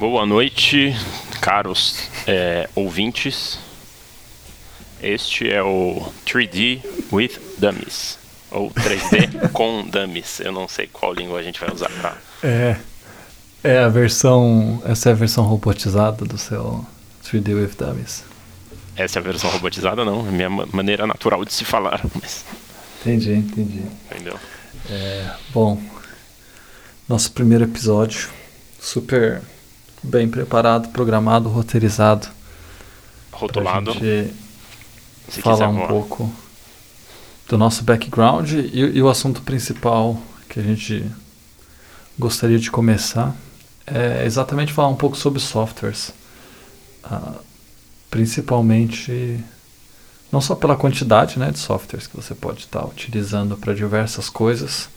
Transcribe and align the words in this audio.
Boa 0.00 0.24
noite, 0.24 0.96
caros 1.42 2.08
é, 2.26 2.70
ouvintes. 2.74 3.58
Este 5.02 5.50
é 5.50 5.62
o 5.62 6.10
3D 6.24 6.82
with 7.12 7.38
Dummies. 7.58 8.18
Ou 8.50 8.70
3D 8.70 9.50
com 9.52 9.86
Dummies. 9.86 10.40
Eu 10.40 10.52
não 10.52 10.66
sei 10.66 10.86
qual 10.86 11.12
língua 11.12 11.38
a 11.38 11.42
gente 11.42 11.60
vai 11.60 11.70
usar 11.70 11.90
pra. 11.90 12.16
É. 12.42 12.78
É 13.62 13.78
a 13.80 13.90
versão. 13.90 14.82
Essa 14.86 15.10
é 15.10 15.12
a 15.12 15.14
versão 15.14 15.44
robotizada 15.44 16.24
do 16.24 16.38
seu 16.38 16.82
3D 17.22 17.54
with 17.54 17.74
Dummies. 17.76 18.24
Essa 18.96 19.18
é 19.18 19.20
a 19.20 19.22
versão 19.22 19.50
robotizada, 19.50 20.02
não. 20.02 20.24
É 20.24 20.28
a 20.30 20.32
minha 20.32 20.48
maneira 20.48 21.06
natural 21.06 21.44
de 21.44 21.52
se 21.52 21.66
falar. 21.66 22.00
Mas... 22.18 22.46
Entendi, 23.02 23.34
entendi. 23.34 23.82
Entendeu? 24.10 24.40
É, 24.88 25.30
bom, 25.52 25.78
nosso 27.06 27.30
primeiro 27.32 27.64
episódio, 27.64 28.30
super 28.80 29.42
bem 30.02 30.28
preparado, 30.28 30.88
programado, 30.88 31.48
roteirizado. 31.48 32.28
Rotulado. 33.32 33.92
Gente 33.92 34.34
falar 35.42 35.68
um 35.68 35.86
pouco 35.86 36.30
do 37.48 37.58
nosso 37.58 37.84
background 37.84 38.52
e, 38.52 38.78
e, 38.96 39.02
o 39.02 39.08
assunto 39.08 39.42
principal 39.42 40.20
que 40.48 40.60
a 40.60 40.62
gente 40.62 41.04
gostaria 42.18 42.58
de 42.58 42.70
começar 42.70 43.34
é 43.86 44.24
exatamente 44.24 44.72
falar 44.72 44.88
um 44.88 44.96
pouco 44.96 45.16
sobre 45.16 45.40
softwares. 45.40 46.12
Uh, 47.04 47.50
principalmente 48.10 49.42
não 50.32 50.40
só 50.40 50.54
pela 50.54 50.76
quantidade 50.76 51.38
né, 51.38 51.50
de 51.50 51.58
softwares 51.58 52.06
que 52.06 52.16
você 52.16 52.34
pode 52.34 52.60
estar 52.60 52.84
utilizando 52.84 53.56
para 53.56 53.74
diversas 53.74 54.28
coisas, 54.28 54.88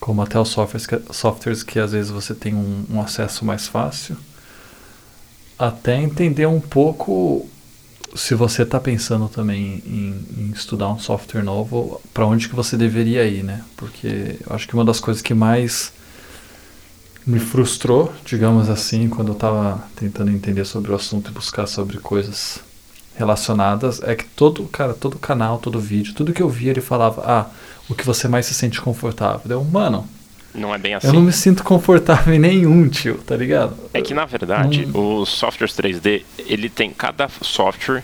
como 0.00 0.22
até 0.22 0.38
os 0.38 0.48
softwares 0.48 0.86
que, 0.86 1.00
softwares 1.12 1.62
que 1.62 1.78
às 1.78 1.92
vezes 1.92 2.10
você 2.10 2.34
tem 2.34 2.54
um, 2.54 2.84
um 2.90 3.00
acesso 3.00 3.44
mais 3.44 3.68
fácil, 3.68 4.16
até 5.62 5.96
entender 5.96 6.46
um 6.46 6.60
pouco 6.60 7.48
se 8.16 8.34
você 8.34 8.62
está 8.62 8.80
pensando 8.80 9.28
também 9.28 9.80
em, 9.86 10.26
em, 10.36 10.50
estudar 10.52 10.88
um 10.88 10.98
software 10.98 11.44
novo, 11.44 12.00
para 12.12 12.26
onde 12.26 12.48
que 12.48 12.54
você 12.54 12.76
deveria 12.76 13.24
ir, 13.24 13.44
né? 13.44 13.62
Porque 13.76 14.36
eu 14.44 14.56
acho 14.56 14.66
que 14.66 14.74
uma 14.74 14.84
das 14.84 14.98
coisas 14.98 15.22
que 15.22 15.32
mais 15.32 15.92
me 17.24 17.38
frustrou, 17.38 18.12
digamos 18.24 18.68
assim, 18.68 19.08
quando 19.08 19.28
eu 19.28 19.34
estava 19.34 19.84
tentando 19.94 20.32
entender 20.32 20.64
sobre 20.64 20.90
o 20.90 20.96
assunto 20.96 21.30
e 21.30 21.34
buscar 21.34 21.68
sobre 21.68 21.98
coisas 21.98 22.58
relacionadas, 23.14 24.02
é 24.02 24.16
que 24.16 24.24
todo 24.24 24.64
cara, 24.64 24.94
todo 24.94 25.16
canal, 25.16 25.58
todo 25.58 25.78
vídeo, 25.78 26.12
tudo 26.12 26.32
que 26.32 26.42
eu 26.42 26.48
via 26.48 26.72
ele 26.72 26.80
falava, 26.80 27.22
ah, 27.24 27.46
o 27.88 27.94
que 27.94 28.04
você 28.04 28.26
mais 28.26 28.46
se 28.46 28.54
sente 28.54 28.80
confortável. 28.80 29.42
Deu, 29.44 29.62
mano, 29.62 30.08
não 30.54 30.74
é 30.74 30.78
bem 30.78 30.94
assim. 30.94 31.06
Eu 31.06 31.12
não 31.14 31.22
me 31.22 31.32
sinto 31.32 31.64
confortável 31.64 32.34
em 32.34 32.38
nenhum, 32.38 32.88
tio, 32.88 33.18
tá 33.18 33.36
ligado? 33.36 33.76
É 33.92 34.02
que 34.02 34.12
na 34.14 34.24
verdade, 34.24 34.86
não... 34.86 35.20
os 35.20 35.28
softwares 35.28 35.74
3D, 35.74 36.22
ele 36.38 36.68
tem 36.68 36.90
cada 36.90 37.28
software 37.40 38.02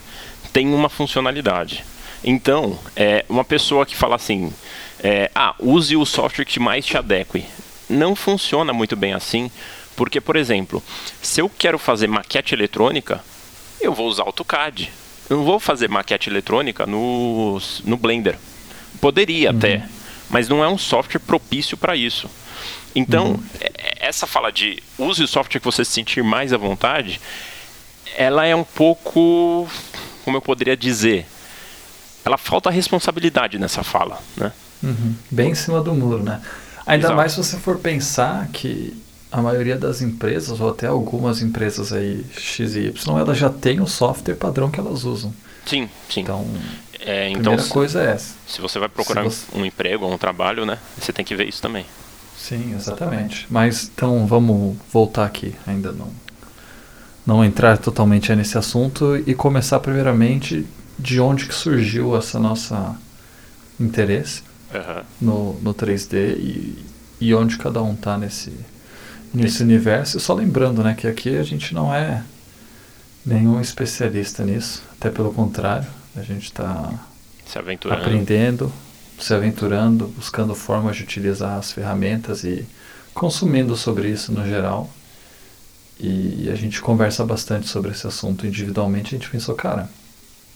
tem 0.53 0.73
uma 0.75 0.89
funcionalidade. 0.89 1.85
Então, 2.25 2.79
é, 2.97 3.25
uma 3.29 3.45
pessoa 3.45 3.87
que 3.87 3.95
fala 3.95 4.17
assim, 4.17 4.53
é, 5.01 5.31
ah, 5.35 5.55
use 5.59 5.97
o 5.97 6.05
software 6.05 6.45
que 6.45 6.59
mais 6.59 6.85
te 6.85 6.97
adeque. 6.97 7.45
Não 7.89 8.17
funciona 8.17 8.73
muito 8.73 8.97
bem 8.97 9.13
assim, 9.13 9.51
porque, 9.97 10.21
por 10.21 10.37
exemplo, 10.37 10.83
se 11.23 11.41
eu 11.41 11.49
quero 11.49 11.79
fazer 11.79 12.09
maquete 12.09 12.55
eletrônica, 12.55 13.23
eu 13.81 13.95
vou 13.95 14.09
usar 14.09 14.25
AutoCAD. 14.25 14.91
Eu 15.31 15.39
não 15.39 15.45
vou 15.45 15.61
fazer 15.61 15.89
maquete 15.89 16.29
eletrônica 16.29 16.87
no, 16.87 17.61
no 17.85 17.97
Blender. 17.97 18.39
Poderia 19.01 19.51
uhum. 19.51 19.57
até, 19.57 19.89
mas 20.31 20.49
não 20.49 20.63
é 20.63 20.69
um 20.69 20.79
software 20.79 21.21
propício 21.21 21.77
para 21.77 21.97
isso. 21.97 22.29
Então, 22.95 23.33
uhum. 23.33 23.43
É, 23.61 24.09
essa 24.09 24.27
fala 24.27 24.51
de 24.51 24.83
use 24.99 25.23
o 25.23 25.29
software 25.29 25.61
que 25.61 25.65
você 25.65 25.85
se 25.85 25.93
sentir 25.93 26.23
mais 26.23 26.53
à 26.53 26.57
vontade, 26.57 27.21
ela 28.17 28.45
é 28.47 28.55
um 28.55 28.65
pouco, 28.65 29.69
como 30.25 30.37
eu 30.37 30.43
poderia 30.43 30.77
dizer, 30.77 31.27
ela 32.25 32.37
falta 32.37 32.71
responsabilidade 32.71 33.59
nessa 33.59 33.83
fala, 33.83 34.19
né? 34.37 34.53
Uhum. 34.83 35.15
Bem 35.31 35.51
em 35.51 35.55
cima 35.55 35.81
do 35.81 35.95
muro, 35.95 36.23
né? 36.23 36.41
Ainda 36.87 37.07
Exato. 37.07 37.17
mais 37.17 37.33
se 37.33 37.39
você 37.39 37.57
for 37.59 37.79
pensar 37.79 38.49
que 38.49 38.97
a 39.31 39.43
maioria 39.43 39.77
das 39.77 40.01
empresas, 40.01 40.61
ou 40.61 40.71
até 40.71 40.87
algumas 40.87 41.43
empresas 41.43 41.93
aí, 41.93 42.25
X 42.37 42.75
e 42.75 42.87
Y, 42.87 43.19
elas 43.19 43.37
já 43.37 43.51
têm 43.51 43.81
o 43.81 43.87
software 43.87 44.35
padrão 44.35 44.71
que 44.71 44.81
elas 44.81 45.05
usam. 45.05 45.33
Sim, 45.67 45.89
sim. 46.09 46.23
Então, 46.23 46.47
é, 47.01 47.27
a 47.27 47.31
então, 47.31 47.43
primeira 47.43 47.65
coisa 47.65 48.03
é 48.03 48.13
essa. 48.13 48.35
Se 48.47 48.61
você 48.61 48.79
vai 48.79 48.89
procurar 48.89 49.23
você... 49.23 49.45
um 49.55 49.65
emprego 49.65 50.05
ou 50.05 50.13
um 50.13 50.19
trabalho, 50.19 50.65
né, 50.65 50.79
você 50.99 51.13
tem 51.13 51.25
que 51.25 51.35
ver 51.35 51.49
isso 51.49 51.63
também. 51.63 51.87
Sim, 52.37 52.75
exatamente. 52.75 53.47
Mas 53.51 53.91
então 53.95 54.27
vamos 54.27 54.77
voltar 54.93 55.25
aqui, 55.25 55.55
ainda 55.67 55.93
não 55.93 56.11
não 57.27 57.45
entrar 57.45 57.77
totalmente 57.77 58.35
nesse 58.35 58.57
assunto 58.57 59.23
e 59.27 59.35
começar 59.35 59.81
primeiramente 59.81 60.67
de 60.99 61.21
onde 61.21 61.45
que 61.45 61.55
surgiu 61.55 62.17
essa 62.17 62.39
nossa 62.39 62.97
interesse 63.79 64.43
uhum. 64.73 65.03
no, 65.21 65.61
no 65.61 65.75
3D 65.75 66.39
e, 66.39 66.87
e 67.21 67.35
onde 67.35 67.59
cada 67.59 67.83
um 67.83 67.93
está 67.93 68.17
nesse 68.17 68.51
nesse 69.33 69.63
universo. 69.63 70.19
Só 70.19 70.35
lembrando, 70.35 70.83
né, 70.83 70.95
que 70.95 71.07
aqui 71.07 71.37
a 71.37 71.43
gente 71.43 71.75
não 71.75 71.95
é 71.95 72.23
nenhum 73.25 73.61
especialista 73.61 74.45
nisso, 74.45 74.83
até 74.93 75.11
pelo 75.11 75.33
contrário, 75.33 75.87
a 76.19 76.23
gente 76.23 76.45
está 76.45 76.93
aprendendo, 77.91 78.73
se 79.19 79.35
aventurando, 79.35 80.07
buscando 80.09 80.55
formas 80.55 80.97
de 80.97 81.03
utilizar 81.03 81.59
as 81.59 81.73
ferramentas 81.73 82.45
e 82.45 82.67
consumindo 83.15 83.77
sobre 83.77 84.09
isso 84.11 84.33
no 84.33 84.47
geral. 84.47 84.91
E 85.99 86.49
a 86.53 86.55
gente 86.55 86.81
conversa 86.81 87.25
bastante 87.25 87.67
sobre 87.67 87.91
esse 87.91 88.07
assunto 88.07 88.47
individualmente. 88.47 89.15
A 89.15 89.19
gente 89.19 89.29
pensou, 89.29 89.55
cara, 89.57 89.91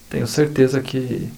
tenho 0.08 0.26
certeza 0.26 0.80
que, 0.80 1.28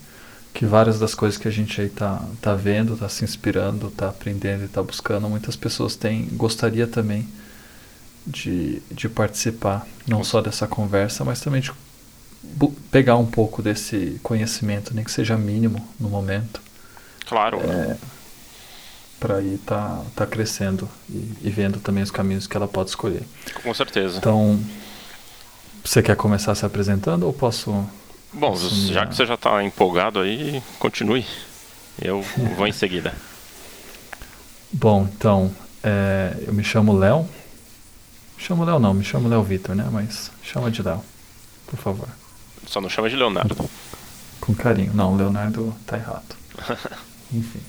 que 0.52 0.66
várias 0.66 0.98
das 0.98 1.14
coisas 1.14 1.38
que 1.38 1.48
a 1.48 1.50
gente 1.50 1.80
aí 1.80 1.88
tá, 1.88 2.22
tá 2.42 2.54
vendo, 2.54 2.96
tá 2.96 3.08
se 3.08 3.24
inspirando, 3.24 3.90
tá 3.90 4.10
aprendendo 4.10 4.64
e 4.64 4.68
tá 4.68 4.82
buscando, 4.82 5.28
muitas 5.28 5.56
pessoas 5.56 5.96
têm, 5.96 6.28
gostaria 6.32 6.86
também 6.86 7.26
de, 8.26 8.82
de 8.90 9.08
participar, 9.08 9.86
não 10.06 10.22
só 10.22 10.42
dessa 10.42 10.66
conversa, 10.66 11.24
mas 11.24 11.40
também 11.40 11.62
de 11.62 11.72
pegar 12.90 13.16
um 13.16 13.26
pouco 13.26 13.62
desse 13.62 14.18
conhecimento, 14.22 14.94
nem 14.94 15.04
que 15.04 15.10
seja 15.10 15.36
mínimo 15.36 15.86
no 15.98 16.08
momento. 16.08 16.60
Claro. 17.26 17.58
É, 17.60 17.96
para 19.18 19.40
ir 19.40 19.58
tá, 19.58 20.02
tá 20.14 20.26
crescendo 20.26 20.88
e, 21.08 21.32
e, 21.42 21.50
vendo 21.50 21.80
também 21.80 22.02
os 22.02 22.10
caminhos 22.10 22.46
que 22.46 22.56
ela 22.56 22.68
pode 22.68 22.90
escolher. 22.90 23.22
Com 23.62 23.72
certeza. 23.72 24.18
Então, 24.18 24.60
você 25.84 26.02
quer 26.02 26.16
começar 26.16 26.54
se 26.54 26.66
apresentando 26.66 27.24
ou 27.24 27.32
posso? 27.32 27.88
Bom, 28.32 28.54
já 28.56 29.06
que 29.06 29.14
você 29.14 29.24
já 29.24 29.34
está 29.34 29.62
empolgado 29.64 30.20
aí, 30.20 30.62
continue. 30.78 31.24
Eu 32.00 32.22
vou 32.56 32.66
em 32.66 32.72
seguida. 32.72 33.14
Bom, 34.72 35.08
então, 35.16 35.54
é, 35.82 36.36
eu 36.46 36.52
me 36.52 36.64
chamo 36.64 36.96
Léo. 36.96 37.28
Me 38.36 38.42
chamo 38.42 38.64
Léo 38.64 38.78
não, 38.78 38.92
me 38.92 39.04
chamo 39.04 39.28
Léo 39.28 39.42
Vitor, 39.42 39.74
né? 39.74 39.88
Mas 39.90 40.30
chama 40.42 40.70
de 40.70 40.82
Léo, 40.82 41.02
por 41.66 41.78
favor. 41.78 42.08
Só 42.66 42.80
não 42.80 42.88
chama 42.88 43.08
de 43.08 43.16
Leonardo. 43.16 43.56
Com 44.40 44.54
carinho. 44.54 44.92
Não, 44.94 45.16
Leonardo 45.16 45.74
tá 45.86 45.96
errado. 45.96 46.36
Enfim. 47.32 47.60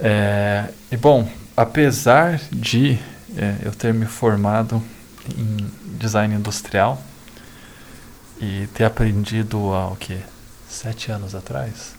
É, 0.00 0.68
e 0.90 0.96
bom, 0.96 1.30
apesar 1.56 2.40
de 2.52 2.98
é, 3.36 3.56
eu 3.62 3.72
ter 3.72 3.92
me 3.92 4.06
formado 4.06 4.82
em 5.36 5.70
design 5.98 6.34
industrial 6.34 7.02
e 8.40 8.68
ter 8.68 8.84
aprendido 8.84 9.72
há 9.74 9.88
o 9.88 9.96
que? 9.96 10.18
Sete 10.68 11.10
anos 11.10 11.34
atrás? 11.34 11.94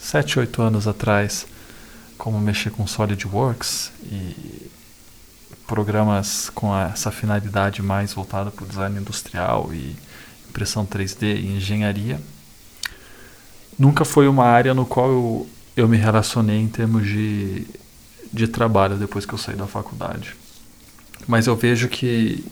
Sete, 0.00 0.38
oito 0.38 0.60
anos 0.60 0.88
atrás 0.88 1.46
como 2.18 2.38
mexer 2.40 2.70
com 2.70 2.86
SolidWorks 2.86 3.92
e 4.02 4.70
programas 5.66 6.50
com 6.50 6.76
essa 6.76 7.10
finalidade 7.10 7.82
mais 7.82 8.12
voltada 8.12 8.50
para 8.50 8.64
o 8.64 8.68
design 8.68 8.98
industrial 8.98 9.72
e 9.72 9.96
impressão 10.54 10.86
3D 10.86 11.36
e 11.36 11.56
engenharia. 11.56 12.20
Nunca 13.76 14.04
foi 14.04 14.28
uma 14.28 14.44
área 14.44 14.72
no 14.72 14.86
qual 14.86 15.10
eu 15.10 15.46
eu 15.76 15.88
me 15.88 15.96
relacionei 15.96 16.60
em 16.60 16.68
termos 16.68 17.06
de, 17.06 17.66
de 18.32 18.46
trabalho 18.46 18.96
depois 18.96 19.26
que 19.26 19.34
eu 19.34 19.38
saí 19.38 19.56
da 19.56 19.66
faculdade. 19.66 20.36
Mas 21.26 21.46
eu 21.46 21.56
vejo 21.56 21.88
que 21.88 22.44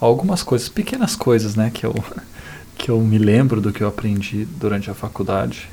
algumas 0.00 0.42
coisas, 0.42 0.68
pequenas 0.68 1.16
coisas, 1.16 1.56
né, 1.56 1.70
que 1.72 1.84
eu, 1.84 1.94
que 2.78 2.90
eu 2.90 3.00
me 3.00 3.18
lembro 3.18 3.60
do 3.60 3.72
que 3.72 3.82
eu 3.82 3.88
aprendi 3.88 4.44
durante 4.44 4.90
a 4.90 4.94
faculdade 4.94 5.68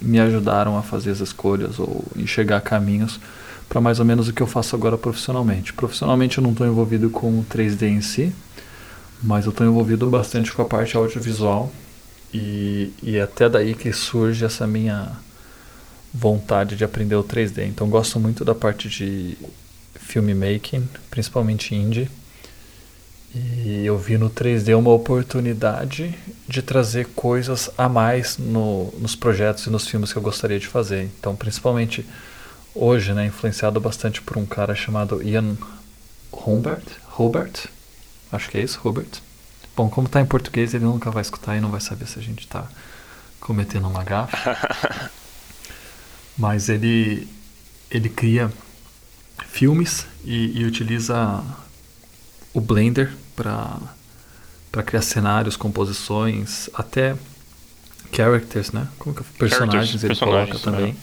me 0.00 0.18
ajudaram 0.18 0.76
a 0.76 0.82
fazer 0.82 1.10
as 1.10 1.20
escolhas 1.20 1.78
ou 1.78 2.04
enxergar 2.16 2.60
caminhos 2.60 3.20
para 3.68 3.80
mais 3.80 4.00
ou 4.00 4.04
menos 4.04 4.28
o 4.28 4.32
que 4.32 4.42
eu 4.42 4.46
faço 4.46 4.74
agora 4.74 4.98
profissionalmente. 4.98 5.72
Profissionalmente 5.72 6.38
eu 6.38 6.42
não 6.42 6.50
estou 6.50 6.66
envolvido 6.66 7.08
com 7.08 7.38
o 7.38 7.46
3D 7.48 7.82
em 7.82 8.00
si, 8.00 8.32
mas 9.22 9.44
eu 9.44 9.50
estou 9.50 9.66
envolvido 9.66 10.08
bastante 10.10 10.52
com 10.52 10.62
a 10.62 10.64
parte 10.64 10.96
audiovisual 10.96 11.72
e, 12.34 12.92
e 13.02 13.16
é 13.16 13.22
até 13.22 13.48
daí 13.48 13.74
que 13.74 13.92
surge 13.92 14.44
essa 14.44 14.66
minha 14.66 15.12
vontade 16.12 16.76
de 16.76 16.84
aprender 16.84 17.14
o 17.14 17.24
3D. 17.24 17.66
Então 17.66 17.88
gosto 17.88 18.18
muito 18.18 18.44
da 18.44 18.54
parte 18.54 18.88
de 18.88 19.38
filmmaking, 19.94 20.88
principalmente 21.10 21.74
indie. 21.74 22.10
E 23.34 23.82
eu 23.84 23.96
vi 23.96 24.18
no 24.18 24.28
3D 24.28 24.76
uma 24.76 24.90
oportunidade 24.90 26.14
de 26.46 26.60
trazer 26.60 27.06
coisas 27.14 27.70
a 27.78 27.88
mais 27.88 28.36
no, 28.36 28.92
nos 28.98 29.16
projetos 29.16 29.66
e 29.66 29.70
nos 29.70 29.86
filmes 29.86 30.12
que 30.12 30.18
eu 30.18 30.22
gostaria 30.22 30.58
de 30.58 30.66
fazer. 30.66 31.10
Então, 31.18 31.34
principalmente 31.34 32.04
hoje, 32.74 33.14
né, 33.14 33.26
influenciado 33.26 33.80
bastante 33.80 34.20
por 34.20 34.36
um 34.36 34.44
cara 34.44 34.74
chamado 34.74 35.22
Ian 35.22 35.56
Humbert, 36.30 36.84
Hubert, 37.18 37.68
acho 38.32 38.48
que 38.50 38.58
é 38.58 38.62
isso, 38.62 38.80
Hubert. 38.84 39.20
Bom, 39.76 39.88
como 39.88 40.06
está 40.06 40.20
em 40.20 40.26
português, 40.26 40.74
ele 40.74 40.84
nunca 40.84 41.10
vai 41.10 41.22
escutar 41.22 41.56
e 41.56 41.60
não 41.60 41.70
vai 41.70 41.80
saber 41.80 42.06
se 42.06 42.18
a 42.18 42.22
gente 42.22 42.40
está 42.40 42.66
cometendo 43.40 43.88
uma 43.88 44.02
gafe. 44.02 44.36
Mas 46.36 46.68
ele, 46.68 47.28
ele 47.90 48.08
cria 48.08 48.52
filmes 49.46 50.06
e, 50.24 50.60
e 50.60 50.64
utiliza 50.64 51.42
o 52.52 52.60
Blender 52.60 53.12
para 53.36 53.78
para 54.72 54.82
criar 54.82 55.02
cenários, 55.02 55.54
composições, 55.54 56.70
até 56.72 57.14
characters, 58.10 58.72
né? 58.72 58.88
Como 58.98 59.14
que 59.14 59.20
é? 59.20 59.24
personagens 59.38 60.02
ele 60.02 60.14
personagens, 60.14 60.60
coloca 60.62 60.78
também 60.78 60.92
é. 60.92 60.96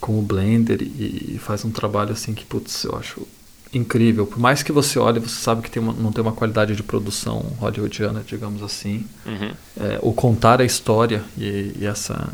com 0.00 0.16
o 0.16 0.22
Blender 0.22 0.80
e, 0.80 1.34
e, 1.34 1.38
faz 1.40 1.64
um 1.64 1.72
trabalho 1.72 2.12
assim 2.12 2.34
que 2.34 2.44
putz, 2.44 2.84
eu 2.84 2.96
acho 2.96 3.26
incrível. 3.72 4.26
Por 4.26 4.38
mais 4.38 4.62
que 4.62 4.72
você 4.72 4.98
olhe, 4.98 5.20
você 5.20 5.40
sabe 5.40 5.62
que 5.62 5.70
tem 5.70 5.82
uma, 5.82 5.92
não 5.92 6.12
tem 6.12 6.22
uma 6.22 6.32
qualidade 6.32 6.74
de 6.74 6.82
produção 6.82 7.40
hollywoodiana, 7.58 8.22
digamos 8.26 8.62
assim. 8.62 9.04
Uhum. 9.26 9.52
É, 9.80 9.98
o 10.02 10.12
contar 10.12 10.60
a 10.60 10.64
história 10.64 11.22
e, 11.36 11.74
e 11.78 11.86
essa 11.86 12.32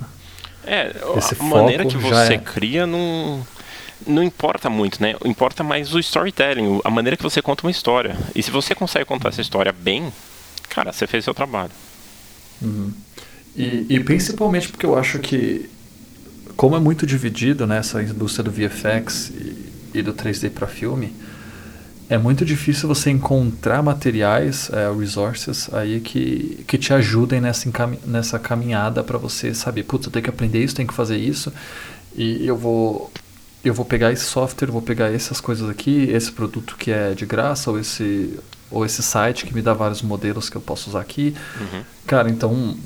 é, 0.66 0.94
esse 1.16 1.36
a 1.38 1.42
maneira 1.42 1.84
que 1.84 1.96
você 1.96 2.34
é... 2.34 2.38
cria 2.38 2.86
não 2.86 3.46
não 4.06 4.22
importa 4.22 4.68
muito, 4.68 5.00
né? 5.00 5.14
Importa 5.24 5.62
mais 5.62 5.94
o 5.94 5.98
storytelling, 5.98 6.80
a 6.84 6.90
maneira 6.90 7.16
que 7.16 7.22
você 7.22 7.40
conta 7.40 7.66
uma 7.66 7.70
história. 7.70 8.16
E 8.34 8.42
se 8.42 8.50
você 8.50 8.74
consegue 8.74 9.04
contar 9.04 9.30
essa 9.30 9.40
história 9.40 9.72
bem, 9.72 10.12
cara, 10.68 10.92
você 10.92 11.06
fez 11.06 11.24
seu 11.24 11.32
trabalho. 11.32 11.70
Uhum. 12.60 12.92
E, 13.56 13.86
e, 13.88 14.00
principalmente 14.00 14.68
porque 14.68 14.84
eu 14.84 14.98
acho 14.98 15.20
que, 15.20 15.70
como 16.56 16.76
é 16.76 16.80
muito 16.80 17.06
dividido 17.06 17.66
né, 17.66 17.80
indústria 18.10 18.42
do 18.44 18.50
VFX 18.50 19.30
e, 19.30 19.72
e 19.94 20.02
do 20.02 20.12
3D 20.12 20.50
para 20.50 20.66
filme, 20.66 21.14
é 22.08 22.18
muito 22.18 22.44
difícil 22.44 22.86
você 22.86 23.10
encontrar 23.10 23.82
materiais, 23.82 24.70
é, 24.72 24.92
resources 24.92 25.72
aí 25.72 26.00
que, 26.00 26.62
que 26.66 26.76
te 26.76 26.92
ajudem 26.92 27.40
nessa, 27.40 27.70
nessa 28.06 28.38
caminhada 28.38 29.02
para 29.02 29.16
você 29.16 29.54
saber, 29.54 29.84
putz, 29.84 30.06
eu 30.06 30.12
tenho 30.12 30.22
que 30.22 30.30
aprender 30.30 30.62
isso, 30.62 30.74
tenho 30.74 30.88
que 30.88 30.94
fazer 30.94 31.16
isso, 31.16 31.52
e 32.14 32.46
eu 32.46 32.56
vou 32.56 33.10
eu 33.64 33.72
vou 33.72 33.84
pegar 33.84 34.12
esse 34.12 34.24
software, 34.24 34.70
vou 34.70 34.82
pegar 34.82 35.10
essas 35.10 35.40
coisas 35.40 35.70
aqui, 35.70 36.10
esse 36.10 36.30
produto 36.30 36.76
que 36.76 36.90
é 36.90 37.14
de 37.14 37.24
graça, 37.24 37.70
ou 37.70 37.78
esse, 37.78 38.38
ou 38.70 38.84
esse 38.84 39.02
site 39.02 39.46
que 39.46 39.54
me 39.54 39.62
dá 39.62 39.72
vários 39.72 40.02
modelos 40.02 40.50
que 40.50 40.56
eu 40.56 40.60
posso 40.60 40.90
usar 40.90 41.00
aqui. 41.00 41.34
Uhum. 41.58 41.82
Cara, 42.06 42.28
então, 42.28 42.76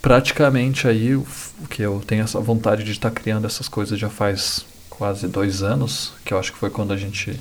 praticamente 0.00 0.88
aí, 0.88 1.14
o 1.14 1.26
que 1.68 1.82
eu 1.82 2.02
tenho 2.06 2.24
essa 2.24 2.40
vontade 2.40 2.84
de 2.84 2.92
estar 2.92 3.10
tá 3.10 3.20
criando 3.20 3.46
essas 3.46 3.68
coisas 3.68 3.98
já 3.98 4.08
faz 4.08 4.64
quase 4.98 5.28
dois 5.28 5.62
anos, 5.62 6.12
que 6.24 6.34
eu 6.34 6.38
acho 6.38 6.52
que 6.52 6.58
foi 6.58 6.70
quando 6.70 6.92
a 6.92 6.96
gente, 6.96 7.38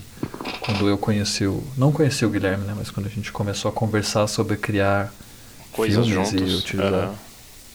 quando 0.62 0.88
eu 0.88 0.98
conheci 0.98 1.45
o, 1.45 1.63
não 1.75 1.92
conheci 1.92 2.25
o 2.25 2.30
Guilherme, 2.30 2.63
né, 2.65 2.74
mas 2.77 2.92
quando 2.92 3.07
a 3.07 3.09
gente 3.09 3.31
começou 3.31 3.69
a 3.69 3.71
conversar 3.71 4.27
sobre 4.27 4.56
criar 4.56 5.12
coisas 5.71 6.06
filmes 6.07 6.30
juntos. 6.30 6.54
e 6.54 6.56
utilizar 6.56 7.09
uhum. 7.09 7.15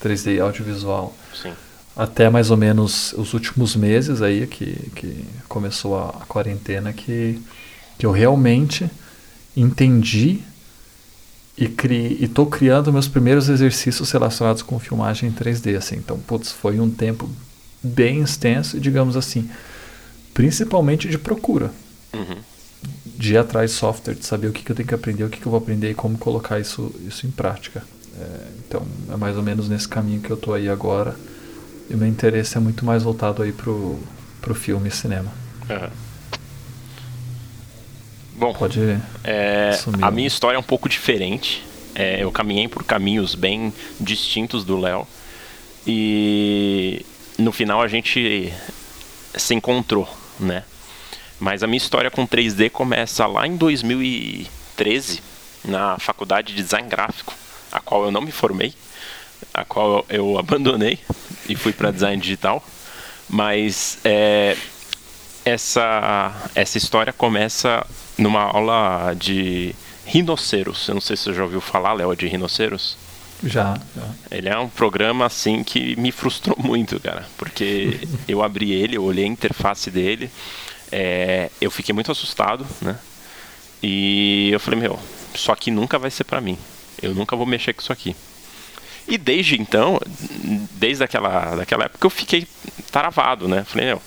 3D 0.01 0.41
audiovisual. 0.41 1.15
Sim 1.35 1.53
até 1.97 2.31
mais 2.31 2.51
ou 2.51 2.57
menos 2.57 3.13
os 3.13 3.35
últimos 3.35 3.77
meses 3.77 4.23
aí 4.23 4.47
que, 4.47 4.91
que 4.95 5.25
começou 5.49 5.99
a, 5.99 6.09
a 6.09 6.27
quarentena 6.27 6.93
que, 6.93 7.41
que 7.99 8.07
eu 8.07 8.11
realmente 8.11 8.91
entendi 9.57 10.41
e 11.57 11.69
cri, 11.69 12.17
estou 12.23 12.47
criando 12.47 12.93
meus 12.93 13.09
primeiros 13.09 13.51
exercícios 13.51 14.11
relacionados 14.11 14.63
com 14.63 14.79
filmagem 14.79 15.29
em 15.29 15.33
3D 15.33 15.77
assim 15.77 15.97
então 15.97 16.19
putz, 16.19 16.51
foi 16.51 16.81
um 16.81 16.91
tempo 16.91 17.29
bem 17.83 18.23
extenso 18.23 18.81
digamos 18.81 19.15
assim 19.15 19.49
principalmente 20.35 21.09
de 21.09 21.19
procura 21.19 21.71
uhum. 22.13 22.39
de 23.05 23.35
ir 23.35 23.37
atrás 23.37 23.71
de 23.71 23.77
software 23.77 24.15
de 24.15 24.25
saber 24.25 24.49
o 24.49 24.53
que, 24.53 24.63
que 24.63 24.73
eu 24.73 24.77
tenho 24.77 24.89
que 24.89 24.95
aprender 24.95 25.25
o 25.25 25.29
que, 25.29 25.41
que 25.41 25.47
eu 25.47 25.51
vou 25.51 25.59
aprender 25.59 25.91
e 25.91 25.95
como 25.95 26.17
colocar 26.19 26.59
isso 26.59 26.95
isso 27.07 27.27
em 27.27 27.31
prática 27.31 27.83
é, 28.19 28.49
então 28.67 28.87
é 29.11 29.17
mais 29.17 29.37
ou 29.37 29.43
menos 29.43 29.69
nesse 29.69 29.89
caminho 29.89 30.21
que 30.21 30.31
eu 30.31 30.37
estou 30.37 30.55
aí 30.55 30.69
agora 30.69 31.17
e 31.93 31.97
meu 31.97 32.09
interesse 32.09 32.57
é 32.57 32.61
muito 32.61 32.85
mais 32.85 33.03
voltado 33.03 33.43
aí 33.43 33.53
pro, 33.53 33.99
pro 34.41 34.55
filme 34.55 34.89
e 34.89 34.91
cinema. 34.91 35.33
Uhum. 35.69 35.91
Bom, 38.35 38.55
Pode 38.55 38.81
é, 39.23 39.79
a 40.01 40.11
minha 40.11 40.27
história 40.27 40.57
é 40.57 40.59
um 40.59 40.65
pouco 40.65 40.89
diferente. 40.89 41.63
É, 41.95 42.23
eu 42.23 42.33
caminhei 42.33 42.67
por 42.67 42.83
caminhos 42.83 43.35
bem 43.35 43.73
distintos 44.01 44.65
do 44.65 44.79
Léo. 44.79 45.07
E 45.87 47.05
no 47.39 47.53
final 47.53 47.83
a 47.83 47.89
gente 47.89 48.53
se 49.37 49.55
encontrou, 49.55 50.09
né? 50.43 50.65
Mas 51.41 51.63
a 51.63 51.67
minha 51.67 51.79
história 51.79 52.11
com 52.11 52.27
3D 52.27 52.71
começa 52.71 53.27
lá 53.27 53.47
em 53.47 53.57
2013, 53.57 55.23
na 55.65 55.99
faculdade 55.99 56.55
de 56.55 56.63
design 56.63 56.89
gráfico, 56.89 57.35
a 57.71 57.81
qual 57.81 58.05
eu 58.05 58.11
não 58.11 58.21
me 58.21 58.31
formei 58.31 58.75
a 59.53 59.65
qual 59.65 60.05
eu 60.09 60.39
abandonei 60.39 60.99
e 61.49 61.57
fui 61.57 61.73
para 61.73 61.91
design 61.91 62.21
digital. 62.21 62.65
Mas 63.29 63.99
é, 64.05 64.57
essa, 65.45 66.33
essa 66.55 66.79
história 66.79 67.13
começa 67.13 67.87
numa 68.19 68.43
aula 68.43 69.15
de 69.15 69.75
rinoceros. 70.05 70.89
Eu 70.89 70.95
não 70.95 71.01
sei 71.01 71.17
se 71.17 71.25
você 71.25 71.35
já 71.35 71.43
ouviu 71.43 71.61
falar, 71.61 71.95
Léo, 71.95 72.15
de 72.15 72.27
rinoceros. 72.27 72.97
Já, 73.45 73.79
já. 73.97 74.09
Ele 74.31 74.49
é 74.49 74.59
um 74.59 74.69
programa 74.69 75.27
assim 75.27 75.65
que 75.65 75.97
me 75.97 76.13
frustrou 76.13 76.57
muito, 76.63 76.99
cara, 77.01 77.27
porque 77.37 78.07
eu 78.29 78.43
abri 78.43 78.73
ele, 78.73 78.97
eu 78.97 79.05
olhei 79.05 79.25
a 79.25 79.29
interface 79.29 79.91
dele, 79.91 80.31
é, 80.91 81.51
eu 81.61 81.71
fiquei 81.71 81.95
muito 81.95 82.13
assustado, 82.13 82.67
né? 82.81 82.99
E 83.83 84.51
eu 84.53 84.61
falei, 84.61 84.79
meu, 84.81 84.99
isso 85.35 85.51
aqui 85.51 85.71
nunca 85.71 85.99
vai 85.99 86.11
ser 86.11 86.25
para 86.25 86.41
mim. 86.41 86.57
Eu 87.03 87.15
nunca 87.15 87.35
vou 87.35 87.45
mexer 87.45 87.73
com 87.73 87.83
isso 87.83 87.93
aqui. 87.93 88.15
E 89.09 89.19
desde 89.19 89.61
então, 89.61 89.99
desde 90.73 91.03
aquela, 91.03 91.57
daquela 91.57 91.87
época, 91.87 92.07
eu 92.07 92.11
fiquei 92.11 92.47
travado, 92.93 93.49
né? 93.49 93.65
Falei, 93.65 93.87
meu, 93.87 94.03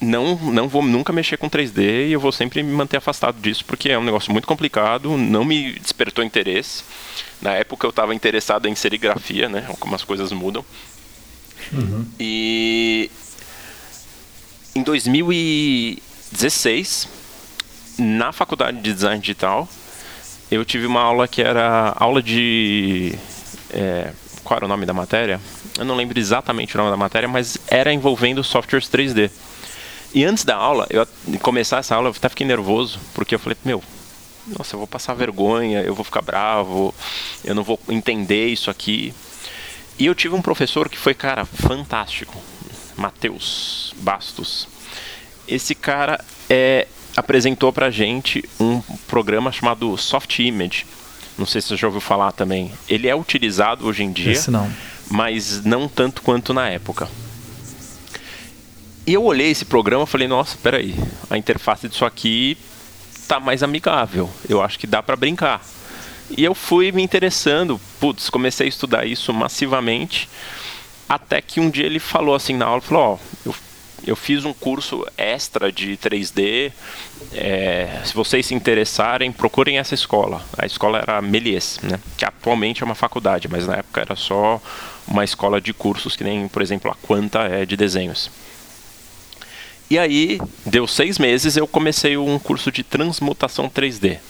não, 0.00 0.36
não 0.36 0.68
vou 0.68 0.82
nunca 0.82 1.12
mexer 1.12 1.36
com 1.36 1.50
3D 1.50 2.08
e 2.08 2.12
eu 2.12 2.20
vou 2.20 2.32
sempre 2.32 2.62
me 2.62 2.72
manter 2.72 2.96
afastado 2.96 3.38
disso, 3.40 3.64
porque 3.64 3.90
é 3.90 3.98
um 3.98 4.04
negócio 4.04 4.32
muito 4.32 4.48
complicado, 4.48 5.16
não 5.16 5.44
me 5.44 5.74
despertou 5.74 6.24
interesse. 6.24 6.82
Na 7.42 7.52
época 7.52 7.86
eu 7.86 7.90
estava 7.90 8.14
interessado 8.14 8.66
em 8.66 8.74
serigrafia, 8.74 9.48
né? 9.48 9.66
Como 9.78 9.94
as 9.94 10.04
coisas 10.04 10.32
mudam. 10.32 10.64
Uhum. 11.72 12.04
E 12.18 13.08
em 14.74 14.82
2016, 14.82 17.08
na 17.98 18.32
faculdade 18.32 18.80
de 18.80 18.92
design 18.92 19.20
digital, 19.20 19.68
eu 20.50 20.64
tive 20.64 20.86
uma 20.86 21.02
aula 21.02 21.28
que 21.28 21.42
era 21.42 21.94
aula 21.96 22.22
de 22.22 23.14
é, 23.70 24.12
qual 24.42 24.56
era 24.58 24.64
o 24.64 24.68
nome 24.68 24.86
da 24.86 24.92
matéria? 24.92 25.40
Eu 25.78 25.84
não 25.84 25.94
lembro 25.94 26.18
exatamente 26.18 26.74
o 26.74 26.78
nome 26.78 26.90
da 26.90 26.96
matéria, 26.96 27.28
mas 27.28 27.56
era 27.68 27.92
envolvendo 27.92 28.42
softwares 28.42 28.88
3D. 28.88 29.30
E 30.12 30.24
antes 30.24 30.44
da 30.44 30.56
aula, 30.56 30.86
eu 30.90 31.06
começar 31.40 31.78
essa 31.78 31.94
aula, 31.94 32.08
eu 32.08 32.14
até 32.16 32.28
fiquei 32.28 32.46
nervoso, 32.46 32.98
porque 33.14 33.34
eu 33.34 33.38
falei, 33.38 33.56
meu, 33.64 33.82
nossa, 34.46 34.74
eu 34.74 34.78
vou 34.78 34.86
passar 34.86 35.14
vergonha, 35.14 35.82
eu 35.82 35.94
vou 35.94 36.04
ficar 36.04 36.22
bravo, 36.22 36.94
eu 37.44 37.54
não 37.54 37.62
vou 37.62 37.78
entender 37.88 38.48
isso 38.48 38.70
aqui. 38.70 39.14
E 39.98 40.06
eu 40.06 40.14
tive 40.14 40.34
um 40.34 40.42
professor 40.42 40.88
que 40.88 40.98
foi, 40.98 41.14
cara, 41.14 41.44
fantástico, 41.44 42.36
Matheus 42.96 43.94
Bastos. 43.98 44.66
Esse 45.46 45.74
cara 45.74 46.24
é, 46.48 46.88
apresentou 47.16 47.72
pra 47.72 47.90
gente 47.90 48.42
um 48.58 48.80
programa 49.06 49.52
chamado 49.52 49.96
Soft 49.96 50.38
Image 50.38 50.86
não 51.40 51.46
sei 51.46 51.62
se 51.62 51.68
você 51.68 51.76
já 51.76 51.86
ouviu 51.86 52.02
falar 52.02 52.32
também. 52.32 52.70
Ele 52.86 53.08
é 53.08 53.16
utilizado 53.16 53.86
hoje 53.86 54.04
em 54.04 54.12
dia, 54.12 54.38
não. 54.48 54.70
mas 55.10 55.64
não 55.64 55.88
tanto 55.88 56.20
quanto 56.20 56.52
na 56.52 56.68
época. 56.68 57.08
Eu 59.12 59.24
olhei 59.24 59.50
esse 59.50 59.64
programa 59.64 60.04
e 60.04 60.06
falei, 60.06 60.28
nossa, 60.28 60.56
peraí, 60.56 60.94
a 61.28 61.36
interface 61.36 61.88
disso 61.88 62.04
aqui 62.04 62.56
tá 63.26 63.40
mais 63.40 63.62
amigável. 63.62 64.30
Eu 64.48 64.62
acho 64.62 64.78
que 64.78 64.86
dá 64.86 65.02
para 65.02 65.16
brincar. 65.16 65.60
E 66.30 66.44
eu 66.44 66.54
fui 66.54 66.92
me 66.92 67.02
interessando, 67.02 67.80
putz, 67.98 68.30
comecei 68.30 68.66
a 68.66 68.68
estudar 68.68 69.04
isso 69.04 69.32
massivamente, 69.32 70.28
até 71.08 71.40
que 71.40 71.58
um 71.58 71.68
dia 71.68 71.86
ele 71.86 71.98
falou 71.98 72.36
assim 72.36 72.54
na 72.54 72.66
aula, 72.66 72.80
falou, 72.80 73.02
ó, 73.02 73.14
oh, 73.14 73.48
eu 73.48 73.54
eu 74.06 74.16
fiz 74.16 74.44
um 74.44 74.52
curso 74.52 75.06
extra 75.16 75.70
de 75.70 75.96
3D. 75.96 76.72
É, 77.32 78.00
se 78.04 78.14
vocês 78.14 78.46
se 78.46 78.54
interessarem, 78.54 79.30
procurem 79.30 79.78
essa 79.78 79.94
escola. 79.94 80.42
A 80.56 80.64
escola 80.64 80.98
era 80.98 81.20
Melies, 81.20 81.78
né? 81.82 82.00
que 82.16 82.24
atualmente 82.24 82.82
é 82.82 82.86
uma 82.86 82.94
faculdade, 82.94 83.46
mas 83.48 83.66
na 83.66 83.76
época 83.76 84.00
era 84.00 84.16
só 84.16 84.60
uma 85.06 85.22
escola 85.24 85.60
de 85.60 85.72
cursos, 85.74 86.16
que 86.16 86.24
nem, 86.24 86.48
por 86.48 86.62
exemplo, 86.62 86.90
a 86.90 86.94
Quanta 86.94 87.40
é 87.40 87.66
de 87.66 87.76
desenhos. 87.76 88.30
E 89.90 89.98
aí, 89.98 90.40
deu 90.64 90.86
seis 90.86 91.18
meses, 91.18 91.56
eu 91.56 91.66
comecei 91.66 92.16
um 92.16 92.38
curso 92.38 92.70
de 92.70 92.84
transmutação 92.84 93.68
3D. 93.68 94.20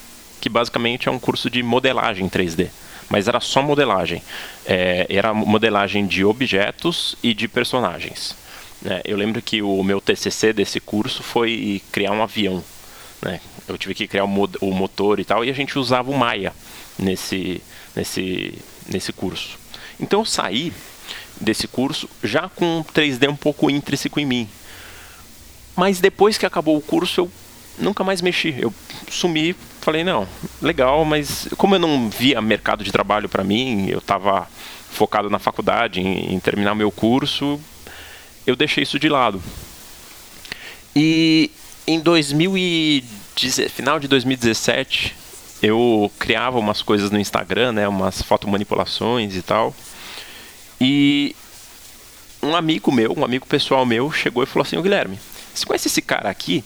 que 0.40 0.48
basicamente 0.48 1.06
é 1.06 1.12
um 1.12 1.18
curso 1.18 1.50
de 1.50 1.62
modelagem 1.62 2.26
3D. 2.26 2.70
Mas 3.10 3.28
era 3.28 3.40
só 3.40 3.60
modelagem. 3.60 4.22
É, 4.64 5.06
era 5.10 5.34
modelagem 5.34 6.06
de 6.06 6.24
objetos 6.24 7.14
e 7.22 7.34
de 7.34 7.46
personagens. 7.46 8.34
É, 8.86 9.02
eu 9.04 9.18
lembro 9.18 9.42
que 9.42 9.60
o 9.60 9.82
meu 9.82 10.00
TCC 10.00 10.54
desse 10.54 10.80
curso 10.80 11.22
foi 11.22 11.82
criar 11.92 12.12
um 12.12 12.22
avião. 12.22 12.64
Né? 13.20 13.38
Eu 13.68 13.76
tive 13.76 13.94
que 13.94 14.08
criar 14.08 14.24
o, 14.24 14.50
o 14.62 14.72
motor 14.72 15.20
e 15.20 15.26
tal, 15.26 15.44
e 15.44 15.50
a 15.50 15.54
gente 15.54 15.78
usava 15.78 16.10
o 16.10 16.16
Maya 16.16 16.54
nesse, 16.98 17.62
nesse, 17.94 18.54
nesse 18.88 19.12
curso. 19.12 19.58
Então 20.00 20.20
eu 20.20 20.24
saí 20.24 20.72
desse 21.38 21.68
curso 21.68 22.08
já 22.24 22.48
com 22.48 22.82
3D 22.94 23.28
um 23.28 23.36
pouco 23.36 23.68
intrínseco 23.68 24.18
em 24.18 24.24
mim. 24.24 24.48
Mas 25.76 26.00
depois 26.00 26.36
que 26.36 26.46
acabou 26.46 26.76
o 26.76 26.80
curso, 26.80 27.22
eu 27.22 27.30
nunca 27.78 28.04
mais 28.04 28.20
mexi. 28.20 28.54
Eu 28.58 28.72
sumi, 29.08 29.54
falei, 29.80 30.04
não, 30.04 30.26
legal, 30.60 31.04
mas 31.04 31.48
como 31.56 31.74
eu 31.74 31.78
não 31.78 32.10
via 32.10 32.40
mercado 32.40 32.84
de 32.84 32.92
trabalho 32.92 33.28
para 33.28 33.44
mim, 33.44 33.88
eu 33.88 33.98
estava 33.98 34.48
focado 34.90 35.30
na 35.30 35.38
faculdade, 35.38 36.00
em, 36.00 36.34
em 36.34 36.40
terminar 36.40 36.74
meu 36.74 36.90
curso, 36.90 37.60
eu 38.46 38.56
deixei 38.56 38.82
isso 38.82 38.98
de 38.98 39.08
lado. 39.08 39.42
E 40.94 41.50
em 41.86 42.00
2010, 42.00 43.70
final 43.72 43.98
de 44.00 44.08
2017, 44.08 45.14
eu 45.62 46.10
criava 46.18 46.58
umas 46.58 46.82
coisas 46.82 47.10
no 47.10 47.18
Instagram, 47.18 47.72
né, 47.72 47.88
umas 47.88 48.22
fotomanipulações 48.22 49.36
e 49.36 49.42
tal. 49.42 49.74
E 50.80 51.36
um 52.42 52.56
amigo 52.56 52.90
meu, 52.90 53.14
um 53.16 53.24
amigo 53.24 53.46
pessoal 53.46 53.84
meu, 53.84 54.10
chegou 54.10 54.42
e 54.42 54.46
falou 54.46 54.64
assim: 54.64 54.76
"O 54.76 54.82
Guilherme, 54.82 55.18
você 55.54 55.66
conhece 55.66 55.88
esse 55.88 56.02
cara 56.02 56.28
aqui?" 56.28 56.64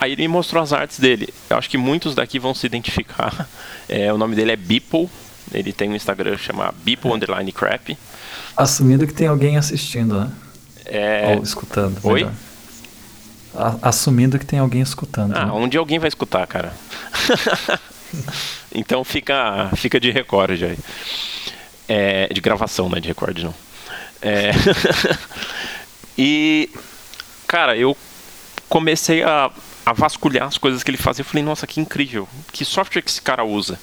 Aí 0.00 0.12
ele 0.12 0.22
me 0.22 0.28
mostrou 0.28 0.62
as 0.62 0.72
artes 0.72 0.98
dele. 0.98 1.28
Eu 1.50 1.58
acho 1.58 1.68
que 1.68 1.76
muitos 1.76 2.14
daqui 2.14 2.38
vão 2.38 2.54
se 2.54 2.66
identificar. 2.66 3.48
É, 3.92 4.12
o 4.12 4.16
nome 4.16 4.36
dele 4.36 4.52
é 4.52 4.56
Beeple. 4.56 5.10
Ele 5.52 5.72
tem 5.72 5.90
um 5.90 5.96
Instagram 5.96 6.36
chamado 6.38 6.76
Beeple 6.84 7.10
Underline 7.10 7.50
Crap. 7.50 7.98
Assumindo 8.56 9.04
que 9.04 9.12
tem 9.12 9.26
alguém 9.26 9.56
assistindo, 9.56 10.20
né? 10.20 10.30
É... 10.86 11.34
Ou 11.34 11.42
escutando. 11.42 11.98
Oi? 12.04 12.28
Assumindo 13.82 14.38
que 14.38 14.46
tem 14.46 14.60
alguém 14.60 14.80
escutando. 14.80 15.34
Ah, 15.36 15.46
né? 15.46 15.68
dia 15.68 15.80
alguém 15.80 15.98
vai 15.98 16.06
escutar, 16.06 16.46
cara. 16.46 16.72
então 18.72 19.02
fica, 19.02 19.70
fica 19.74 19.98
de 19.98 20.12
recorde 20.12 20.64
aí. 20.64 20.78
É, 21.88 22.32
de 22.32 22.40
gravação, 22.40 22.88
não 22.88 22.96
é 22.96 23.00
de 23.00 23.08
recorde, 23.08 23.44
não. 23.44 23.54
É... 24.22 24.52
e, 26.16 26.70
cara, 27.50 27.76
eu 27.76 27.96
comecei 28.68 29.24
a, 29.24 29.50
a 29.84 29.92
vasculhar 29.92 30.46
as 30.46 30.56
coisas 30.56 30.84
que 30.84 30.90
ele 30.92 30.96
fazia. 30.96 31.22
Eu 31.22 31.26
falei, 31.26 31.42
nossa, 31.42 31.66
que 31.66 31.80
incrível. 31.80 32.28
Que 32.52 32.64
software 32.64 33.02
que 33.02 33.10
esse 33.10 33.20
cara 33.20 33.42
usa? 33.42 33.76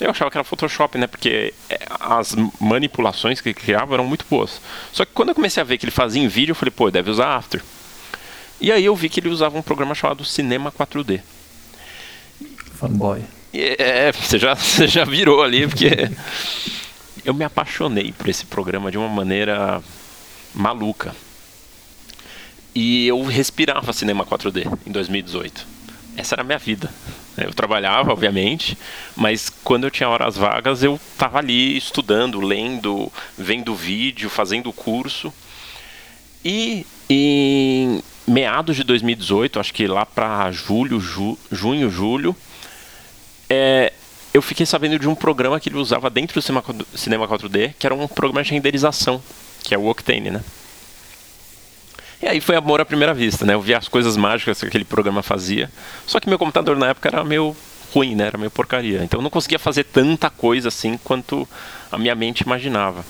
Eu 0.00 0.10
achava 0.10 0.28
que 0.32 0.36
era 0.36 0.42
Photoshop, 0.42 0.98
né? 0.98 1.06
Porque 1.06 1.54
é, 1.70 1.78
as 2.00 2.34
manipulações 2.60 3.40
que 3.40 3.50
ele 3.50 3.54
criava 3.54 3.94
eram 3.94 4.04
muito 4.04 4.26
boas. 4.28 4.60
Só 4.92 5.04
que 5.04 5.12
quando 5.12 5.28
eu 5.28 5.34
comecei 5.36 5.60
a 5.60 5.64
ver 5.64 5.78
que 5.78 5.84
ele 5.84 5.92
fazia 5.92 6.20
em 6.20 6.26
vídeo, 6.26 6.50
eu 6.50 6.56
falei, 6.56 6.72
pô, 6.72 6.90
deve 6.90 7.08
usar 7.08 7.36
After. 7.36 7.62
E 8.60 8.72
aí 8.72 8.84
eu 8.84 8.96
vi 8.96 9.08
que 9.08 9.20
ele 9.20 9.28
usava 9.28 9.56
um 9.56 9.62
programa 9.62 9.94
chamado 9.94 10.24
Cinema 10.24 10.72
4D. 10.72 11.20
Fanboy. 12.80 13.22
É, 13.52 14.10
você 14.10 14.40
já, 14.40 14.54
você 14.58 14.88
já 14.88 15.04
virou 15.04 15.40
ali, 15.40 15.68
porque 15.68 16.10
eu 17.24 17.32
me 17.32 17.44
apaixonei 17.44 18.10
por 18.10 18.28
esse 18.28 18.44
programa 18.44 18.90
de 18.90 18.98
uma 18.98 19.08
maneira 19.08 19.80
maluca. 20.52 21.14
E 22.74 23.06
eu 23.06 23.22
respirava 23.22 23.92
cinema 23.92 24.24
4D 24.26 24.66
em 24.86 24.90
2018. 24.90 25.66
Essa 26.16 26.34
era 26.34 26.42
a 26.42 26.44
minha 26.44 26.58
vida. 26.58 26.90
Eu 27.36 27.52
trabalhava, 27.52 28.12
obviamente, 28.12 28.78
mas 29.16 29.48
quando 29.48 29.84
eu 29.84 29.90
tinha 29.90 30.08
horas 30.08 30.36
vagas, 30.36 30.82
eu 30.82 30.94
estava 30.94 31.38
ali 31.38 31.76
estudando, 31.76 32.40
lendo, 32.40 33.10
vendo 33.36 33.74
vídeo, 33.74 34.30
fazendo 34.30 34.72
curso. 34.72 35.32
E 36.44 36.86
em 37.08 38.02
meados 38.26 38.76
de 38.76 38.84
2018, 38.84 39.58
acho 39.58 39.74
que 39.74 39.86
lá 39.86 40.06
para 40.06 40.50
julho, 40.52 41.00
ju, 41.00 41.36
junho, 41.50 41.90
julho, 41.90 42.36
é, 43.48 43.92
eu 44.32 44.42
fiquei 44.42 44.66
sabendo 44.66 44.98
de 44.98 45.08
um 45.08 45.14
programa 45.14 45.58
que 45.58 45.68
ele 45.68 45.76
usava 45.76 46.08
dentro 46.08 46.40
do 46.40 46.42
Cinema 46.96 47.28
4D, 47.28 47.74
que 47.78 47.86
era 47.86 47.94
um 47.94 48.06
programa 48.06 48.42
de 48.42 48.52
renderização, 48.52 49.22
que 49.62 49.74
é 49.74 49.78
o 49.78 49.86
Octane, 49.86 50.30
né? 50.30 50.42
E 52.22 52.28
aí 52.28 52.40
foi 52.40 52.56
amor 52.56 52.80
à 52.80 52.84
primeira 52.84 53.12
vista, 53.12 53.44
né? 53.44 53.54
Eu 53.54 53.60
vi 53.60 53.74
as 53.74 53.88
coisas 53.88 54.16
mágicas 54.16 54.60
que 54.60 54.66
aquele 54.66 54.84
programa 54.84 55.22
fazia. 55.22 55.70
Só 56.06 56.20
que 56.20 56.28
meu 56.28 56.38
computador 56.38 56.76
na 56.76 56.88
época 56.88 57.08
era 57.08 57.24
meio 57.24 57.56
ruim, 57.92 58.14
né? 58.14 58.26
Era 58.26 58.38
meio 58.38 58.50
porcaria. 58.50 59.02
Então 59.04 59.20
eu 59.20 59.22
não 59.22 59.30
conseguia 59.30 59.58
fazer 59.58 59.84
tanta 59.84 60.30
coisa 60.30 60.68
assim 60.68 60.98
quanto 61.02 61.48
a 61.90 61.98
minha 61.98 62.14
mente 62.14 62.40
imaginava. 62.40 63.04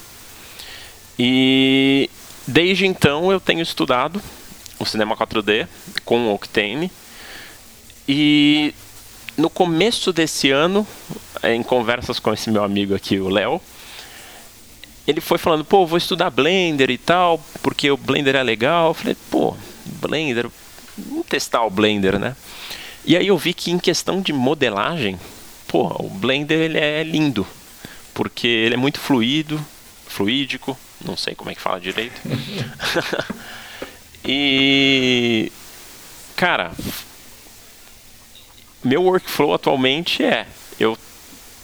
E 1.19 2.11
desde 2.47 2.87
então 2.87 3.31
eu 3.31 3.41
tenho 3.41 3.61
estudado 3.61 4.21
o 4.79 4.85
cinema 4.85 5.17
4D 5.17 5.67
com 6.05 6.27
o 6.27 6.35
Octane. 6.35 6.91
E 8.07 8.75
no 9.37 9.49
começo 9.49 10.13
desse 10.13 10.51
ano, 10.51 10.87
em 11.43 11.63
conversas 11.63 12.19
com 12.19 12.33
esse 12.33 12.51
meu 12.51 12.63
amigo 12.63 12.95
aqui, 12.95 13.19
o 13.19 13.29
Léo, 13.29 13.61
ele 15.07 15.21
foi 15.21 15.39
falando, 15.39 15.65
pô, 15.65 15.87
vou 15.87 15.99
estudar 15.99 16.31
Blender 16.31 16.91
e 16.91 16.99
tal, 16.99 17.43
porque 17.63 17.91
o 17.91 17.97
Blender 17.97 18.35
é 18.35 18.43
legal. 18.43 18.89
Eu 18.89 18.95
falei, 18.95 19.17
pô, 19.31 19.55
Blender, 19.85 20.49
vamos 20.97 21.27
testar 21.27 21.65
o 21.65 21.71
Blender, 21.71 22.19
né? 22.19 22.35
E 23.05 23.17
aí 23.17 23.27
eu 23.27 23.37
vi 23.37 23.53
que 23.53 23.71
em 23.71 23.79
questão 23.79 24.23
de 24.23 24.33
modelagem, 24.33 25.19
pô, 25.69 25.89
o 26.03 26.09
Blender 26.09 26.59
ele 26.59 26.79
é 26.79 27.03
lindo, 27.03 27.47
porque 28.15 28.47
ele 28.47 28.75
é 28.75 28.79
muito 28.79 28.99
fluido, 28.99 29.63
fluídico, 30.07 30.79
não 31.05 31.17
sei 31.17 31.35
como 31.35 31.51
é 31.51 31.55
que 31.55 31.61
fala 31.61 31.79
direito. 31.79 32.19
e 34.25 35.53
cara, 36.35 36.73
meu 38.83 39.03
workflow 39.03 39.53
atualmente 39.53 40.23
é 40.23 40.47
eu 40.81 40.97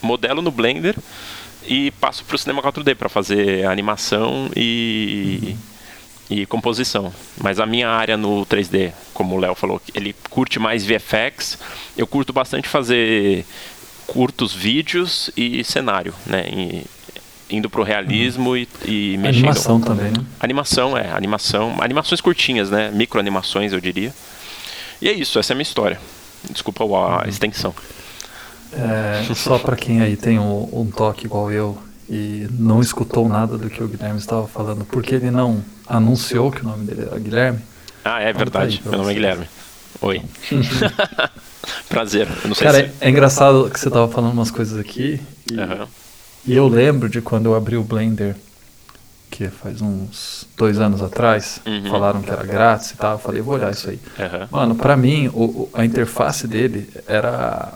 modelo 0.03 0.43
no 0.43 0.51
Blender 0.51 0.95
e 1.71 1.93
passo 1.93 2.25
para 2.25 2.35
o 2.35 2.39
cinema 2.39 2.61
4D 2.61 2.97
para 2.97 3.09
fazer 3.09 3.65
animação 3.65 4.51
e, 4.57 5.57
e 6.29 6.45
composição. 6.47 7.15
Mas 7.41 7.61
a 7.61 7.65
minha 7.65 7.89
área 7.89 8.17
no 8.17 8.45
3D, 8.45 8.93
como 9.15 9.37
o 9.37 9.39
Léo 9.39 9.55
falou, 9.55 9.81
ele 9.95 10.13
curte 10.29 10.59
mais 10.59 10.85
VFX. 10.85 11.57
Eu 11.97 12.09
curto 12.09 12.33
bastante 12.33 12.69
fazer 12.69 13.47
curtos 14.05 14.53
vídeos 14.53 15.31
e 15.37 15.63
cenário, 15.63 16.13
né? 16.27 16.45
E, 16.49 16.85
indo 17.49 17.71
pro 17.71 17.85
realismo 17.85 18.57
e, 18.57 18.69
e 18.85 19.17
mexendo. 19.17 19.45
Animação 19.45 19.81
também, 19.81 20.11
né? 20.11 20.25
Animação, 20.41 20.99
é. 20.99 21.13
Animação. 21.13 21.77
Animações 21.81 22.21
curtinhas, 22.21 22.69
né? 22.69 22.91
Microanimações, 22.91 23.73
eu 23.73 23.81
diria. 23.81 24.13
E 25.01 25.09
é 25.09 25.13
isso, 25.13 25.39
essa 25.39 25.53
é 25.53 25.55
a 25.55 25.57
minha 25.57 25.63
história. 25.63 26.01
Desculpa 26.51 26.85
a 27.23 27.29
extensão. 27.29 27.73
É, 28.73 29.35
só 29.35 29.59
para 29.59 29.77
quem 29.77 30.01
aí 30.01 30.17
tem 30.17 30.39
um, 30.39 30.69
um, 30.73 30.91
toque 30.91 31.27
igual 31.27 31.51
eu 31.51 31.77
e 32.09 32.47
não 32.53 32.81
escutou 32.81 33.29
nada 33.29 33.59
do 33.59 33.69
que 33.69 33.83
o 33.83 33.89
Guilherme 33.89 34.19
estava 34.19 34.47
falando, 34.47 34.85
porque 34.85 35.15
ele 35.15 35.31
não 35.31 35.63
anunciou 35.87 36.51
que 36.51 36.61
o 36.61 36.65
nome 36.65 36.85
dele 36.85 37.03
era 37.03 37.19
Guilherme. 37.19 37.61
Ah, 38.05 38.21
é 38.21 38.33
verdade. 38.33 38.81
Meu 38.85 38.99
nome 38.99 39.11
é 39.11 39.15
Guilherme. 39.15 39.47
Oi. 40.01 40.23
Prazer. 41.89 42.27
Cara, 42.59 42.79
se... 42.79 42.85
é, 42.85 42.93
é, 43.01 43.11
engraçado 43.11 43.69
que 43.71 43.79
você 43.79 43.89
estava 43.89 44.09
falando 44.09 44.33
umas 44.33 44.51
coisas 44.51 44.79
aqui. 44.79 45.21
E, 45.51 45.55
uhum. 45.55 45.87
e 46.47 46.57
eu 46.57 46.69
lembro 46.69 47.09
de 47.09 47.21
quando 47.21 47.47
eu 47.47 47.55
abri 47.55 47.77
o 47.77 47.83
Blender, 47.83 48.37
que 49.31 49.49
faz 49.49 49.81
uns 49.81 50.47
dois 50.57 50.81
anos 50.81 51.03
atrás, 51.03 51.61
uhum. 51.67 51.91
falaram 51.91 52.23
que 52.23 52.31
era 52.31 52.45
grátis 52.45 52.93
e 52.93 52.97
tal. 52.97 53.13
Eu 53.13 53.19
falei, 53.19 53.43
vou 53.43 53.55
olhar 53.55 53.71
isso 53.71 53.91
aí. 53.91 54.01
Uhum. 54.19 54.49
Mano, 54.51 54.75
para 54.75 54.97
mim, 54.97 55.29
o, 55.29 55.69
a 55.75 55.85
interface 55.85 56.47
dele 56.47 56.89
era 57.07 57.75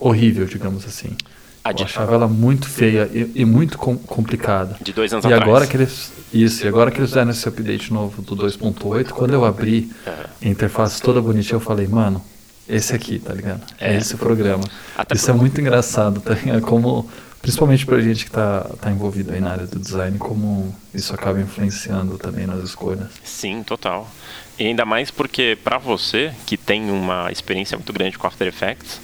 horrível, 0.00 0.46
digamos 0.46 0.84
assim. 0.84 1.16
Ah, 1.62 1.72
eu 1.72 1.84
achava 1.84 2.14
ela 2.14 2.26
muito 2.26 2.68
feia 2.68 3.08
e, 3.12 3.30
e 3.34 3.44
muito 3.44 3.76
com, 3.76 3.96
complicada. 3.96 4.76
De 4.80 4.92
dois 4.92 5.12
anos 5.12 5.24
e 5.24 5.28
atrás. 5.28 5.42
Agora 5.42 5.66
que 5.66 5.76
eles, 5.76 6.10
isso, 6.32 6.64
e 6.64 6.68
agora 6.68 6.90
que 6.90 6.98
eles 6.98 7.10
fizeram 7.10 7.30
esse 7.30 7.46
update 7.46 7.92
novo 7.92 8.22
do 8.22 8.34
2.8, 8.34 9.10
quando 9.10 9.34
eu 9.34 9.44
abri 9.44 9.90
a 10.06 10.48
interface 10.48 11.02
toda 11.02 11.20
bonitinha, 11.20 11.56
eu 11.56 11.60
falei, 11.60 11.86
mano, 11.86 12.24
esse 12.66 12.94
aqui, 12.94 13.18
tá 13.18 13.34
ligado? 13.34 13.60
É, 13.78 13.94
é 13.94 13.98
esse 13.98 14.14
o 14.14 14.18
programa. 14.18 14.64
Até 14.96 15.14
isso 15.14 15.26
por... 15.26 15.32
é 15.32 15.34
muito 15.34 15.60
engraçado, 15.60 16.20
tá 16.20 16.32
ligado? 16.32 16.62
Como, 16.62 17.06
principalmente 17.42 17.84
pra 17.84 18.00
gente 18.00 18.24
que 18.24 18.30
tá, 18.30 18.62
tá 18.80 18.90
envolvido 18.90 19.32
aí 19.32 19.40
na 19.40 19.50
área 19.50 19.66
do 19.66 19.78
design, 19.78 20.16
como 20.16 20.74
isso 20.94 21.14
acaba 21.14 21.38
influenciando 21.40 22.16
também 22.16 22.46
nas 22.46 22.64
escolhas. 22.64 23.08
Sim, 23.22 23.62
total. 23.62 24.10
E 24.58 24.64
ainda 24.64 24.86
mais 24.86 25.10
porque 25.10 25.58
para 25.62 25.76
você, 25.76 26.32
que 26.46 26.56
tem 26.56 26.90
uma 26.90 27.30
experiência 27.30 27.76
muito 27.76 27.92
grande 27.92 28.16
com 28.16 28.26
After 28.26 28.46
Effects, 28.46 29.00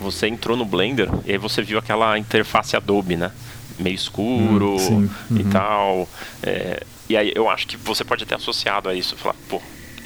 você 0.00 0.26
entrou 0.28 0.56
no 0.56 0.64
Blender 0.64 1.08
e 1.24 1.32
aí 1.32 1.38
você 1.38 1.62
viu 1.62 1.78
aquela 1.78 2.18
interface 2.18 2.76
Adobe, 2.76 3.16
né? 3.16 3.32
Meio 3.78 3.94
escuro 3.94 4.76
hum, 4.76 5.08
e 5.30 5.42
uhum. 5.42 5.50
tal. 5.50 6.08
É, 6.42 6.82
e 7.08 7.16
aí 7.16 7.32
eu 7.34 7.48
acho 7.48 7.66
que 7.66 7.76
você 7.76 8.04
pode 8.04 8.24
ter 8.24 8.34
associado 8.34 8.88
a 8.88 8.94
isso, 8.94 9.16
falar, 9.16 9.36
pô, 9.48 9.60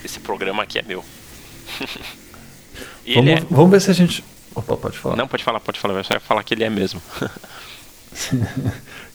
esse 0.05 0.21
programa 0.21 0.63
aqui 0.63 0.79
é 0.79 0.83
meu. 0.83 1.05
vamos, 3.15 3.31
é... 3.31 3.41
vamos 3.49 3.71
ver 3.71 3.81
se 3.81 3.91
a 3.91 3.95
gente 3.95 4.25
Opa, 4.55 4.77
pode 4.77 4.99
falar. 4.99 5.17
Não, 5.17 5.29
pode 5.29 5.45
falar, 5.45 5.61
pode 5.61 5.79
falar. 5.79 5.95
Eu 5.95 6.05
só 6.05 6.15
ia 6.15 6.21
falar 6.21 6.43
que 6.43 6.55
ele 6.55 6.65
é 6.65 6.71
mesmo. 6.71 7.01
o 7.23 7.31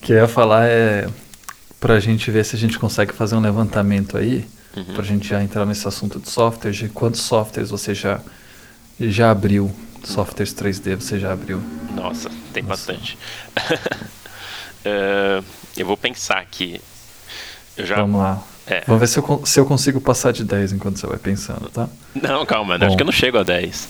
que 0.00 0.12
eu 0.12 0.16
ia 0.16 0.28
falar 0.28 0.66
é 0.66 1.08
pra 1.78 2.00
gente 2.00 2.30
ver 2.30 2.44
se 2.44 2.56
a 2.56 2.58
gente 2.58 2.78
consegue 2.78 3.12
fazer 3.12 3.36
um 3.36 3.40
levantamento 3.40 4.16
aí, 4.16 4.46
uhum. 4.76 4.94
pra 4.94 5.04
gente 5.04 5.28
já 5.28 5.42
entrar 5.42 5.66
nesse 5.66 5.86
assunto 5.86 6.18
de 6.18 6.28
softwares, 6.30 6.76
de 6.76 6.88
quantos 6.88 7.20
softwares 7.20 7.70
você 7.70 7.94
já, 7.94 8.20
já 8.98 9.30
abriu, 9.30 9.70
softwares 10.06 10.54
3D 10.54 10.96
você 10.96 11.18
já 11.18 11.32
abriu. 11.32 11.60
Nossa, 11.94 12.30
tem 12.52 12.62
Nossa. 12.62 12.92
bastante. 12.92 13.18
uh, 14.84 15.44
eu 15.76 15.86
vou 15.86 15.96
pensar 15.96 16.38
aqui. 16.38 16.80
Eu 17.76 17.84
já... 17.84 17.96
Vamos 17.96 18.20
lá. 18.20 18.42
É. 18.66 18.82
Vamos 18.86 19.00
ver 19.00 19.06
se 19.06 19.18
eu, 19.18 19.42
se 19.44 19.60
eu 19.60 19.66
consigo 19.66 20.00
passar 20.00 20.32
de 20.32 20.44
10 20.44 20.72
enquanto 20.72 20.98
você 20.98 21.06
vai 21.06 21.18
pensando, 21.18 21.68
tá? 21.70 21.88
Não, 22.14 22.44
calma, 22.44 22.76
acho 22.76 22.96
que 22.96 23.02
eu 23.02 23.06
não 23.06 23.12
chego 23.12 23.38
a 23.38 23.42
10. 23.42 23.88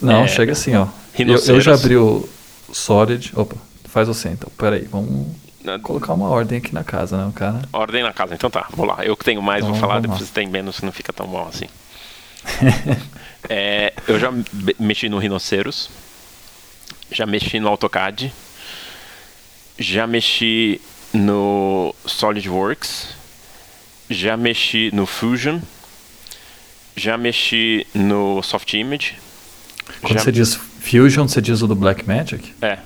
Não, 0.00 0.24
é... 0.24 0.28
chega 0.28 0.52
assim, 0.52 0.74
ó. 0.74 0.86
Eu, 1.18 1.36
eu, 1.36 1.60
já 1.60 1.74
abri 1.74 1.96
o 1.96 2.26
Solid. 2.72 3.32
Opa, 3.36 3.56
faz 3.84 4.08
você 4.08 4.30
então. 4.30 4.50
Peraí, 4.56 4.88
vamos 4.90 5.26
colocar 5.82 6.14
uma 6.14 6.28
ordem 6.28 6.58
aqui 6.58 6.72
na 6.72 6.82
casa, 6.82 7.16
né, 7.16 7.30
cara? 7.34 7.62
Ordem 7.72 8.02
na 8.02 8.12
casa, 8.12 8.34
então 8.34 8.50
tá, 8.50 8.66
vou 8.70 8.86
lá. 8.86 9.04
Eu 9.04 9.16
que 9.16 9.24
tenho 9.24 9.42
mais, 9.42 9.62
então, 9.62 9.72
vou 9.72 9.80
falar, 9.80 10.00
depois 10.00 10.20
você 10.20 10.32
tem 10.32 10.48
menos, 10.48 10.80
não 10.80 10.90
fica 10.90 11.12
tão 11.12 11.26
bom 11.26 11.46
assim. 11.46 11.66
é, 13.48 13.92
eu 14.06 14.18
já 14.18 14.32
mexi 14.78 15.08
no 15.08 15.18
Rhinoceros, 15.18 15.90
já 17.10 17.26
mexi 17.26 17.60
no 17.60 17.68
AutoCAD, 17.68 18.32
já 19.78 20.06
mexi 20.06 20.80
no 21.12 21.94
SolidWorks, 22.06 23.08
já 24.08 24.36
mexi 24.36 24.90
no 24.92 25.06
Fusion, 25.06 25.60
já 26.96 27.16
mexi 27.16 27.86
no 27.94 28.42
SoftImage. 28.42 29.16
Quando 30.00 30.20
você 30.20 30.32
diz 30.32 30.54
Fusion, 30.54 31.26
você 31.26 31.40
diz 31.40 31.62
o 31.62 31.66
do 31.66 31.74
Blackmagic? 31.74 32.54
É. 32.60 32.78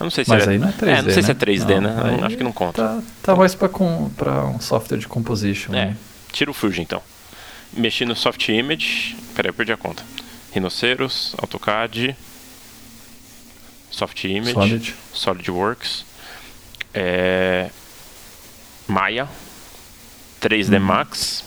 Eu 0.00 0.04
não 0.04 0.10
sei 0.10 0.24
se 0.24 0.30
Mas 0.30 0.46
é... 0.46 0.50
aí 0.50 0.58
não 0.58 0.68
é 0.68 0.72
3D, 0.72 0.88
é, 0.88 1.02
não 1.02 1.10
sei 1.10 1.16
né? 1.16 1.22
se 1.22 1.30
é 1.30 1.34
3D, 1.34 1.80
não, 1.80 1.80
né? 1.80 2.26
Acho 2.26 2.36
que 2.36 2.42
não 2.42 2.52
conta. 2.52 2.82
Tá, 2.82 3.02
tá 3.22 3.36
mais 3.36 3.54
pra, 3.54 3.68
com, 3.68 4.10
pra 4.16 4.46
um 4.46 4.60
software 4.60 4.98
de 4.98 5.06
composition. 5.06 5.72
É, 5.72 5.86
né? 5.86 5.96
tira 6.32 6.50
o 6.50 6.54
Fusion 6.54 6.82
então. 6.82 7.02
Mexi 7.72 8.04
no 8.04 8.14
SoftImage. 8.14 9.16
Peraí, 9.34 9.50
eu 9.50 9.54
perdi 9.54 9.72
a 9.72 9.76
conta. 9.76 10.04
Rhinoceros, 10.52 11.34
AutoCAD, 11.38 12.14
SoftImage, 13.90 14.52
Solid. 14.52 14.94
SolidWorks, 15.14 16.04
é, 16.92 17.70
Maya, 18.86 19.28
3D 20.40 20.74
uhum. 20.74 20.80
Max, 20.80 21.44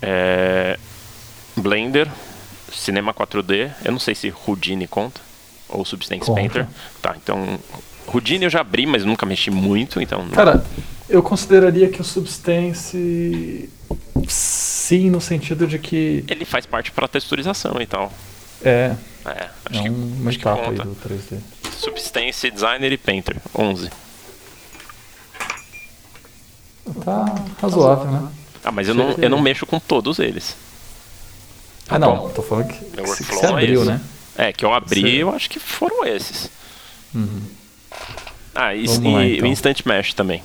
é, 0.00 0.78
Blender, 1.56 2.08
Cinema 2.72 3.12
4D. 3.12 3.70
Eu 3.84 3.92
não 3.92 3.98
sei 3.98 4.14
se 4.14 4.32
Houdini 4.46 4.86
conta 4.86 5.20
ou 5.68 5.84
Substance 5.84 6.26
conta. 6.26 6.40
Painter. 6.40 6.66
Tá, 7.00 7.16
então 7.16 7.58
Houdini 8.06 8.44
eu 8.44 8.50
já 8.50 8.60
abri, 8.60 8.86
mas 8.86 9.04
nunca 9.04 9.24
mexi 9.24 9.50
muito, 9.50 10.00
então. 10.00 10.28
Cara, 10.28 10.64
eu 11.08 11.22
consideraria 11.22 11.88
que 11.88 12.00
o 12.00 12.04
Substance 12.04 13.68
sim 14.32 15.10
no 15.10 15.20
sentido 15.20 15.66
de 15.66 15.78
que 15.78 16.24
ele 16.28 16.44
faz 16.44 16.66
parte 16.66 16.90
para 16.90 17.08
texturização 17.08 17.80
e 17.80 17.86
tal. 17.86 18.12
É. 18.62 18.94
É, 19.26 19.48
acho 19.70 19.80
é 19.80 19.82
que, 19.82 19.88
uma 19.88 20.28
acho 20.28 20.38
etapa 20.38 20.70
aí 20.70 20.76
do 20.76 20.96
3D. 20.96 21.38
Substance, 21.78 22.50
Designer 22.50 22.92
e 22.92 22.98
Painter, 22.98 23.36
11. 23.54 23.90
Tá 27.04 27.34
razoável, 27.60 28.10
né? 28.10 28.28
Ah, 28.62 28.70
mas 28.70 28.88
eu 28.88 28.94
não, 28.94 29.12
eu 29.12 29.30
não 29.30 29.40
mexo 29.40 29.66
com 29.66 29.78
todos 29.78 30.18
eles. 30.18 30.56
Ah, 31.88 31.98
não, 31.98 32.30
tô 32.30 32.42
falando 32.42 32.68
que, 32.68 32.84
que 32.84 33.02
você 33.02 33.46
abriu, 33.46 33.82
é 33.82 33.84
né? 33.84 34.00
É, 34.36 34.52
que 34.52 34.64
eu 34.64 34.72
abri, 34.72 35.02
você... 35.02 35.22
eu 35.22 35.34
acho 35.34 35.48
que 35.48 35.58
foram 35.58 36.04
esses. 36.06 36.50
Uhum. 37.14 37.42
Ah, 38.54 38.74
e, 38.74 38.86
lá, 38.86 39.24
então. 39.24 39.48
o 39.48 39.52
Instant 39.52 39.84
Mesh 39.84 40.14
também. 40.14 40.42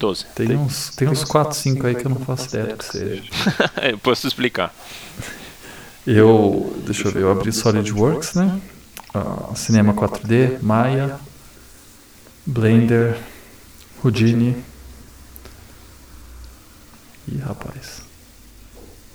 12. 0.00 0.24
Tem, 0.34 0.48
tem 0.48 0.56
uns, 0.56 0.90
tem 0.96 1.08
uns 1.08 1.22
4, 1.22 1.54
5 1.54 1.86
aí 1.86 1.94
que 1.94 2.06
eu 2.06 2.10
não 2.10 2.20
faço 2.20 2.48
ideia 2.48 2.66
do 2.68 2.76
que 2.76 2.84
seja. 2.86 3.22
eu 3.90 3.98
posso 3.98 4.26
explicar. 4.26 4.74
Eu, 6.06 6.74
deixa 6.86 7.06
eu 7.06 7.12
ver, 7.12 7.22
eu 7.22 7.30
abri 7.30 7.52
SolidWorks, 7.52 8.34
né? 8.34 8.60
Uh, 9.14 9.54
Cinema 9.54 9.92
4D, 9.92 10.60
Maya, 10.62 11.20
Blender, 12.46 13.18
Houdini. 14.02 14.56
Ih, 17.28 17.38
rapaz. 17.38 18.02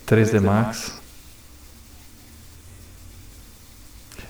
3D 0.06 0.40
Max. 0.40 0.94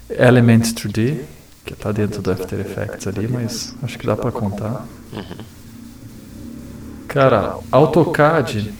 Elements 0.10 0.72
3D, 0.72 1.26
que 1.66 1.74
está 1.74 1.92
dentro 1.92 2.22
do 2.22 2.32
After 2.32 2.60
Effects 2.60 3.08
ali, 3.08 3.28
mas 3.28 3.76
acho 3.84 4.00
que 4.00 4.06
dá 4.06 4.16
para 4.16 4.32
contar. 4.32 4.86
Cara, 7.16 7.60
AutoCAD 7.72 8.74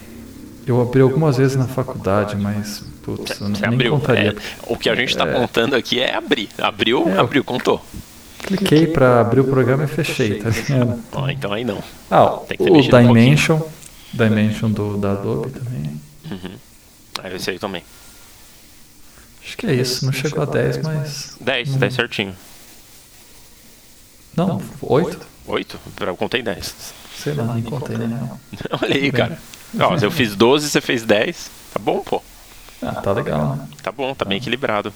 eu 0.68 0.82
abri 0.82 1.00
algumas 1.00 1.38
vezes 1.38 1.56
na 1.56 1.70
faculdade, 1.70 2.36
mas 2.36 2.84
putz, 3.02 3.40
eu 3.40 3.48
nem 3.48 3.64
abriu. 3.64 3.92
contaria. 3.94 4.32
É, 4.32 4.36
o 4.68 4.76
que 4.76 4.90
a 4.90 4.96
gente 4.96 5.12
está 5.12 5.26
é... 5.26 5.32
contando 5.32 5.74
aqui 5.74 6.02
é 6.02 6.14
abrir. 6.14 6.50
Abriu, 6.58 7.08
é, 7.08 7.18
abriu, 7.18 7.46
contou. 7.46 7.82
Cliquei 8.40 8.88
para 8.88 9.22
abrir 9.22 9.40
o 9.40 9.46
programa 9.46 9.86
e 9.86 9.88
fechei, 9.88 10.40
tá 10.40 10.50
vendo? 10.50 11.02
Oh, 11.14 11.30
então 11.30 11.54
aí 11.54 11.64
não. 11.64 11.82
Ah, 12.12 12.34
o 12.34 12.82
Dimension, 12.82 13.56
um 13.56 14.18
Dimension 14.18 14.70
do, 14.70 14.98
da 14.98 15.14
Adobe 15.14 15.52
também. 15.52 16.02
Uhum. 16.30 16.58
Ah, 17.24 17.34
esse 17.34 17.52
aí 17.52 17.58
também. 17.58 17.84
Acho 19.46 19.56
que 19.56 19.66
é 19.66 19.74
isso, 19.74 20.04
não 20.04 20.12
chegou 20.12 20.44
a 20.44 20.46
10, 20.46 20.82
mas. 20.84 21.38
10, 21.40 21.76
10 21.78 21.94
certinho. 21.94 22.36
Não, 24.36 24.62
8? 24.82 25.26
8? 25.48 25.80
Eu 26.02 26.18
contei 26.18 26.42
10. 26.42 27.05
Sei 27.18 27.34
lá, 27.34 27.54
nem 27.54 27.64
contei, 27.64 27.98
né? 27.98 28.30
Olha 28.82 28.96
aí, 28.96 29.12
cara. 29.12 29.38
Ó, 29.80 29.96
eu 30.02 30.12
fiz 30.12 30.36
12, 30.36 30.70
você 30.70 30.82
fez 30.82 31.04
10. 31.04 31.52
Tá 31.74 31.80
bom, 31.80 32.00
pô. 32.00 32.22
Ah, 32.82 32.94
tá 32.96 33.12
legal, 33.12 33.56
né? 33.56 33.68
Tá 33.82 33.92
bom, 33.92 34.14
tá 34.14 34.26
bem 34.26 34.38
equilibrado. 34.38 34.94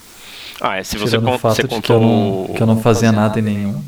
Ah, 0.61 0.77
é, 0.77 0.83
se 0.83 0.97
você, 0.97 1.17
con 1.17 1.37
você 1.37 1.63
contou. 1.63 1.81
Que 1.81 1.91
eu, 1.91 1.99
não, 1.99 2.53
que 2.55 2.63
eu 2.63 2.67
não 2.67 2.81
fazia 2.81 3.11
nada 3.11 3.39
em 3.39 3.41
nenhum. 3.41 3.83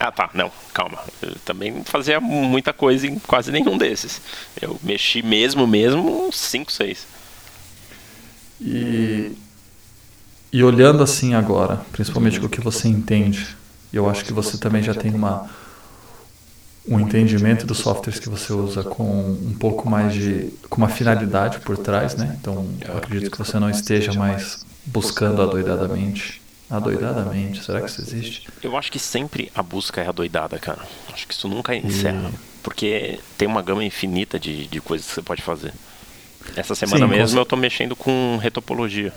Ah, 0.00 0.10
tá. 0.10 0.30
Não, 0.34 0.50
calma. 0.72 0.98
Eu 1.22 1.34
também 1.44 1.70
não 1.70 1.84
fazia 1.84 2.20
muita 2.20 2.72
coisa 2.72 3.06
em 3.06 3.18
quase 3.18 3.52
nenhum 3.52 3.78
desses. 3.78 4.20
Eu 4.60 4.78
mexi 4.82 5.22
mesmo, 5.22 5.66
mesmo, 5.66 6.26
uns 6.26 6.36
5, 6.36 6.72
6. 6.72 7.06
E, 8.60 9.32
e 10.52 10.64
olhando 10.64 11.02
assim 11.02 11.34
agora, 11.34 11.80
principalmente 11.92 12.40
com 12.40 12.46
o 12.46 12.48
que 12.50 12.60
você 12.60 12.88
entende, 12.88 13.56
eu 13.92 14.08
acho 14.08 14.24
que 14.24 14.32
você 14.32 14.58
também 14.58 14.82
já 14.82 14.94
tem 14.94 15.14
uma 15.14 15.48
um 16.86 17.00
entendimento 17.00 17.66
dos 17.66 17.78
softwares 17.78 18.20
que 18.20 18.28
você 18.28 18.52
usa 18.52 18.82
com 18.82 19.04
um 19.04 19.54
pouco 19.58 19.88
mais 19.88 20.12
de 20.12 20.50
com 20.68 20.76
uma 20.76 20.88
finalidade 20.88 21.60
por 21.60 21.78
trás, 21.78 22.14
né? 22.14 22.36
Então, 22.40 22.66
eu 22.86 22.98
acredito 22.98 23.30
que 23.30 23.38
você 23.38 23.58
não 23.58 23.70
esteja 23.70 24.12
mais 24.12 24.64
buscando 24.84 25.40
adoidadamente. 25.40 26.42
Adoidadamente, 26.68 27.62
será 27.62 27.80
que 27.80 27.90
isso 27.90 28.00
existe? 28.00 28.48
Eu 28.62 28.76
acho 28.76 28.90
que 28.90 28.98
sempre 28.98 29.50
a 29.54 29.62
busca 29.62 30.00
é 30.00 30.08
adoidada, 30.08 30.58
cara. 30.58 30.80
Acho 31.12 31.26
que 31.26 31.34
isso 31.34 31.48
nunca 31.48 31.74
encerra. 31.74 32.30
Porque 32.62 33.20
tem 33.36 33.46
uma 33.46 33.62
gama 33.62 33.84
infinita 33.84 34.38
de, 34.38 34.66
de 34.66 34.80
coisas 34.80 35.06
que 35.06 35.14
você 35.14 35.22
pode 35.22 35.42
fazer. 35.42 35.72
Essa 36.56 36.74
semana 36.74 37.06
sim, 37.06 37.12
mesmo 37.12 37.38
eu 37.38 37.42
estou 37.42 37.58
mexendo 37.58 37.94
com 37.94 38.38
retopologia. 38.40 39.12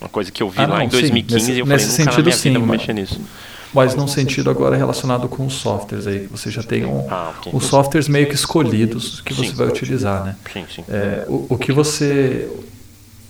Uma 0.00 0.08
coisa 0.08 0.30
que 0.30 0.42
eu 0.42 0.50
vi 0.50 0.60
ah, 0.60 0.66
lá 0.66 0.78
não, 0.78 0.84
em 0.84 0.88
2015 0.88 1.44
sim. 1.44 1.52
nesse, 1.52 1.52
e 1.52 1.58
eu 1.58 1.66
falei, 1.66 1.84
nunca 1.84 1.92
sentido, 1.92 2.06
na 2.06 2.22
minha 2.22 2.24
vida 2.24 2.36
sim, 2.36 2.58
vou 2.58 2.66
mexer 2.66 2.92
nisso. 2.92 3.20
Mas 3.74 3.94
num 3.94 4.06
sentido 4.06 4.48
agora 4.48 4.76
relacionado 4.76 5.28
com 5.28 5.46
os 5.46 5.54
softwares 5.54 6.06
aí. 6.06 6.26
Você 6.30 6.50
já 6.50 6.62
tem 6.62 6.84
um, 6.84 7.06
ah, 7.10 7.34
okay. 7.38 7.52
os 7.54 7.64
softwares 7.64 8.08
meio 8.08 8.26
que 8.26 8.34
escolhidos 8.34 9.20
que 9.20 9.34
você 9.34 9.52
vai 9.52 9.66
utilizar, 9.66 10.24
né? 10.24 10.36
Sim, 10.52 10.64
sim. 10.74 10.84
É, 10.88 11.24
o, 11.28 11.46
o 11.50 11.58
que 11.58 11.72
você 11.72 12.48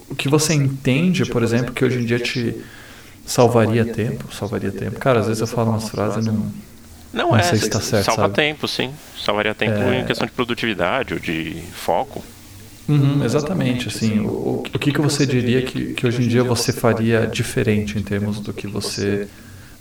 o 0.08 0.14
que 0.14 0.28
você 0.28 0.54
entende, 0.54 1.26
por 1.26 1.42
exemplo, 1.42 1.72
que 1.72 1.84
hoje 1.84 1.98
em 1.98 2.04
dia 2.04 2.18
te 2.18 2.54
salvaria 3.24 3.84
tempo, 3.84 4.32
salvaria 4.32 4.70
tempo. 4.70 5.00
Cara, 5.00 5.20
às 5.20 5.26
vezes 5.26 5.40
eu 5.40 5.48
falo 5.48 5.70
umas 5.70 5.88
frases 5.88 6.24
e 6.24 6.30
não 6.30 6.52
não, 7.12 7.30
não 7.30 7.36
é, 7.36 7.42
sei 7.42 7.58
se 7.58 7.64
está 7.64 7.80
certo, 7.80 8.04
salva 8.04 8.22
sabe? 8.22 8.34
tempo, 8.34 8.68
sim. 8.68 8.92
Salvaria 9.18 9.54
tempo 9.54 9.78
é... 9.78 10.00
em 10.00 10.04
questão 10.04 10.26
de 10.26 10.32
produtividade 10.32 11.14
ou 11.14 11.20
de 11.20 11.56
foco. 11.72 12.22
Uhum, 12.88 13.24
exatamente, 13.24 13.88
assim, 13.88 14.20
o, 14.20 14.62
o 14.72 14.78
que, 14.78 14.92
que 14.92 15.00
você 15.00 15.26
diria 15.26 15.62
que, 15.62 15.94
que 15.94 16.06
hoje 16.06 16.22
em 16.22 16.28
dia 16.28 16.44
você 16.44 16.72
faria 16.72 17.26
diferente 17.26 17.98
em 17.98 18.02
termos 18.02 18.38
do 18.38 18.52
que 18.52 18.66
você 18.66 19.26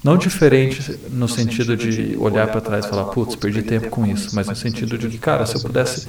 não 0.06 0.18
diferente 0.18 1.00
no 1.10 1.28
sentido 1.28 1.76
de 1.76 2.15
olhar 2.20 2.48
para 2.48 2.62
trás 2.62 2.86
e 2.86 2.89
falar, 2.89 3.06
putz, 3.06 3.36
perdi 3.36 3.63
tempo 3.63 3.89
com 3.89 4.06
isso, 4.06 4.36
mas 4.36 4.48
no 4.48 4.56
sentido 4.56 5.00
de 5.00 5.10
que, 5.10 5.18
cara, 5.18 5.48
se 5.48 5.56
eu 5.56 5.62
pudesse 5.62 6.08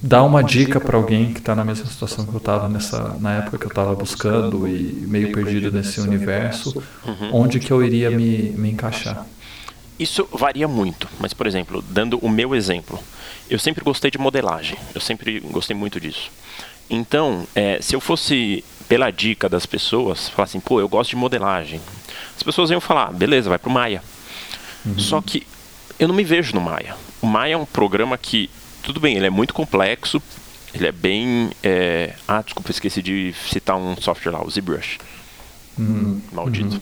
dar 0.00 0.22
uma 0.22 0.40
dica 0.40 0.78
para 0.78 0.96
alguém 0.96 1.32
que 1.32 1.40
está 1.40 1.52
na 1.52 1.64
mesma 1.64 1.86
situação 1.86 2.24
que 2.24 2.32
eu 2.32 2.38
estava 2.38 2.68
nessa 2.68 3.16
na 3.18 3.38
época 3.38 3.58
que 3.58 3.64
eu 3.64 3.70
estava 3.70 3.92
buscando 3.96 4.68
e 4.68 5.04
meio 5.04 5.32
perdido 5.32 5.72
nesse 5.72 6.00
universo, 6.00 6.80
uhum. 7.04 7.30
onde 7.32 7.58
que 7.58 7.72
eu 7.72 7.84
iria 7.84 8.08
me, 8.08 8.50
me 8.50 8.70
encaixar? 8.70 9.26
Isso 9.98 10.28
varia 10.32 10.68
muito, 10.68 11.08
mas 11.18 11.34
por 11.34 11.48
exemplo, 11.48 11.82
dando 11.90 12.18
o 12.18 12.28
meu 12.28 12.54
exemplo, 12.54 13.00
eu 13.50 13.58
sempre 13.58 13.82
gostei 13.82 14.12
de 14.12 14.18
modelagem, 14.18 14.78
eu 14.94 15.00
sempre 15.00 15.40
gostei 15.40 15.74
muito 15.74 15.98
disso. 15.98 16.30
Então, 16.88 17.48
é, 17.52 17.80
se 17.82 17.96
eu 17.96 18.00
fosse 18.00 18.64
pela 18.88 19.10
dica 19.10 19.48
das 19.48 19.66
pessoas, 19.66 20.28
falar 20.28 20.44
assim, 20.44 20.58
pô, 20.58 20.80
eu 20.80 20.88
gosto 20.88 21.10
de 21.10 21.16
modelagem. 21.16 21.80
As 22.40 22.42
pessoas 22.42 22.70
iam 22.70 22.80
falar, 22.80 23.12
beleza, 23.12 23.50
vai 23.50 23.58
pro 23.58 23.70
Maya. 23.70 24.02
Uhum. 24.86 24.98
Só 24.98 25.20
que 25.20 25.46
eu 25.98 26.08
não 26.08 26.14
me 26.14 26.24
vejo 26.24 26.54
no 26.54 26.60
Maya. 26.60 26.96
O 27.20 27.26
Maya 27.26 27.52
é 27.52 27.56
um 27.56 27.66
programa 27.66 28.16
que, 28.16 28.48
tudo 28.82 28.98
bem, 28.98 29.14
ele 29.14 29.26
é 29.26 29.30
muito 29.30 29.52
complexo, 29.52 30.22
ele 30.72 30.86
é 30.86 30.92
bem. 30.92 31.50
É... 31.62 32.14
Ah, 32.26 32.40
desculpa, 32.40 32.70
esqueci 32.70 33.02
de 33.02 33.34
citar 33.46 33.76
um 33.76 33.94
software 34.00 34.32
lá, 34.32 34.42
o 34.42 34.50
ZBrush. 34.50 34.98
Uhum. 35.78 36.22
Maldito. 36.32 36.76
Uhum. 36.76 36.80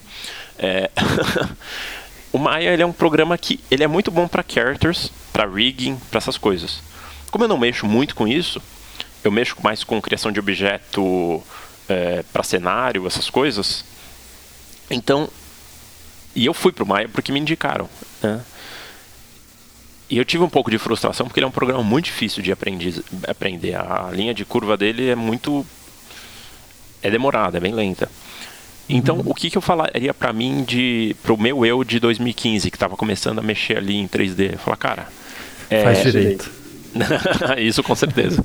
É... 0.57 0.89
o 2.31 2.37
Maya 2.37 2.71
ele 2.71 2.81
é 2.81 2.85
um 2.85 2.93
programa 2.93 3.37
que 3.37 3.59
ele 3.69 3.83
é 3.83 3.87
muito 3.87 4.09
bom 4.09 4.29
para 4.29 4.45
characters, 4.47 5.11
para 5.33 5.45
rigging, 5.45 5.97
para 6.09 6.19
essas 6.19 6.37
coisas. 6.37 6.81
Como 7.29 7.43
eu 7.43 7.49
não 7.49 7.57
mexo 7.57 7.85
muito 7.85 8.15
com 8.15 8.25
isso, 8.25 8.61
eu 9.25 9.29
mexo 9.29 9.57
mais 9.61 9.83
com 9.83 10.01
criação 10.01 10.31
de 10.31 10.39
objeto 10.39 11.43
é, 11.89 12.23
para 12.31 12.43
cenário, 12.43 13.05
essas 13.05 13.29
coisas. 13.29 13.83
Então, 14.89 15.29
e 16.35 16.45
eu 16.45 16.53
fui 16.53 16.71
para 16.71 16.83
o 16.83 16.87
Maia 16.87 17.09
porque 17.09 17.31
me 17.31 17.39
indicaram. 17.39 17.89
Né? 18.21 18.41
E 20.09 20.17
eu 20.17 20.25
tive 20.25 20.43
um 20.43 20.49
pouco 20.49 20.71
de 20.71 20.77
frustração 20.77 21.27
porque 21.27 21.39
ele 21.39 21.45
é 21.45 21.47
um 21.47 21.51
programa 21.51 21.83
muito 21.83 22.05
difícil 22.05 22.41
de 22.41 22.51
aprender. 22.51 23.03
aprender. 23.27 23.75
A 23.75 24.09
linha 24.11 24.33
de 24.33 24.43
curva 24.43 24.75
dele 24.75 25.09
é 25.09 25.15
muito. 25.15 25.65
é 27.01 27.11
demorada, 27.11 27.57
é 27.57 27.61
bem 27.61 27.73
lenta. 27.73 28.09
Então, 28.87 29.17
uhum. 29.17 29.23
o 29.27 29.35
que, 29.35 29.51
que 29.51 29.57
eu 29.57 29.61
falaria 29.61 30.11
para 30.15 30.33
mim 30.33 30.63
de 30.63 31.15
pro 31.21 31.37
meu 31.37 31.63
eu 31.63 31.83
de 31.83 31.99
2015 31.99 32.71
que 32.71 32.75
estava 32.75 32.97
começando 32.97 33.37
a 33.37 33.41
mexer 33.43 33.77
ali 33.77 33.95
em 33.95 34.07
3D? 34.07 34.53
Eu 34.53 34.57
falar, 34.57 34.77
cara, 34.77 35.07
é... 35.69 35.83
faz 35.83 36.01
direito. 36.01 36.49
Isso 37.59 37.83
com 37.83 37.93
certeza. 37.93 38.43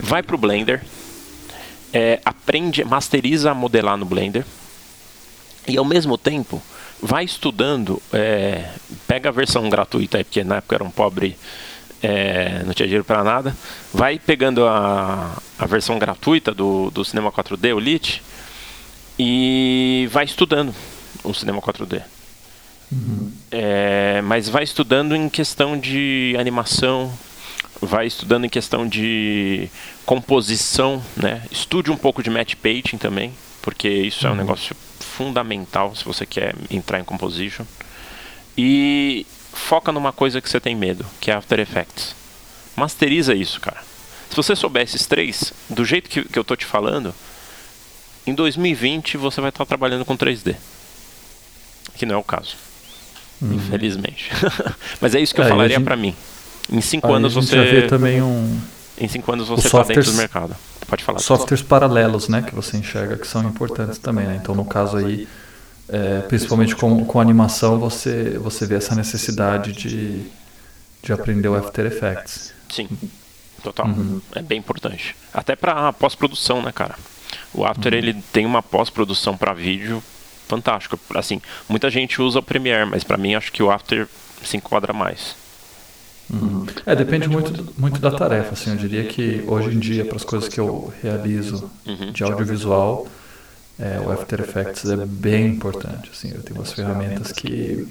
Vai 0.00 0.22
pro 0.22 0.38
Blender, 0.38 0.84
é, 1.92 2.20
aprende, 2.24 2.84
masteriza 2.84 3.50
a 3.50 3.54
modelar 3.54 3.96
no 3.96 4.04
Blender 4.04 4.44
e 5.66 5.76
ao 5.76 5.84
mesmo 5.84 6.16
tempo 6.16 6.62
vai 7.00 7.24
estudando, 7.24 8.00
é, 8.12 8.70
pega 9.06 9.28
a 9.28 9.32
versão 9.32 9.68
gratuita, 9.68 10.18
porque 10.24 10.42
na 10.42 10.56
época 10.56 10.76
era 10.76 10.84
um 10.84 10.90
pobre, 10.90 11.36
é, 12.02 12.62
não 12.64 12.72
tinha 12.72 12.86
dinheiro 12.86 13.04
para 13.04 13.22
nada, 13.22 13.56
vai 13.92 14.18
pegando 14.18 14.66
a, 14.66 15.36
a 15.58 15.66
versão 15.66 15.98
gratuita 15.98 16.52
do, 16.52 16.90
do 16.90 17.04
Cinema 17.04 17.30
4D, 17.30 17.74
o 17.74 17.78
Lite, 17.78 18.22
e 19.18 20.08
vai 20.10 20.24
estudando 20.24 20.74
o 21.22 21.32
Cinema 21.34 21.60
4D. 21.60 22.02
Uhum. 22.90 23.32
É, 23.50 24.20
mas 24.22 24.48
vai 24.48 24.62
estudando 24.62 25.14
em 25.14 25.28
questão 25.28 25.78
de 25.78 26.36
animação, 26.38 27.12
vai 27.80 28.06
estudando 28.06 28.44
em 28.44 28.48
questão 28.48 28.86
de 28.86 29.68
composição, 30.04 31.02
né? 31.16 31.42
Estude 31.50 31.90
um 31.90 31.96
pouco 31.96 32.22
de 32.22 32.30
match 32.30 32.54
painting 32.54 32.96
também, 32.96 33.32
porque 33.60 33.88
isso 33.88 34.24
uhum. 34.24 34.28
é 34.28 34.34
um 34.34 34.38
uhum. 34.38 34.44
negócio 34.44 34.76
fundamental 35.16 35.94
se 35.96 36.04
você 36.04 36.26
quer 36.26 36.54
entrar 36.70 37.00
em 37.00 37.04
composition. 37.04 37.64
E 38.56 39.26
foca 39.52 39.90
numa 39.90 40.12
coisa 40.12 40.40
que 40.40 40.48
você 40.48 40.60
tem 40.60 40.74
medo, 40.74 41.04
que 41.20 41.30
é 41.30 41.34
After 41.34 41.58
Effects. 41.58 42.14
Masteriza 42.76 43.34
isso, 43.34 43.60
cara. 43.60 43.82
Se 44.28 44.36
você 44.36 44.54
souber 44.54 44.82
esses 44.82 45.06
três, 45.06 45.52
do 45.70 45.84
jeito 45.84 46.10
que, 46.10 46.22
que 46.22 46.38
eu 46.38 46.44
tô 46.44 46.54
te 46.54 46.66
falando, 46.66 47.14
em 48.26 48.34
2020 48.34 49.16
você 49.16 49.40
vai 49.40 49.50
estar 49.50 49.64
trabalhando 49.64 50.04
com 50.04 50.16
3D. 50.16 50.56
Que 51.94 52.04
não 52.04 52.16
é 52.16 52.18
o 52.18 52.22
caso. 52.22 52.56
Uhum. 53.40 53.54
Infelizmente. 53.54 54.30
Mas 55.00 55.14
é 55.14 55.20
isso 55.20 55.34
que 55.34 55.40
eu 55.40 55.44
é, 55.44 55.48
falaria 55.48 55.76
gente... 55.76 55.84
para 55.84 55.96
mim. 55.96 56.14
Em 56.70 56.80
cinco 56.80 57.06
Aí 57.06 57.14
anos 57.14 57.34
você. 57.34 57.56
Já 57.56 57.62
vê 57.62 57.82
também 57.82 58.20
um. 58.20 58.60
Em 58.98 59.08
cinco 59.08 59.32
anos 59.32 59.48
você 59.48 59.66
está 59.66 59.82
dentro 59.82 60.04
do 60.04 60.14
mercado. 60.14 60.56
Pode 60.86 61.04
falar. 61.04 61.18
Softwares 61.18 61.62
paralelos, 61.62 62.28
né, 62.28 62.42
que 62.42 62.54
você 62.54 62.76
enxerga 62.76 63.16
que 63.16 63.26
são 63.26 63.42
importantes 63.42 63.98
também, 63.98 64.26
né? 64.26 64.38
Então 64.40 64.54
no 64.54 64.64
caso 64.64 64.96
aí, 64.96 65.28
é, 65.88 66.20
principalmente 66.22 66.74
com, 66.76 67.04
com 67.04 67.20
animação, 67.20 67.78
você 67.78 68.38
você 68.38 68.66
vê 68.66 68.76
essa 68.76 68.94
necessidade 68.94 69.72
de, 69.72 70.22
de 71.02 71.12
aprender 71.12 71.48
o 71.48 71.54
After 71.54 71.86
Effects. 71.86 72.52
Sim, 72.68 72.88
total. 73.62 73.86
Uhum. 73.86 74.20
É 74.34 74.42
bem 74.42 74.58
importante. 74.58 75.16
Até 75.34 75.56
para 75.56 75.92
pós-produção, 75.92 76.62
né, 76.62 76.72
cara? 76.72 76.94
O 77.52 77.64
After 77.64 77.92
uhum. 77.92 77.98
ele 77.98 78.14
tem 78.32 78.46
uma 78.46 78.62
pós-produção 78.62 79.36
para 79.36 79.52
vídeo 79.52 80.02
fantástico. 80.46 80.98
Assim, 81.14 81.40
muita 81.68 81.90
gente 81.90 82.22
usa 82.22 82.38
o 82.38 82.42
Premiere, 82.42 82.88
mas 82.88 83.04
para 83.04 83.16
mim 83.16 83.34
acho 83.34 83.52
que 83.52 83.62
o 83.62 83.70
After 83.70 84.08
se 84.42 84.56
enquadra 84.56 84.92
mais. 84.92 85.34
Uhum. 86.28 86.66
É, 86.84 86.96
depende 86.96 87.28
muito, 87.28 87.72
muito 87.78 88.00
da 88.00 88.10
tarefa. 88.10 88.54
Assim, 88.54 88.70
eu 88.70 88.76
diria 88.76 89.04
que 89.04 89.44
hoje 89.46 89.74
em 89.74 89.78
dia, 89.78 90.04
para 90.04 90.16
as 90.16 90.24
coisas 90.24 90.48
que 90.48 90.58
eu 90.58 90.92
realizo 91.02 91.70
uhum. 91.86 92.10
de 92.10 92.24
audiovisual, 92.24 93.06
é, 93.78 94.00
o 94.00 94.10
After 94.10 94.40
Effects 94.40 94.88
é 94.88 94.96
bem 94.96 95.46
importante. 95.48 96.10
Assim, 96.10 96.32
eu 96.34 96.42
tenho 96.42 96.58
umas 96.58 96.72
ferramentas 96.72 97.30
que 97.32 97.86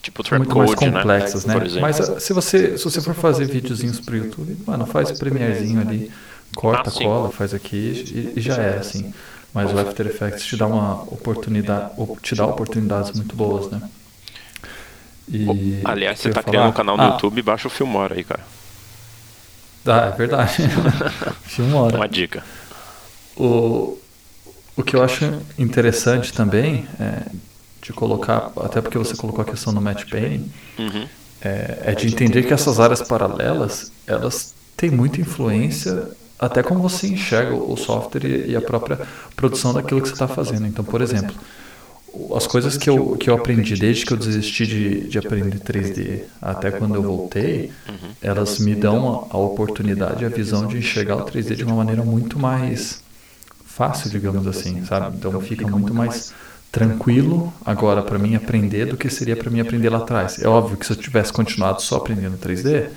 tipo 0.00 0.26
são 0.26 0.38
muito 0.38 0.56
mais 0.56 0.70
né? 0.70 0.76
complexas, 0.76 1.44
né? 1.44 1.54
né? 1.58 1.80
Mas 1.80 1.96
se 2.22 2.32
você, 2.32 2.78
se 2.78 2.84
você 2.84 3.00
for 3.00 3.14
fazer 3.14 3.46
videozinhos 3.46 4.00
para 4.00 4.14
o 4.14 4.16
YouTube, 4.16 4.56
mano, 4.66 4.86
faz 4.86 5.10
o 5.10 5.18
Premierezinho 5.18 5.80
ali, 5.80 6.10
corta, 6.54 6.88
ah, 6.88 6.92
cola, 6.92 7.30
faz 7.30 7.52
aqui 7.52 8.32
e, 8.34 8.38
e 8.38 8.40
já 8.40 8.56
é 8.56 8.78
assim. 8.78 9.12
Mas 9.52 9.72
o 9.72 9.78
After 9.78 10.06
Effects 10.06 10.44
te 10.44 10.56
dá 10.56 10.66
uma 10.66 11.02
oportunidade, 11.02 11.90
te 12.22 12.34
dá 12.34 12.46
oportunidades 12.46 13.12
muito 13.12 13.34
boas, 13.34 13.70
né? 13.70 13.82
E 15.30 15.80
Aliás, 15.84 16.18
você 16.18 16.30
tá 16.30 16.42
criando 16.42 16.68
um 16.68 16.72
canal 16.72 16.96
no 16.96 17.02
ah, 17.02 17.06
YouTube, 17.08 17.42
baixa 17.42 17.68
o 17.68 17.70
Filmora 17.70 18.14
aí, 18.14 18.24
cara. 18.24 18.40
Ah, 19.86 20.10
é 20.12 20.16
verdade. 20.16 20.56
Filmora. 21.44 21.96
Uma 21.96 22.08
dica. 22.08 22.44
O, 23.36 23.98
o 24.76 24.82
que 24.82 24.96
eu 24.96 25.02
acho 25.02 25.24
interessante 25.58 26.32
também 26.32 26.86
é 26.98 27.22
de 27.80 27.92
colocar, 27.92 28.50
até 28.56 28.80
porque 28.80 28.98
você 28.98 29.16
colocou 29.16 29.42
a 29.42 29.44
questão 29.44 29.72
do 29.72 29.80
match 29.80 30.04
painting, 30.10 30.50
uhum. 30.78 31.06
é, 31.40 31.78
é, 31.86 31.94
de 31.94 32.06
entender 32.06 32.42
que 32.42 32.52
essas 32.52 32.80
áreas 32.80 33.00
paralelas, 33.00 33.92
elas 34.06 34.54
têm 34.76 34.90
muita 34.90 35.20
influência 35.20 36.08
até 36.38 36.62
como 36.62 36.80
você 36.80 37.08
enxerga 37.08 37.54
o 37.54 37.76
software 37.76 38.24
e 38.24 38.54
a 38.54 38.60
própria 38.60 39.00
produção 39.34 39.72
daquilo 39.72 40.00
que 40.00 40.08
você 40.08 40.14
está 40.14 40.28
fazendo. 40.28 40.66
Então, 40.66 40.84
por 40.84 41.00
exemplo, 41.00 41.34
as 42.34 42.46
coisas 42.46 42.76
que 42.76 42.88
eu, 42.88 43.16
que 43.16 43.30
eu 43.30 43.34
aprendi 43.34 43.74
desde 43.74 44.04
que 44.04 44.12
eu 44.12 44.16
desisti 44.16 44.66
de, 44.66 45.08
de 45.08 45.18
aprender 45.18 45.58
3D 45.58 46.22
até 46.40 46.70
quando 46.70 46.94
eu 46.94 47.02
voltei, 47.02 47.70
elas 48.20 48.58
me 48.58 48.74
dão 48.74 49.28
a, 49.30 49.36
a 49.36 49.38
oportunidade, 49.38 50.24
a 50.24 50.28
visão 50.28 50.66
de 50.66 50.78
enxergar 50.78 51.16
o 51.16 51.24
3D 51.24 51.54
de 51.54 51.64
uma 51.64 51.76
maneira 51.76 52.02
muito 52.02 52.38
mais 52.38 53.02
fácil, 53.64 54.10
digamos 54.10 54.46
assim, 54.46 54.84
sabe? 54.84 55.16
Então 55.16 55.40
fica 55.40 55.66
muito 55.66 55.94
mais 55.94 56.32
tranquilo 56.70 57.52
agora 57.64 58.02
para 58.02 58.18
mim 58.18 58.34
aprender 58.34 58.86
do 58.86 58.96
que 58.96 59.08
seria 59.08 59.36
para 59.36 59.50
mim 59.50 59.60
aprender 59.60 59.88
lá 59.88 59.98
atrás. 59.98 60.42
É 60.42 60.48
óbvio 60.48 60.76
que 60.76 60.84
se 60.86 60.92
eu 60.92 60.96
tivesse 60.96 61.32
continuado 61.32 61.80
só 61.80 61.96
aprendendo 61.96 62.36
3D, 62.36 62.88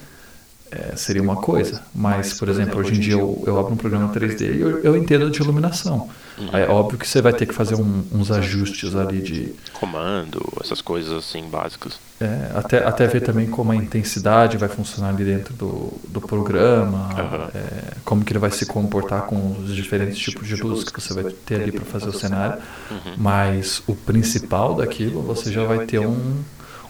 é, 0.71 0.95
seria 0.95 1.21
uma 1.21 1.36
coisa. 1.36 1.81
Mas, 1.93 2.34
por 2.34 2.47
exemplo, 2.47 2.79
hoje 2.79 2.95
em 2.95 2.99
dia 2.99 3.13
eu, 3.13 3.43
eu 3.45 3.60
abro 3.60 3.73
um 3.73 3.77
programa 3.77 4.12
3D 4.13 4.55
e 4.55 4.62
eu, 4.62 4.79
eu 4.79 4.97
entendo 4.97 5.29
de 5.29 5.41
iluminação. 5.41 6.10
Uhum. 6.38 6.49
É 6.53 6.67
óbvio 6.67 6.97
que 6.97 7.07
você 7.07 7.21
vai 7.21 7.34
ter 7.34 7.45
que 7.45 7.53
fazer 7.53 7.75
um, 7.75 8.03
uns 8.12 8.31
ajustes 8.31 8.95
ali 8.95 9.21
de. 9.21 9.53
Comando, 9.73 10.41
essas 10.63 10.81
coisas 10.81 11.12
assim 11.12 11.43
básicas. 11.49 11.99
É, 12.21 12.51
até, 12.55 12.86
até 12.86 13.07
ver 13.07 13.21
também 13.21 13.47
como 13.47 13.71
a 13.71 13.75
intensidade 13.75 14.55
vai 14.55 14.69
funcionar 14.69 15.10
ali 15.10 15.25
dentro 15.25 15.53
do, 15.55 15.91
do 16.07 16.21
programa, 16.21 17.10
uhum. 17.10 17.49
é, 17.53 17.93
como 18.05 18.23
que 18.23 18.31
ele 18.31 18.39
vai 18.39 18.51
se 18.51 18.65
comportar 18.65 19.23
com 19.23 19.57
os 19.60 19.75
diferentes 19.75 20.17
tipos 20.19 20.47
de 20.47 20.55
luz 20.55 20.84
que 20.86 21.01
você 21.01 21.13
vai 21.13 21.31
ter 21.45 21.62
ali 21.62 21.71
para 21.71 21.84
fazer 21.84 22.07
o 22.07 22.13
cenário. 22.13 22.62
Uhum. 22.89 23.15
Mas 23.17 23.84
o 23.88 23.95
principal 23.95 24.75
daquilo 24.75 25.21
você 25.21 25.51
já 25.51 25.65
vai 25.65 25.86
ter 25.86 25.99
um 25.99 26.41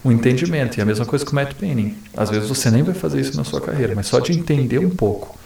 um 0.04 0.12
entendimento. 0.12 0.78
E 0.78 0.82
a 0.82 0.86
mesma 0.86 1.06
coisa 1.06 1.26
com 1.26 1.32
o 1.32 1.36
Matt 1.36 1.54
Painting. 1.54 1.96
Às 2.16 2.30
vezes 2.30 2.50
você 2.50 2.70
nem 2.72 2.84
vai 2.84 2.96
fazer 2.96 3.22
isso 3.22 3.36
na 3.38 3.44
sua 3.44 3.62
carreira, 3.62 3.94
mas 3.96 4.08
só 4.08 4.20
de 4.20 4.32
entender 4.32 4.80
um 4.80 4.90
pouco 4.90 5.40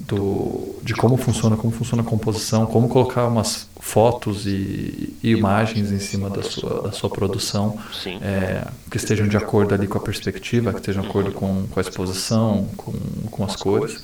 do, 0.00 0.76
de 0.82 0.94
como 0.94 1.16
funciona, 1.16 1.56
como 1.56 1.72
funciona 1.72 2.02
a 2.02 2.06
composição, 2.06 2.66
como 2.66 2.88
colocar 2.88 3.26
umas 3.26 3.68
fotos 3.78 4.46
e, 4.46 5.14
e 5.22 5.30
imagens 5.30 5.92
em 5.92 5.98
cima 5.98 6.30
da 6.30 6.42
sua, 6.42 6.82
da 6.82 6.92
sua 6.92 7.10
produção 7.10 7.78
é, 8.22 8.66
que 8.90 8.96
estejam 8.96 9.28
de 9.28 9.36
acordo 9.36 9.74
ali 9.74 9.86
com 9.86 9.98
a 9.98 10.00
perspectiva, 10.00 10.72
que 10.72 10.80
estejam 10.80 11.02
de 11.02 11.08
acordo 11.08 11.32
com, 11.32 11.66
com 11.70 11.80
a 11.80 11.82
exposição, 11.82 12.68
com, 12.76 12.92
com 13.30 13.44
as 13.44 13.56
cores, 13.56 14.02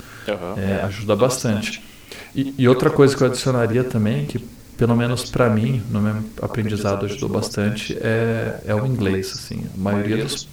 é, 0.56 0.82
ajuda 0.84 1.16
bastante. 1.16 1.82
E, 2.34 2.54
e 2.58 2.68
outra 2.68 2.90
coisa 2.90 3.16
que 3.16 3.22
eu 3.22 3.26
adicionaria 3.26 3.82
também, 3.82 4.26
que 4.26 4.38
pelo 4.76 4.96
menos 4.96 5.30
para 5.30 5.48
mim, 5.48 5.82
no 5.90 6.00
meu 6.00 6.22
aprendizado 6.42 7.06
ajudou 7.06 7.28
bastante, 7.28 7.96
é, 8.00 8.60
é 8.66 8.74
o 8.74 8.84
inglês. 8.86 9.32
Assim. 9.32 9.66
A 9.74 9.80
maioria 9.80 10.24
dos, 10.24 10.48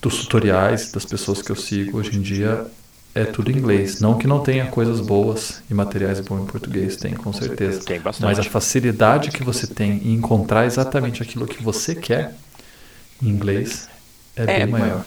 dos 0.00 0.18
tutoriais 0.18 0.90
das 0.90 1.04
pessoas 1.04 1.42
que 1.42 1.50
eu 1.50 1.56
sigo 1.56 1.98
hoje 1.98 2.16
em 2.16 2.22
dia 2.22 2.66
é 3.14 3.24
tudo 3.24 3.50
em 3.50 3.56
inglês. 3.56 4.00
Não 4.00 4.18
que 4.18 4.26
não 4.26 4.42
tenha 4.42 4.66
coisas 4.66 5.00
boas 5.00 5.62
e 5.70 5.74
materiais 5.74 6.20
bons 6.20 6.42
em 6.42 6.46
português, 6.46 6.96
tem 6.96 7.14
com 7.14 7.32
certeza. 7.32 7.80
Tem 7.82 7.98
bastante. 7.98 8.26
Mas 8.26 8.38
a 8.38 8.50
facilidade 8.50 9.30
que 9.30 9.42
você 9.42 9.66
tem 9.66 9.92
em 10.04 10.14
encontrar 10.14 10.66
exatamente 10.66 11.22
aquilo 11.22 11.46
que 11.46 11.62
você 11.62 11.94
quer 11.94 12.34
em 13.22 13.28
inglês 13.28 13.88
é, 14.36 14.42
é 14.42 14.46
bem 14.58 14.66
maior. 14.66 15.04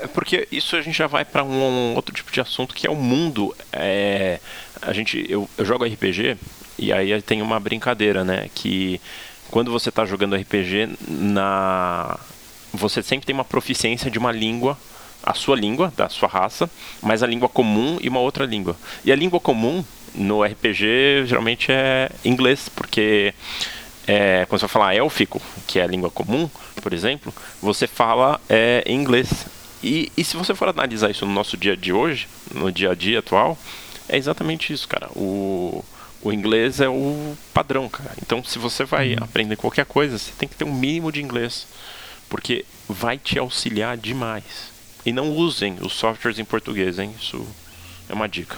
É 0.00 0.06
porque 0.06 0.48
isso 0.50 0.76
a 0.76 0.82
gente 0.82 0.96
já 0.96 1.06
vai 1.06 1.24
para 1.24 1.44
um, 1.44 1.92
um, 1.92 1.94
outro 1.94 2.14
tipo 2.14 2.32
de 2.32 2.40
assunto 2.40 2.74
que 2.74 2.86
é 2.86 2.90
o 2.90 2.96
mundo. 2.96 3.54
É, 3.72 4.40
a 4.80 4.92
gente, 4.92 5.24
eu, 5.28 5.48
eu 5.58 5.64
jogo 5.64 5.84
RPG 5.84 6.38
e 6.82 6.92
aí 6.92 7.22
tem 7.22 7.40
uma 7.40 7.60
brincadeira, 7.60 8.24
né? 8.24 8.48
Que 8.54 9.00
quando 9.50 9.70
você 9.70 9.88
está 9.88 10.04
jogando 10.04 10.34
RPG, 10.34 10.90
na 11.08 12.18
você 12.72 13.02
sempre 13.02 13.26
tem 13.26 13.34
uma 13.34 13.44
proficiência 13.44 14.10
de 14.10 14.18
uma 14.18 14.32
língua, 14.32 14.78
a 15.22 15.34
sua 15.34 15.54
língua, 15.54 15.92
da 15.96 16.08
sua 16.08 16.28
raça, 16.28 16.68
mas 17.02 17.22
a 17.22 17.26
língua 17.26 17.48
comum 17.48 17.98
e 18.00 18.08
uma 18.08 18.18
outra 18.18 18.46
língua. 18.46 18.76
E 19.04 19.12
a 19.12 19.16
língua 19.16 19.38
comum 19.38 19.84
no 20.14 20.42
RPG 20.42 21.26
geralmente 21.26 21.70
é 21.70 22.10
inglês, 22.24 22.68
porque 22.68 23.34
é, 24.06 24.46
quando 24.48 24.60
você 24.60 24.66
vai 24.66 24.72
falar 24.72 24.94
élfico, 24.94 25.40
que 25.66 25.78
é 25.78 25.84
a 25.84 25.86
língua 25.86 26.10
comum, 26.10 26.50
por 26.82 26.92
exemplo, 26.92 27.32
você 27.60 27.86
fala 27.86 28.40
é, 28.48 28.82
inglês. 28.86 29.46
E, 29.82 30.10
e 30.16 30.24
se 30.24 30.36
você 30.36 30.54
for 30.54 30.68
analisar 30.68 31.10
isso 31.10 31.26
no 31.26 31.32
nosso 31.32 31.56
dia 31.56 31.76
de 31.76 31.92
hoje, 31.92 32.26
no 32.54 32.72
dia 32.72 32.90
a 32.90 32.94
dia 32.94 33.18
atual, 33.18 33.58
é 34.08 34.16
exatamente 34.16 34.72
isso, 34.72 34.88
cara. 34.88 35.08
O, 35.14 35.84
o 36.22 36.32
inglês 36.32 36.80
é 36.80 36.88
o 36.88 37.36
padrão, 37.52 37.88
cara. 37.88 38.12
Então, 38.22 38.42
se 38.44 38.58
você 38.58 38.84
vai 38.84 39.14
uhum. 39.14 39.24
aprender 39.24 39.56
qualquer 39.56 39.84
coisa, 39.84 40.16
você 40.16 40.30
tem 40.38 40.48
que 40.48 40.54
ter 40.54 40.64
um 40.64 40.72
mínimo 40.72 41.10
de 41.10 41.20
inglês, 41.20 41.66
porque 42.28 42.64
vai 42.88 43.18
te 43.18 43.38
auxiliar 43.38 43.96
demais. 43.96 44.44
E 45.04 45.12
não 45.12 45.30
usem 45.30 45.76
os 45.80 45.92
softwares 45.92 46.38
em 46.38 46.44
português, 46.44 46.98
hein? 46.98 47.12
Isso 47.20 47.44
é 48.08 48.14
uma 48.14 48.28
dica. 48.28 48.56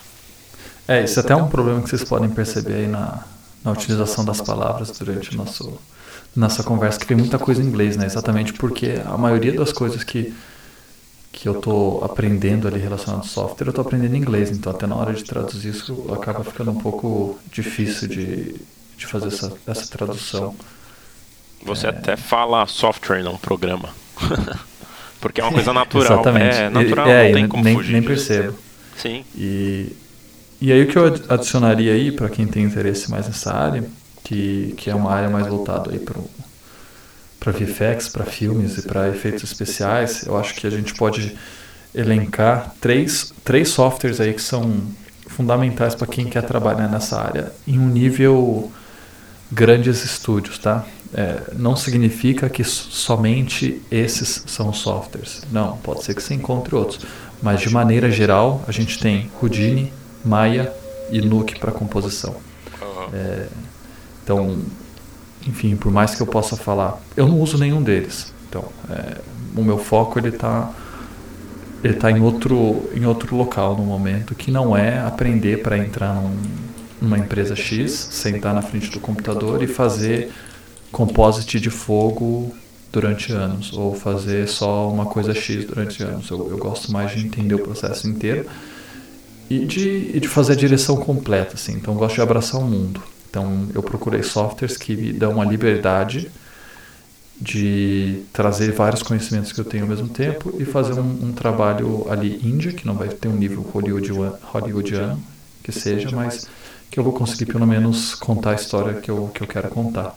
É, 0.86 1.02
isso 1.02 1.18
é 1.18 1.22
até 1.22 1.34
um 1.34 1.48
problema 1.48 1.80
que 1.80 1.88
vocês 1.88 2.04
podem 2.04 2.28
perceber 2.28 2.74
aí 2.74 2.86
na, 2.86 3.24
na 3.64 3.72
utilização 3.72 4.24
das 4.24 4.42
palavras 4.42 4.90
durante 4.90 5.34
nosso, 5.34 5.80
nossa 6.36 6.62
conversa, 6.62 6.98
que 6.98 7.06
tem 7.06 7.16
muita 7.16 7.38
coisa 7.38 7.62
em 7.62 7.66
inglês, 7.66 7.96
né? 7.96 8.04
Exatamente 8.04 8.52
porque 8.52 9.00
a 9.06 9.16
maioria 9.16 9.52
das 9.52 9.72
coisas 9.72 10.04
que 10.04 10.34
que 11.34 11.48
eu 11.48 11.58
estou 11.58 12.04
aprendendo 12.04 12.68
ali 12.68 12.78
relacionado 12.78 13.22
ao 13.22 13.26
software, 13.26 13.66
eu 13.66 13.70
estou 13.70 13.84
aprendendo 13.84 14.16
inglês, 14.16 14.50
então 14.50 14.72
até 14.72 14.86
na 14.86 14.94
hora 14.94 15.12
de 15.12 15.24
traduzir 15.24 15.70
isso 15.70 16.06
acaba 16.12 16.44
ficando 16.44 16.70
um 16.70 16.78
pouco 16.78 17.38
difícil 17.52 18.06
de, 18.06 18.54
de 18.96 19.06
fazer 19.06 19.26
essa, 19.26 19.52
essa 19.66 19.86
tradução. 19.88 20.54
Você 21.64 21.86
é... 21.86 21.90
até 21.90 22.16
fala 22.16 22.64
software, 22.66 23.24
não 23.24 23.36
programa. 23.36 23.88
Porque 25.20 25.40
é 25.40 25.44
uma 25.44 25.52
coisa 25.52 25.72
natural. 25.72 26.20
Exatamente. 26.20 26.56
É 26.56 26.70
natural, 26.70 27.08
é, 27.08 27.24
não 27.24 27.34
tem 27.34 27.48
como 27.48 27.64
nem, 27.64 27.74
fugir. 27.74 27.92
Nem 27.94 28.02
percebo. 28.02 28.54
Sim. 28.96 29.24
E, 29.34 29.96
e 30.60 30.70
aí 30.70 30.82
o 30.82 30.86
que 30.86 30.96
eu 30.96 31.06
adicionaria 31.28 31.94
aí, 31.94 32.12
para 32.12 32.28
quem 32.28 32.46
tem 32.46 32.62
interesse 32.62 33.10
mais 33.10 33.26
nessa 33.26 33.52
área, 33.52 33.82
que, 34.22 34.72
que 34.76 34.88
é 34.88 34.94
uma 34.94 35.10
área 35.10 35.28
mais 35.28 35.46
voltada 35.48 35.90
aí 35.90 35.98
para 35.98 36.16
para 37.44 37.52
VFX, 37.52 38.08
para 38.08 38.24
filmes 38.24 38.78
e 38.78 38.82
para 38.82 39.06
efeitos 39.10 39.44
especiais, 39.44 40.26
eu 40.26 40.34
acho 40.36 40.54
que 40.54 40.66
a 40.66 40.70
gente 40.70 40.94
pode 40.94 41.36
elencar 41.94 42.74
três, 42.80 43.34
três 43.44 43.68
softwares 43.68 44.18
aí 44.18 44.32
que 44.32 44.40
são 44.40 44.80
fundamentais 45.26 45.94
para 45.94 46.06
quem 46.06 46.24
quer 46.24 46.42
trabalhar 46.42 46.88
nessa 46.88 47.20
área 47.20 47.52
em 47.68 47.78
um 47.78 47.86
nível 47.86 48.72
grandes 49.52 50.02
estúdios, 50.02 50.58
tá? 50.58 50.86
É, 51.12 51.52
não 51.52 51.76
significa 51.76 52.48
que 52.48 52.64
somente 52.64 53.80
esses 53.90 54.42
são 54.46 54.72
softwares. 54.72 55.42
Não, 55.52 55.76
pode 55.76 56.02
ser 56.02 56.14
que 56.14 56.22
você 56.22 56.34
encontre 56.34 56.74
outros. 56.74 57.00
Mas 57.42 57.60
de 57.60 57.68
maneira 57.68 58.10
geral, 58.10 58.64
a 58.66 58.72
gente 58.72 58.98
tem 58.98 59.30
Houdini, 59.40 59.92
Maya 60.24 60.72
e 61.10 61.20
Nuke 61.20 61.58
para 61.60 61.70
composição. 61.70 62.34
É, 63.12 63.46
então, 64.24 64.58
enfim, 65.46 65.76
por 65.76 65.92
mais 65.92 66.14
que 66.14 66.20
eu 66.20 66.26
possa 66.26 66.56
falar, 66.56 67.00
eu 67.16 67.28
não 67.28 67.40
uso 67.40 67.58
nenhum 67.58 67.82
deles. 67.82 68.32
Então, 68.48 68.64
é, 68.90 69.18
o 69.56 69.62
meu 69.62 69.78
foco 69.78 70.18
ele 70.18 70.28
está 70.28 70.70
ele 71.82 71.94
tá 71.94 72.10
em 72.10 72.20
outro 72.20 72.88
em 72.94 73.04
outro 73.04 73.36
local 73.36 73.76
no 73.76 73.84
momento 73.84 74.34
que 74.34 74.50
não 74.50 74.76
é 74.76 75.00
aprender 75.00 75.62
para 75.62 75.76
entrar 75.76 76.14
num, 76.14 76.36
numa 77.00 77.18
empresa 77.18 77.54
X, 77.54 77.92
sentar 77.92 78.54
na 78.54 78.62
frente 78.62 78.90
do 78.90 79.00
computador 79.00 79.62
e 79.62 79.66
fazer 79.66 80.32
composite 80.90 81.60
de 81.60 81.70
fogo 81.70 82.54
durante 82.90 83.32
anos 83.32 83.72
ou 83.72 83.94
fazer 83.94 84.48
só 84.48 84.88
uma 84.88 85.06
coisa 85.06 85.34
X 85.34 85.64
durante 85.64 86.02
anos. 86.02 86.30
Eu, 86.30 86.48
eu 86.50 86.56
gosto 86.56 86.92
mais 86.92 87.10
de 87.10 87.26
entender 87.26 87.54
o 87.54 87.58
processo 87.58 88.08
inteiro 88.08 88.46
e 89.50 89.66
de, 89.66 90.12
e 90.14 90.20
de 90.20 90.28
fazer 90.28 90.52
a 90.52 90.56
direção 90.56 90.96
completa, 90.96 91.54
assim. 91.54 91.72
Então, 91.72 91.94
gosto 91.94 92.14
de 92.14 92.20
abraçar 92.22 92.60
o 92.60 92.64
mundo. 92.64 93.02
Então, 93.34 93.66
eu 93.74 93.82
procurei 93.82 94.22
softwares 94.22 94.76
que 94.76 94.94
me 94.94 95.12
dão 95.12 95.42
a 95.42 95.44
liberdade 95.44 96.30
de 97.40 98.22
trazer 98.32 98.70
vários 98.70 99.02
conhecimentos 99.02 99.50
que 99.50 99.60
eu 99.60 99.64
tenho 99.64 99.82
ao 99.82 99.88
mesmo 99.88 100.08
tempo 100.08 100.54
e 100.56 100.64
fazer 100.64 101.00
um, 101.00 101.18
um 101.20 101.32
trabalho 101.32 102.06
ali 102.08 102.40
índia, 102.44 102.72
que 102.72 102.86
não 102.86 102.94
vai 102.94 103.08
ter 103.08 103.26
um 103.26 103.34
nível 103.34 103.62
hollywoodiano, 103.62 104.38
hollywoodiano 104.40 105.20
que 105.64 105.72
seja, 105.72 106.14
mas 106.14 106.46
que 106.88 107.00
eu 107.00 107.02
vou 107.02 107.12
conseguir 107.12 107.46
pelo 107.46 107.66
menos 107.66 108.14
contar 108.14 108.52
a 108.52 108.54
história 108.54 109.00
que 109.00 109.10
eu, 109.10 109.28
que 109.34 109.42
eu 109.42 109.48
quero 109.48 109.68
contar. 109.68 110.16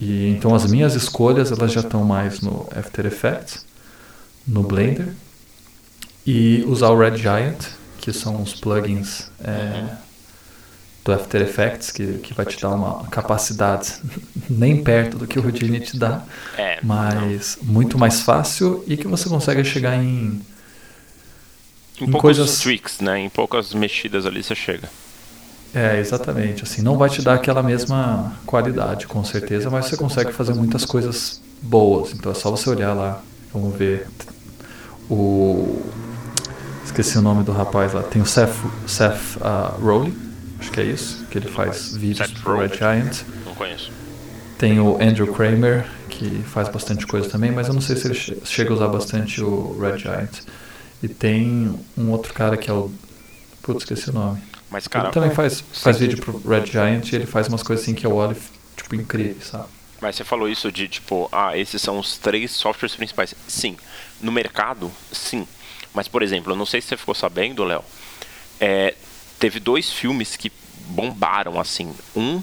E 0.00 0.30
então 0.30 0.52
as 0.52 0.68
minhas 0.68 0.96
escolhas 0.96 1.52
elas 1.52 1.70
já 1.70 1.82
estão 1.82 2.02
mais 2.02 2.40
no 2.40 2.66
After 2.74 3.06
Effects, 3.06 3.64
no 4.44 4.64
Blender 4.64 5.10
e 6.26 6.64
usar 6.66 6.88
o 6.88 6.98
Red 6.98 7.16
Giant, 7.16 7.64
que 8.00 8.12
são 8.12 8.42
os 8.42 8.54
plugins 8.54 9.30
é, 9.38 10.09
do 11.04 11.12
After 11.12 11.40
Effects, 11.40 11.90
que, 11.90 12.18
que 12.18 12.34
vai 12.34 12.44
te 12.44 12.60
dar 12.60 12.70
uma 12.70 13.04
capacidade 13.08 13.94
nem 14.48 14.82
perto 14.82 15.16
do 15.16 15.26
que 15.26 15.38
o 15.38 15.42
Houdini 15.42 15.80
te 15.80 15.98
dá, 15.98 16.22
é, 16.56 16.78
mas 16.82 17.58
muito 17.62 17.98
mais 17.98 18.20
fácil 18.20 18.84
e 18.86 18.96
que 18.96 19.06
você 19.06 19.28
consegue 19.28 19.64
chegar 19.64 19.96
em. 19.96 20.40
Em, 22.00 22.04
em 22.04 22.12
coisas 22.12 22.60
tweaks, 22.60 23.00
né? 23.00 23.18
Em 23.18 23.28
poucas 23.28 23.74
mexidas 23.74 24.26
ali 24.26 24.42
você 24.42 24.54
chega. 24.54 24.88
É, 25.74 25.98
exatamente. 26.00 26.64
Assim, 26.64 26.82
não 26.82 26.98
vai 26.98 27.08
te 27.08 27.22
dar 27.22 27.34
aquela 27.34 27.62
mesma 27.62 28.32
qualidade, 28.44 29.06
com 29.06 29.22
certeza, 29.22 29.70
mas 29.70 29.86
você 29.86 29.96
consegue 29.96 30.32
fazer 30.32 30.54
muitas 30.54 30.84
coisas 30.84 31.40
boas. 31.62 32.12
Então 32.12 32.32
é 32.32 32.34
só 32.34 32.50
você 32.50 32.68
olhar 32.68 32.92
lá. 32.92 33.22
Vamos 33.52 33.76
ver. 33.76 34.06
O. 35.08 35.80
Esqueci 36.84 37.18
o 37.18 37.22
nome 37.22 37.44
do 37.44 37.52
rapaz 37.52 37.92
lá. 37.92 38.02
Tem 38.02 38.20
o 38.20 38.26
Seth, 38.26 38.54
Seth 38.86 39.36
uh, 39.36 39.80
Rowley 39.80 40.29
Acho 40.60 40.70
que 40.70 40.80
é 40.80 40.84
isso, 40.84 41.24
que 41.30 41.38
ele 41.38 41.48
faz 41.48 41.96
vídeos 41.96 42.30
pro 42.32 42.58
Red 42.58 42.76
Giant. 42.76 43.22
Não 43.44 43.54
conheço. 43.54 43.90
Tem 44.58 44.78
o 44.78 45.02
Andrew 45.02 45.32
Kramer, 45.32 45.86
que 46.08 46.42
faz 46.42 46.68
bastante 46.68 47.06
coisa 47.06 47.28
também, 47.30 47.50
mas 47.50 47.68
eu 47.68 47.74
não 47.74 47.80
sei 47.80 47.96
se 47.96 48.06
ele 48.06 48.42
chega 48.44 48.70
a 48.70 48.74
usar 48.74 48.88
bastante 48.88 49.42
o 49.42 49.78
Red 49.80 49.98
Giant. 49.98 50.40
E 51.02 51.08
tem 51.08 51.74
um 51.96 52.10
outro 52.10 52.34
cara 52.34 52.58
que 52.58 52.70
é 52.70 52.74
o. 52.74 52.92
Putz, 53.62 53.82
esqueci 53.82 54.10
o 54.10 54.12
nome. 54.12 54.42
Mas, 54.70 54.86
cara, 54.86 55.06
ele 55.06 55.14
também 55.14 55.30
faz, 55.30 55.64
faz 55.72 55.98
vídeo 55.98 56.18
pro 56.18 56.38
Red 56.46 56.66
Giant 56.66 57.10
e 57.10 57.16
ele 57.16 57.26
faz 57.26 57.48
umas 57.48 57.62
coisas 57.62 57.82
assim 57.82 57.94
que 57.94 58.06
eu 58.06 58.14
olho, 58.14 58.36
tipo, 58.76 58.94
incríveis, 58.94 59.46
sabe? 59.46 59.64
Mas 60.00 60.16
você 60.16 60.24
falou 60.24 60.48
isso 60.48 60.70
de 60.70 60.88
tipo, 60.88 61.28
ah, 61.32 61.56
esses 61.56 61.80
são 61.80 61.98
os 61.98 62.18
três 62.18 62.50
softwares 62.50 62.94
principais. 62.94 63.34
Sim. 63.48 63.76
No 64.20 64.30
mercado, 64.30 64.90
sim. 65.10 65.46
Mas, 65.92 66.06
por 66.06 66.22
exemplo, 66.22 66.52
eu 66.52 66.56
não 66.56 66.66
sei 66.66 66.80
se 66.80 66.88
você 66.88 66.96
ficou 66.96 67.14
sabendo, 67.14 67.64
Léo. 67.64 67.82
É, 68.60 68.94
teve 69.40 69.58
dois 69.58 69.90
filmes 69.90 70.36
que 70.36 70.52
bombaram 70.88 71.58
assim. 71.58 71.92
Um 72.14 72.42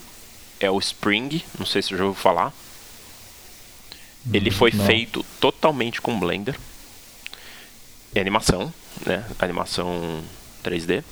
é 0.60 0.70
o 0.70 0.80
Spring, 0.80 1.42
não 1.58 1.66
sei 1.66 1.82
se 1.82 1.90
você 1.90 1.98
já 1.98 2.04
ouviu 2.04 2.20
falar. 2.20 2.52
Ele 4.34 4.52
foi 4.52 4.72
não. 4.74 4.86
feito 4.86 5.26
totalmente 5.40 6.02
com 6.02 6.20
Blender. 6.20 6.60
É 8.14 8.20
animação, 8.20 8.74
né? 9.06 9.26
Animação 9.40 10.22
3D. 10.64 11.04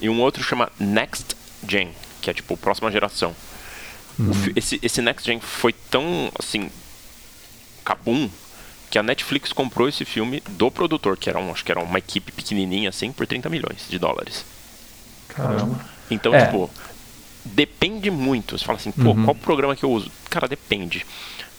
E 0.00 0.08
um 0.08 0.20
outro 0.20 0.42
chama 0.42 0.72
Next 0.80 1.36
Gen, 1.68 1.92
que 2.20 2.30
é 2.30 2.34
tipo 2.34 2.56
próxima 2.56 2.90
geração. 2.90 3.36
Uhum. 4.18 4.32
Esse, 4.56 4.80
esse 4.82 5.02
Next 5.02 5.24
Gen 5.24 5.38
foi 5.40 5.72
tão 5.72 6.32
assim. 6.38 6.70
Cabum 7.84 8.30
que 8.90 8.98
a 8.98 9.02
Netflix 9.02 9.52
comprou 9.52 9.88
esse 9.88 10.04
filme 10.04 10.42
do 10.50 10.70
produtor, 10.70 11.18
que 11.18 11.28
era 11.28 11.38
um, 11.38 11.52
acho 11.52 11.64
que 11.64 11.70
era 11.70 11.80
uma 11.80 11.98
equipe 11.98 12.32
pequenininha 12.32 12.88
assim, 12.88 13.12
por 13.12 13.26
30 13.26 13.50
milhões 13.50 13.86
de 13.88 13.98
dólares. 13.98 14.44
Caramba. 15.36 15.78
Então, 16.10 16.34
é. 16.34 16.46
tipo, 16.46 16.70
depende 17.44 18.10
muito. 18.10 18.58
Você 18.58 18.64
fala 18.64 18.78
assim, 18.78 18.92
pô, 18.92 19.10
uhum. 19.10 19.24
qual 19.24 19.34
programa 19.34 19.76
que 19.76 19.84
eu 19.84 19.90
uso? 19.90 20.10
Cara, 20.30 20.48
depende. 20.48 21.04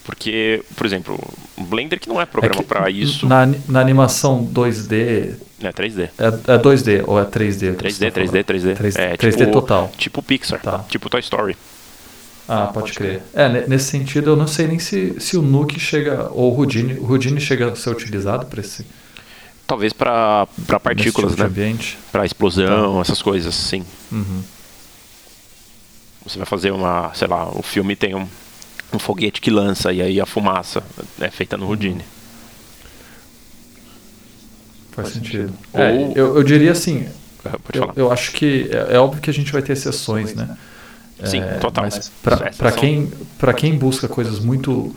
Porque, 0.03 0.63
por 0.75 0.85
exemplo, 0.85 1.19
o 1.57 1.63
Blender 1.63 1.99
que 1.99 2.07
não 2.07 2.21
é 2.21 2.27
programa 2.27 2.61
é 2.61 2.63
para 2.63 2.89
isso. 2.91 3.27
Na, 3.27 3.47
na 3.67 3.79
animação 3.79 4.45
2D. 4.45 5.35
É 5.63 5.71
3D. 5.71 6.09
É, 6.19 6.53
é 6.53 6.57
2D 6.59 7.03
ou 7.07 7.19
é 7.19 7.25
3D? 7.25 7.75
3D, 7.75 8.11
3D, 8.11 8.43
3D. 8.43 8.77
3D, 8.77 8.99
é, 8.99 9.17
3D 9.17 9.37
tipo, 9.37 9.51
total. 9.51 9.91
Tipo 9.97 10.21
Pixar, 10.21 10.61
tá. 10.61 10.79
tipo 10.87 11.09
Toy 11.09 11.19
Story. 11.21 11.57
Ah, 12.47 12.69
pode 12.71 12.93
crer. 12.93 13.23
É, 13.33 13.67
nesse 13.67 13.85
sentido, 13.85 14.31
eu 14.31 14.35
não 14.35 14.45
sei 14.45 14.67
nem 14.67 14.77
se, 14.77 15.19
se 15.19 15.35
o 15.35 15.41
Nuke 15.41 15.79
chega, 15.79 16.29
ou 16.31 16.53
o 16.53 16.55
Houdini, 16.55 16.93
o 16.99 17.09
Houdini 17.09 17.41
chega 17.41 17.71
a 17.71 17.75
ser 17.75 17.89
utilizado 17.89 18.45
para 18.45 18.61
esse 18.61 18.85
Talvez 19.67 19.93
para 19.93 20.47
partículas, 20.81 21.31
tipo 21.31 21.43
né? 21.43 21.49
ambiente. 21.49 21.97
Para 22.11 22.25
explosão, 22.25 22.95
tá. 22.95 23.01
essas 23.01 23.21
coisas, 23.21 23.53
sim. 23.55 23.83
Uhum. 24.11 24.43
Você 26.25 26.37
vai 26.37 26.45
fazer 26.45 26.71
uma, 26.71 27.13
sei 27.13 27.27
lá, 27.27 27.49
o 27.49 27.61
filme 27.61 27.95
tem 27.95 28.15
um, 28.15 28.27
um 28.93 28.99
foguete 28.99 29.41
que 29.41 29.49
lança 29.49 29.91
e 29.91 30.01
aí 30.01 30.21
a 30.21 30.25
fumaça 30.25 30.83
é 31.19 31.29
feita 31.29 31.57
no 31.57 31.67
Houdini. 31.67 32.03
Faz, 34.91 35.09
sentido. 35.09 35.53
É, 35.73 36.11
eu, 36.15 36.37
eu 36.37 36.43
diria 36.43 36.71
assim, 36.71 37.07
Pode 37.43 37.77
eu, 37.77 37.81
falar. 37.81 37.93
eu 37.95 38.11
acho 38.11 38.31
que 38.31 38.69
é, 38.71 38.95
é 38.95 38.99
óbvio 38.99 39.21
que 39.21 39.29
a 39.29 39.33
gente 39.33 39.51
vai 39.51 39.61
ter 39.61 39.73
exceções, 39.73 40.33
né? 40.33 40.57
Sim, 41.23 41.41
É, 41.41 41.57
total. 41.59 41.85
Mas 41.85 42.11
para 42.21 42.71
quem, 42.71 43.11
pra 43.37 43.53
quem 43.53 43.77
busca 43.77 44.07
coisas 44.07 44.39
muito, 44.39 44.93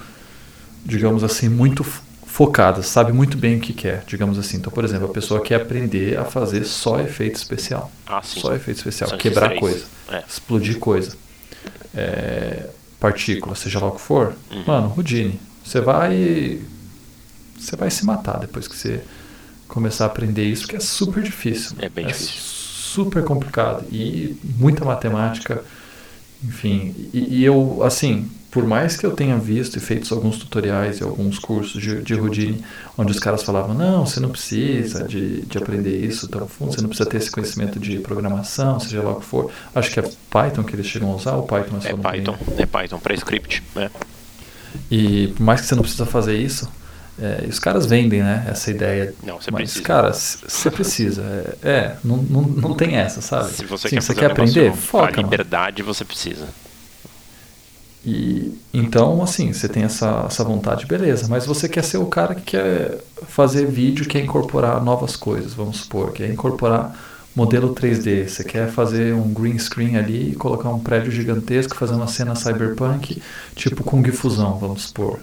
digamos 0.85 1.23
assim, 1.23 1.49
muito 1.49 1.85
focadas, 2.39 2.87
sabe 2.87 3.13
muito 3.13 3.37
bem 3.37 3.57
o 3.57 3.61
que 3.61 3.73
quer, 3.73 4.05
digamos 4.07 4.39
assim. 4.39 4.59
Então, 4.59 4.73
por 4.73 4.85
exemplo, 4.85 5.07
a 5.07 5.13
pessoa 5.13 5.43
quer 5.43 5.57
aprender 5.57 6.17
a 6.17 6.25
fazer 6.25 6.63
só 6.63 7.01
efeito 7.01 7.35
especial. 7.35 7.91
Ah. 8.07 8.23
Só 8.23 8.55
efeito 8.55 8.77
especial. 8.77 9.11
São 9.11 9.19
quebrar 9.19 9.57
coisa. 9.57 9.85
É. 10.09 10.23
Explodir 10.25 10.79
coisa. 10.79 11.17
É, 11.93 12.69
partícula, 13.01 13.57
seja 13.57 13.81
lá 13.81 13.89
o 13.89 13.91
que 13.91 14.01
for. 14.01 14.37
Uhum. 14.53 14.65
Mano, 14.65 14.95
Houdini. 14.97 15.41
Você 15.65 15.81
vai. 15.81 16.61
Você 17.59 17.75
vai 17.75 17.91
se 17.91 18.07
matar 18.07 18.39
depois 18.39 18.69
que 18.69 18.77
você 18.77 19.03
começar 19.67 20.05
a 20.05 20.07
aprender 20.07 20.45
isso, 20.45 20.69
que 20.69 20.77
é 20.77 20.81
super 20.81 21.25
difícil. 21.25 21.77
É 21.81 21.89
bem 21.89 22.07
difícil. 22.07 22.35
Super 22.37 23.25
complicado. 23.25 23.85
E 23.91 24.39
muita 24.45 24.85
matemática. 24.85 25.65
Enfim. 26.45 26.95
E, 27.13 27.41
e 27.41 27.45
eu, 27.45 27.83
assim, 27.83 28.31
por 28.51 28.67
mais 28.67 28.97
que 28.97 29.05
eu 29.05 29.11
tenha 29.11 29.37
visto 29.37 29.77
e 29.77 29.81
feito 29.81 30.13
alguns 30.15 30.39
tutoriais 30.39 31.01
e 31.01 31.03
alguns 31.03 31.39
cursos 31.39 31.83
de, 31.83 32.03
de 32.03 32.15
Houdini, 32.15 32.65
onde 32.97 33.13
os 33.13 33.19
caras 33.19 33.43
falavam, 33.43 33.75
não, 33.75 34.07
você 34.07 34.21
não 34.21 34.31
precisa 34.31 35.05
de, 35.05 35.43
de 35.43 35.59
aprender 35.59 35.99
isso 36.05 36.27
tão 36.29 36.49
fundo, 36.49 36.73
você 36.73 36.81
não 36.81 36.89
precisa 36.89 37.09
ter 37.09 37.19
esse 37.19 37.31
conhecimento 37.31 37.79
de 37.79 37.99
programação, 37.99 38.81
seja 38.81 39.03
lá 39.03 39.13
o 39.13 39.21
que 39.21 39.27
for. 39.27 39.51
Acho 39.75 39.91
que 39.91 40.01
é 40.01 40.11
Python 40.31 40.65
que 40.65 40.75
eles 40.75 40.87
chegam 40.87 41.13
a 41.13 41.17
usar, 41.17 41.37
ou 41.37 41.43
Python 41.43 41.77
é 41.77 41.81
só 41.81 41.89
É 41.89 41.97
Python, 41.97 42.39
é 42.57 42.67
Python 42.67 42.99
para 42.99 43.15
script, 43.15 43.63
né? 43.75 43.91
E 44.91 45.29
por 45.37 45.43
mais 45.43 45.61
que 45.61 45.67
você 45.67 45.75
não 45.75 45.83
precisa 45.83 46.07
fazer 46.07 46.37
isso, 46.39 46.71
é, 47.21 47.45
e 47.45 47.49
os 47.49 47.59
caras 47.59 47.85
vendem, 47.85 48.23
né, 48.23 48.47
essa 48.49 48.71
ideia. 48.71 49.13
Não, 49.25 49.41
você 49.41 49.51
Mas, 49.51 49.63
precisa. 49.63 49.85
cara, 49.85 50.13
você 50.13 50.71
precisa. 50.71 51.23
É, 51.63 51.69
é, 51.69 51.97
não, 52.05 52.17
não, 52.19 52.43
não 52.43 52.75
tem 52.75 52.97
essa, 52.97 53.21
sabe? 53.21 53.51
Se 53.51 53.65
você 53.67 53.89
Sim, 53.89 53.97
quer 53.97 54.03
você 54.03 54.15
quer 54.15 54.31
aprender, 54.31 54.73
foca, 54.73 55.17
mano. 55.17 55.23
liberdade, 55.25 55.83
você 55.83 56.05
precisa. 56.05 56.47
E 58.05 58.57
então, 58.73 59.23
assim, 59.23 59.53
você 59.53 59.69
tem 59.69 59.83
essa, 59.83 60.25
essa 60.27 60.45
vontade, 60.45 60.87
beleza, 60.87 61.27
mas 61.29 61.45
você 61.45 61.69
quer 61.69 61.83
ser 61.83 61.99
o 61.99 62.07
cara 62.07 62.35
que 62.35 62.43
quer 62.43 62.99
fazer 63.27 63.67
vídeo, 63.67 64.07
quer 64.07 64.21
incorporar 64.21 64.83
novas 64.83 65.17
coisas, 65.17 65.53
vamos 65.53 65.79
supor, 65.79 66.13
quer 66.13 66.31
incorporar 66.31 66.97
modelo 67.35 67.75
3D, 67.75 68.29
você 68.29 68.45
quer 68.45 68.71
fazer 68.71 69.15
um 69.15 69.33
green 69.33 69.59
screen 69.59 69.97
ali, 69.97 70.35
colocar 70.37 70.71
um 70.71 70.79
prédio 70.79 71.11
gigantesco, 71.11 71.77
fazer 71.77 71.95
uma 71.95 72.07
cena 72.07 72.35
cyberpunk, 72.35 73.23
tipo 73.55 73.85
Kung 73.85 74.05
Fusão, 74.11 74.59
vamos 74.59 74.83
supor. 74.83 75.21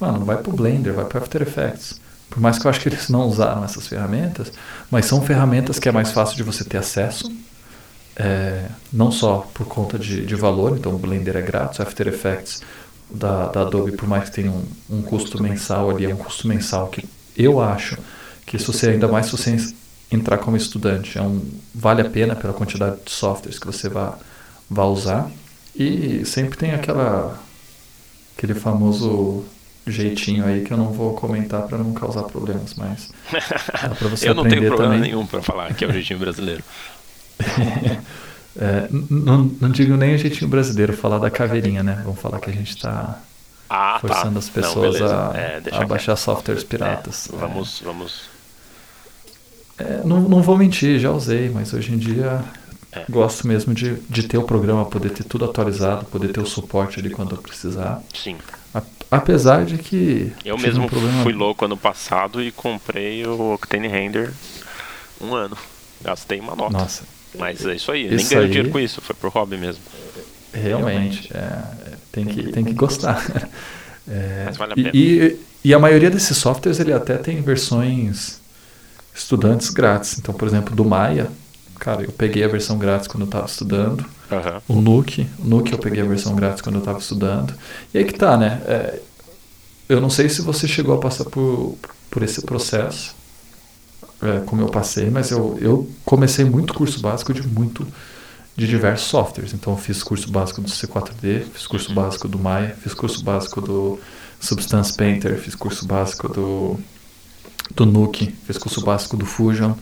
Mano, 0.00 0.24
vai 0.24 0.36
pro 0.36 0.52
Blender, 0.52 0.92
vai 0.92 1.04
pro 1.04 1.18
After 1.18 1.42
Effects. 1.42 2.00
Por 2.28 2.40
mais 2.40 2.58
que 2.58 2.66
eu 2.66 2.70
acho 2.70 2.80
que 2.80 2.88
eles 2.88 3.08
não 3.08 3.26
usaram 3.26 3.64
essas 3.64 3.86
ferramentas, 3.86 4.52
mas 4.90 5.06
são 5.06 5.22
ferramentas 5.22 5.78
que 5.78 5.88
é 5.88 5.92
mais 5.92 6.10
fácil 6.10 6.36
de 6.36 6.42
você 6.42 6.64
ter 6.64 6.78
acesso. 6.78 7.30
É, 8.18 8.66
não 8.92 9.10
só 9.12 9.46
por 9.52 9.66
conta 9.66 9.98
de, 9.98 10.24
de 10.24 10.34
valor, 10.34 10.76
então 10.78 10.94
o 10.94 10.98
Blender 10.98 11.36
é 11.36 11.42
grátis, 11.42 11.80
After 11.80 12.08
Effects 12.08 12.62
da, 13.10 13.48
da 13.48 13.60
Adobe, 13.60 13.92
por 13.92 14.08
mais 14.08 14.30
que 14.30 14.36
tenha 14.36 14.50
um, 14.50 14.64
um 14.88 15.02
custo 15.02 15.42
mensal 15.42 15.90
ali, 15.90 16.06
é 16.06 16.08
um 16.08 16.16
custo 16.16 16.48
mensal 16.48 16.88
que 16.88 17.04
eu 17.36 17.60
acho 17.60 17.98
que 18.46 18.58
se 18.58 18.66
você, 18.66 18.90
ainda 18.90 19.06
mais 19.08 19.26
se 19.26 19.32
você 19.32 19.56
entrar 20.10 20.38
como 20.38 20.56
estudante, 20.56 21.18
é 21.18 21.22
um, 21.22 21.42
vale 21.74 22.00
a 22.00 22.08
pena 22.08 22.34
pela 22.34 22.54
quantidade 22.54 22.96
de 23.04 23.10
softwares 23.10 23.58
que 23.58 23.66
você 23.66 23.88
vai, 23.88 24.12
vai 24.70 24.86
usar. 24.86 25.30
E 25.74 26.24
sempre 26.24 26.56
tem 26.56 26.70
aquela 26.72 27.38
aquele 28.36 28.54
famoso 28.54 29.44
jeitinho 29.86 30.44
aí 30.44 30.62
que 30.64 30.72
eu 30.72 30.76
não 30.76 30.92
vou 30.92 31.14
comentar 31.14 31.62
para 31.62 31.78
não 31.78 31.92
causar 31.92 32.24
problemas, 32.24 32.74
mas 32.74 33.10
dá 33.82 33.94
pra 33.94 34.08
você 34.08 34.28
Eu 34.28 34.34
não 34.34 34.46
tenho 34.46 34.64
problema 34.64 34.94
também. 34.94 35.00
nenhum 35.00 35.26
para 35.26 35.42
falar 35.42 35.74
que 35.74 35.84
é 35.84 35.88
o 35.88 35.92
jeitinho 35.92 36.18
brasileiro. 36.18 36.64
É, 38.58 38.88
não, 38.90 39.50
não 39.60 39.68
digo 39.68 39.98
nem 39.98 40.14
o 40.14 40.18
jeitinho 40.18 40.48
brasileiro 40.48 40.94
falar 40.96 41.18
da 41.18 41.30
caveirinha, 41.30 41.82
né? 41.82 42.00
Vamos 42.02 42.18
falar 42.18 42.40
que 42.40 42.48
a 42.48 42.52
gente 42.54 42.70
está 42.70 43.18
Ah, 43.68 43.98
forçando 44.00 44.32
tá. 44.32 44.38
as 44.38 44.46
Não, 44.46 44.52
pessoas 44.54 44.94
beleza. 44.94 45.14
a, 45.30 45.36
É, 45.36 45.62
a 45.72 45.84
baixar 45.86 46.16
softwares 46.16 46.64
piratas. 46.64 47.28
É, 47.30 47.36
vamos, 47.36 47.82
vamos. 47.84 48.30
É, 49.76 50.00
não, 50.06 50.20
não 50.22 50.40
vou 50.40 50.56
mentir, 50.56 50.98
já 50.98 51.10
usei, 51.10 51.50
mas 51.50 51.74
hoje 51.74 51.92
em 51.92 51.98
dia 51.98 52.42
É. 52.92 53.04
gosto 53.10 53.46
mesmo 53.46 53.74
de, 53.74 53.96
de 54.08 54.22
ter 54.22 54.38
o 54.38 54.42
programa, 54.44 54.86
poder 54.86 55.10
ter 55.10 55.24
tudo 55.24 55.44
atualizado, 55.44 56.06
poder 56.06 56.28
ter 56.32 56.40
o 56.40 56.46
suporte 56.46 56.98
ali 56.98 57.10
quando 57.10 57.34
eu 57.34 57.42
precisar. 57.42 58.02
Sim. 58.14 58.38
Apesar 59.10 59.66
de 59.66 59.76
que. 59.76 60.32
Eu 60.46 60.56
mesmo 60.56 60.84
um 60.84 60.88
problema... 60.88 61.22
fui 61.22 61.34
louco 61.34 61.66
ano 61.66 61.76
passado 61.76 62.42
e 62.42 62.50
comprei 62.50 63.26
o 63.26 63.52
Octane 63.52 63.86
Render 63.86 64.32
um 65.20 65.34
ano. 65.34 65.58
Gastei 66.02 66.40
uma 66.40 66.56
nota. 66.56 66.72
Nossa, 66.72 67.04
Mas 67.38 67.64
é 67.64 67.74
isso 67.74 67.90
aí. 67.92 68.06
Nem 68.06 68.16
Isso 68.16 68.30
ganhei 68.30 68.44
aí- 68.44 68.50
dinheiro 68.50 68.70
com 68.70 68.80
isso. 68.80 69.00
Foi 69.00 69.14
pro 69.14 69.28
hobby 69.30 69.56
mesmo. 69.56 69.82
realmente. 70.52 71.30
é, 71.34 71.38
é, 71.38 71.62
tem, 72.12 72.24
que, 72.24 72.42
tem 72.52 72.64
que 72.64 72.72
gostar. 72.74 73.22
É, 74.08 74.44
Mas 74.46 74.56
vale 74.56 74.72
a 74.72 74.76
e- 74.78 74.82
pena. 74.84 74.90
E, 74.94 75.36
e 75.64 75.74
a 75.74 75.80
maioria 75.80 76.08
desses 76.08 76.36
softwares 76.36 76.78
ele 76.78 76.92
até 76.92 77.16
tem 77.16 77.42
versões 77.42 78.38
estudantes 79.12 79.68
grátis. 79.70 80.16
Então, 80.16 80.32
por 80.32 80.46
exemplo, 80.46 80.76
do 80.76 80.84
Maya, 80.84 81.26
cara, 81.80 82.02
eu 82.04 82.12
peguei 82.12 82.44
a 82.44 82.46
versão 82.48 82.78
grátis 82.78 83.08
quando 83.08 83.22
eu 83.22 83.26
estava 83.26 83.46
estudando. 83.46 84.06
Aham. 84.30 84.62
O 84.68 84.74
Nuke, 84.80 85.26
o 85.40 85.44
Nuke 85.48 85.72
eu 85.72 85.78
peguei 85.80 86.02
a 86.02 86.06
versão 86.06 86.36
grátis 86.36 86.62
quando 86.62 86.76
eu 86.76 86.80
estava 86.82 87.00
estudando. 87.00 87.52
E 87.92 87.98
aí 87.98 88.04
que 88.04 88.12
tá, 88.12 88.36
né? 88.36 88.60
É, 88.66 89.00
eu 89.88 90.00
não 90.00 90.08
sei 90.08 90.28
se 90.28 90.40
você 90.40 90.68
chegou 90.68 90.94
a 90.94 90.98
passar 91.00 91.24
por, 91.24 91.76
por 92.08 92.22
esse 92.22 92.42
processo, 92.42 93.12
é, 94.22 94.40
como 94.46 94.62
eu 94.62 94.68
passei, 94.68 95.10
mas 95.10 95.30
eu, 95.30 95.58
eu 95.60 95.90
comecei 96.04 96.44
muito 96.44 96.74
curso 96.74 97.00
básico 97.00 97.32
de 97.34 97.46
muito 97.46 97.86
de 98.56 98.66
diversos 98.66 99.08
softwares. 99.08 99.52
Então 99.54 99.74
eu 99.74 99.78
fiz 99.78 100.02
curso 100.02 100.30
básico 100.30 100.60
do 100.62 100.70
C4D, 100.70 101.44
fiz 101.52 101.66
curso 101.66 101.92
básico 101.94 102.28
do 102.28 102.38
Maya, 102.38 102.76
fiz 102.80 102.94
curso 102.94 103.22
básico 103.24 103.60
do 103.60 103.98
Substance 104.40 104.94
Painter, 104.94 105.38
fiz 105.38 105.54
curso 105.54 105.86
básico 105.86 106.28
do 106.28 106.78
do 107.74 107.84
Nuke, 107.86 108.34
fiz 108.46 108.58
curso 108.58 108.80
básico 108.82 109.16
do 109.16 109.26
Fusion, 109.26 109.74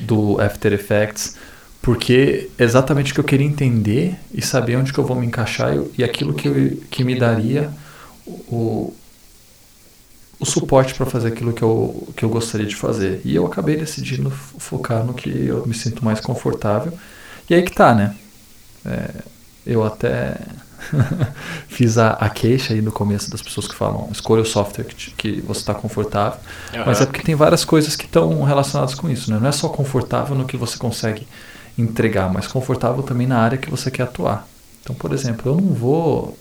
do 0.00 0.40
After 0.40 0.72
Effects, 0.72 1.36
porque 1.80 2.50
exatamente 2.58 3.12
o 3.12 3.14
que 3.14 3.20
eu 3.20 3.24
queria 3.24 3.46
entender 3.46 4.16
e 4.32 4.42
saber 4.42 4.76
onde 4.76 4.92
que 4.92 4.98
eu 4.98 5.04
vou 5.06 5.16
me 5.16 5.26
encaixar 5.26 5.74
e, 5.76 5.90
e 5.98 6.04
aquilo 6.04 6.34
que, 6.34 6.48
eu- 6.48 6.76
que 6.90 7.04
me 7.04 7.14
daria 7.16 7.70
o, 8.26 8.94
o 10.42 10.46
suporte 10.46 10.94
para 10.94 11.06
fazer 11.06 11.28
aquilo 11.28 11.52
que 11.52 11.62
eu, 11.62 12.08
que 12.16 12.24
eu 12.24 12.28
gostaria 12.28 12.66
de 12.66 12.76
fazer. 12.76 13.20
E 13.24 13.34
eu 13.34 13.46
acabei 13.46 13.76
decidindo 13.76 14.30
focar 14.30 15.04
no 15.04 15.14
que 15.14 15.30
eu 15.46 15.66
me 15.66 15.74
sinto 15.74 16.04
mais 16.04 16.20
confortável. 16.20 16.92
E 17.48 17.54
aí 17.54 17.62
que 17.62 17.72
tá, 17.74 17.94
né? 17.94 18.16
É, 18.84 19.10
eu 19.66 19.84
até 19.84 20.36
fiz 21.68 21.98
a, 21.98 22.10
a 22.12 22.28
queixa 22.28 22.74
aí 22.74 22.82
no 22.82 22.92
começo 22.92 23.30
das 23.30 23.40
pessoas 23.42 23.68
que 23.68 23.74
falam 23.74 24.08
escolha 24.12 24.42
o 24.42 24.46
software 24.46 24.84
que, 24.84 24.94
te- 24.94 25.10
que 25.12 25.40
você 25.42 25.60
está 25.60 25.74
confortável. 25.74 26.40
Mas 26.84 27.00
é 27.00 27.06
porque 27.06 27.22
tem 27.22 27.34
várias 27.34 27.64
coisas 27.64 27.96
que 27.96 28.06
estão 28.06 28.42
relacionadas 28.42 28.94
com 28.94 29.08
isso, 29.08 29.30
né? 29.30 29.38
Não 29.40 29.48
é 29.48 29.52
só 29.52 29.68
confortável 29.68 30.34
no 30.36 30.44
que 30.44 30.56
você 30.56 30.76
consegue 30.78 31.26
entregar, 31.78 32.32
mas 32.32 32.46
confortável 32.46 33.02
também 33.02 33.26
na 33.26 33.38
área 33.38 33.58
que 33.58 33.70
você 33.70 33.90
quer 33.90 34.02
atuar. 34.04 34.46
Então, 34.82 34.94
por 34.96 35.12
exemplo, 35.12 35.52
eu 35.52 35.56
não 35.56 35.72
vou 35.72 36.36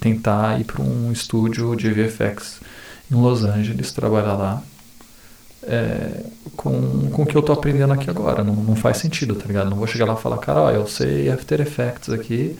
tentar 0.00 0.60
ir 0.60 0.64
para 0.64 0.82
um 0.82 1.12
estúdio 1.12 1.76
de 1.76 1.90
VFX 1.90 2.60
em 3.10 3.14
Los 3.14 3.44
Angeles, 3.44 3.92
trabalhar 3.92 4.34
lá 4.34 4.62
é, 5.62 6.24
com, 6.56 7.10
com 7.10 7.22
o 7.22 7.26
que 7.26 7.36
eu 7.36 7.42
tô 7.42 7.52
aprendendo 7.52 7.92
aqui 7.92 8.08
agora. 8.10 8.42
Não, 8.42 8.54
não 8.54 8.74
faz 8.76 8.96
sentido, 8.98 9.34
tá 9.34 9.46
ligado? 9.46 9.70
Não 9.70 9.76
vou 9.76 9.86
chegar 9.86 10.04
lá 10.06 10.14
e 10.14 10.20
falar, 10.20 10.38
cara, 10.38 10.60
ó, 10.60 10.70
eu 10.70 10.86
sei 10.86 11.30
After 11.30 11.60
Effects 11.60 12.08
aqui 12.10 12.56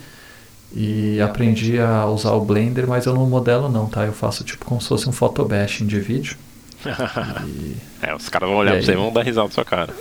e 0.74 1.20
aprendi 1.20 1.78
a 1.78 2.06
usar 2.06 2.32
o 2.32 2.40
Blender, 2.44 2.86
mas 2.86 3.04
eu 3.06 3.12
não 3.14 3.26
modelo 3.26 3.68
não, 3.68 3.86
tá? 3.86 4.04
Eu 4.06 4.12
faço 4.12 4.42
tipo 4.44 4.64
como 4.64 4.80
se 4.80 4.88
fosse 4.88 5.08
um 5.08 5.12
photobashing 5.12 5.86
de 5.86 6.00
vídeo. 6.00 6.36
E- 7.46 7.76
É, 8.02 8.14
os 8.14 8.28
caras 8.28 8.48
vão 8.48 8.58
olhar 8.58 8.72
E 8.72 8.76
pra 8.78 8.86
você 8.86 8.92
e 8.92 8.96
vão 8.96 9.12
dar 9.12 9.22
risada 9.22 9.46
na 9.48 9.52
sua 9.54 9.64
cara. 9.64 9.94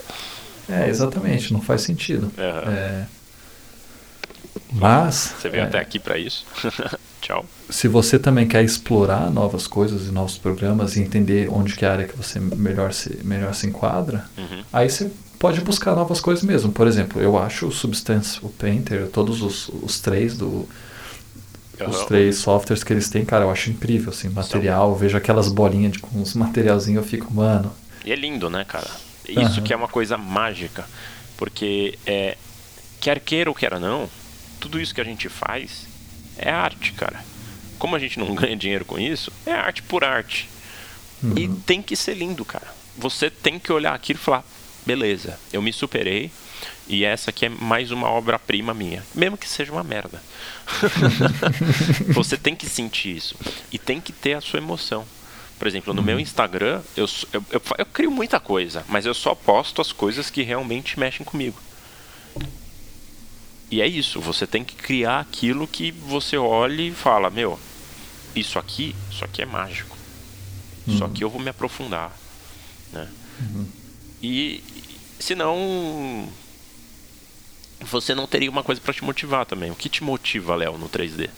É, 0.70 0.88
exatamente, 0.88 1.52
não 1.54 1.62
faz 1.62 1.82
sentido. 1.82 2.32
Aham. 2.38 2.72
É, 2.72 3.06
mas 4.72 5.34
Você 5.40 5.50
veio 5.50 5.64
é, 5.64 5.66
até 5.68 5.80
aqui 5.80 6.00
pra 6.00 6.18
isso. 6.18 6.46
Tchau. 7.22 7.46
Se 7.72 7.88
você 7.88 8.20
também 8.20 8.48
quer 8.48 8.64
explorar 8.64 9.32
novas 9.32 9.66
coisas 9.66 10.08
e 10.08 10.12
novos 10.12 10.38
programas 10.38 10.96
e 10.96 11.02
entender 11.02 11.50
onde 11.50 11.74
que 11.76 11.86
é 11.86 11.88
a 11.88 11.92
área 11.94 12.08
que 12.08 12.16
você 12.16 12.40
melhor 12.40 12.94
se, 12.94 13.18
melhor 13.24 13.56
se 13.56 13.66
enquadra, 13.66 14.26
Uhum. 14.38 14.64
aí 14.72 14.90
você 14.90 15.10
pode 15.40 15.62
buscar 15.62 15.96
novas 15.96 16.20
coisas 16.22 16.44
mesmo. 16.44 16.72
Por 16.72 16.86
exemplo, 16.86 17.20
eu 17.22 17.38
acho 17.40 17.66
o 17.68 17.72
Substance, 17.72 18.40
o 18.44 18.50
Painter, 18.50 19.08
todos 19.08 19.42
os, 19.42 19.70
os 19.82 20.00
três 20.00 20.38
do 20.38 20.68
os 21.88 22.06
três 22.06 22.38
softwares 22.38 22.84
que 22.84 22.94
eles 22.94 23.10
têm, 23.10 23.26
cara, 23.26 23.46
eu 23.46 23.50
acho 23.50 23.72
incrível 23.72 24.12
assim, 24.12 24.30
material, 24.30 24.96
vejo 24.96 25.18
aquelas 25.18 25.48
bolinhas 25.48 25.94
de, 25.94 26.00
com 26.00 26.22
os 26.22 26.36
materialzinhos, 26.36 27.04
eu 27.04 27.10
fico, 27.10 27.34
mano, 27.34 27.74
E 28.06 28.12
é 28.12 28.16
lindo, 28.16 28.52
né, 28.52 28.64
cara? 28.68 28.88
Isso 29.28 29.40
Aham. 29.60 29.62
que 29.64 29.74
é 29.74 29.76
uma 29.76 29.88
coisa 29.88 30.16
mágica. 30.18 30.86
Porque 31.38 31.98
é, 32.06 32.38
quer 33.00 33.20
queira 33.20 33.50
ou 33.50 33.56
quer 33.56 33.80
não, 33.80 34.08
tudo 34.60 34.80
isso 34.80 34.94
que 34.94 35.02
a 35.02 35.04
gente 35.04 35.28
faz 35.28 35.88
é 36.38 36.52
arte, 36.52 36.94
cara. 36.94 37.24
Como 37.82 37.96
a 37.96 38.00
gente 38.00 38.20
não 38.20 38.34
ganha 38.36 38.56
dinheiro 38.56 38.86
com 38.86 39.00
isso, 39.00 39.34
é 39.44 39.54
arte 39.54 39.82
por 39.82 40.04
arte. 40.04 40.48
E 41.36 41.48
tem 41.66 41.82
que 41.82 41.96
ser 41.96 42.16
lindo, 42.16 42.46
cara. 42.46 42.68
você 42.96 43.30
tem 43.30 43.58
que 43.58 43.72
olhar 43.74 43.94
aquilo 43.94 44.20
e 44.20 44.24
falar: 44.24 44.46
beleza, 44.86 45.40
eu 45.52 45.62
me 45.64 45.74
superei. 45.74 46.32
E 46.88 47.04
essa 47.06 47.30
aqui 47.30 47.46
é 47.46 47.50
mais 47.50 47.90
uma 47.90 48.10
obra-prima 48.10 48.74
minha, 48.74 49.04
mesmo 49.16 49.38
que 49.38 49.48
seja 49.48 49.72
uma 49.72 49.84
merda. 49.84 50.22
você 52.14 52.38
tem 52.38 52.56
que 52.56 52.68
sentir 52.68 53.16
isso 53.16 53.36
e 53.72 53.80
tem 53.80 54.00
que 54.00 54.12
ter 54.12 54.34
a 54.34 54.42
sua 54.42 54.60
emoção. 54.60 55.06
Por 55.58 55.68
exemplo, 55.68 55.94
no 55.94 56.02
meu 56.02 56.16
uhum. 56.16 56.22
Instagram, 56.22 56.82
eu, 56.96 57.08
eu, 57.32 57.44
eu, 57.52 57.62
eu 57.78 57.86
crio 57.86 58.12
muita 58.12 58.40
coisa, 58.40 58.84
mas 58.90 59.06
eu 59.06 59.14
só 59.14 59.34
posto 59.34 59.82
as 59.82 59.92
coisas 59.92 60.30
que 60.30 60.42
realmente 60.44 61.00
mexem 61.00 61.26
comigo. 61.26 61.58
E 63.70 63.82
é 63.82 63.88
isso, 63.88 64.20
você 64.20 64.46
tem 64.46 64.64
que 64.64 64.76
criar 64.76 65.22
aquilo 65.22 65.68
que 65.68 65.92
você 65.92 66.36
olha 66.36 66.82
e 66.82 66.92
fala, 66.92 67.30
meu, 67.30 67.58
isso 68.36 68.58
aqui, 68.60 68.96
isso 69.10 69.24
aqui 69.24 69.42
é 69.42 69.46
mágico. 69.46 69.98
Uhum. 70.88 70.94
Isso 70.94 71.04
aqui 71.04 71.24
eu 71.24 71.30
vou 71.30 71.42
me 71.42 71.50
aprofundar. 71.50 72.12
Né? 72.92 73.08
Uhum. 73.40 73.66
E 74.22 74.64
senão 75.20 76.30
você 77.82 78.14
não 78.14 78.28
teria 78.28 78.50
uma 78.50 78.64
coisa 78.64 78.80
para 78.82 78.94
te 78.94 79.04
motivar 79.04 79.46
também. 79.46 79.72
O 79.72 79.76
que 79.76 79.90
te 79.90 80.04
motiva, 80.04 80.56
Léo, 80.56 80.78
no 80.78 80.88
3D? 80.88 81.30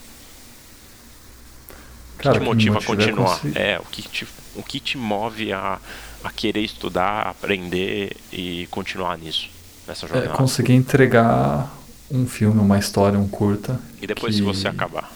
O 2.13 2.17
que 2.17 2.23
Cara, 2.23 2.39
te 2.39 2.45
motiva 2.45 2.79
que 2.79 2.83
a 2.83 2.87
continuar? 2.87 3.41
É, 3.55 3.79
o 3.79 3.85
que 3.85 4.01
te, 4.01 4.27
o 4.55 4.63
que 4.63 4.79
te 4.79 4.97
move 4.97 5.51
a, 5.51 5.79
a 6.23 6.31
querer 6.31 6.61
estudar, 6.61 7.27
aprender 7.27 8.15
e 8.31 8.67
continuar 8.71 9.17
nisso, 9.17 9.49
nessa 9.87 10.05
é 10.05 10.09
jornada? 10.09 10.33
É 10.33 10.35
conseguir 10.35 10.73
entregar 10.73 11.73
um 12.11 12.27
filme, 12.27 12.59
uma 12.59 12.77
história, 12.77 13.17
um 13.17 13.27
curta. 13.27 13.79
E 14.01 14.07
depois, 14.07 14.35
que... 14.35 14.37
se 14.37 14.43
você 14.43 14.67
acabar, 14.67 15.11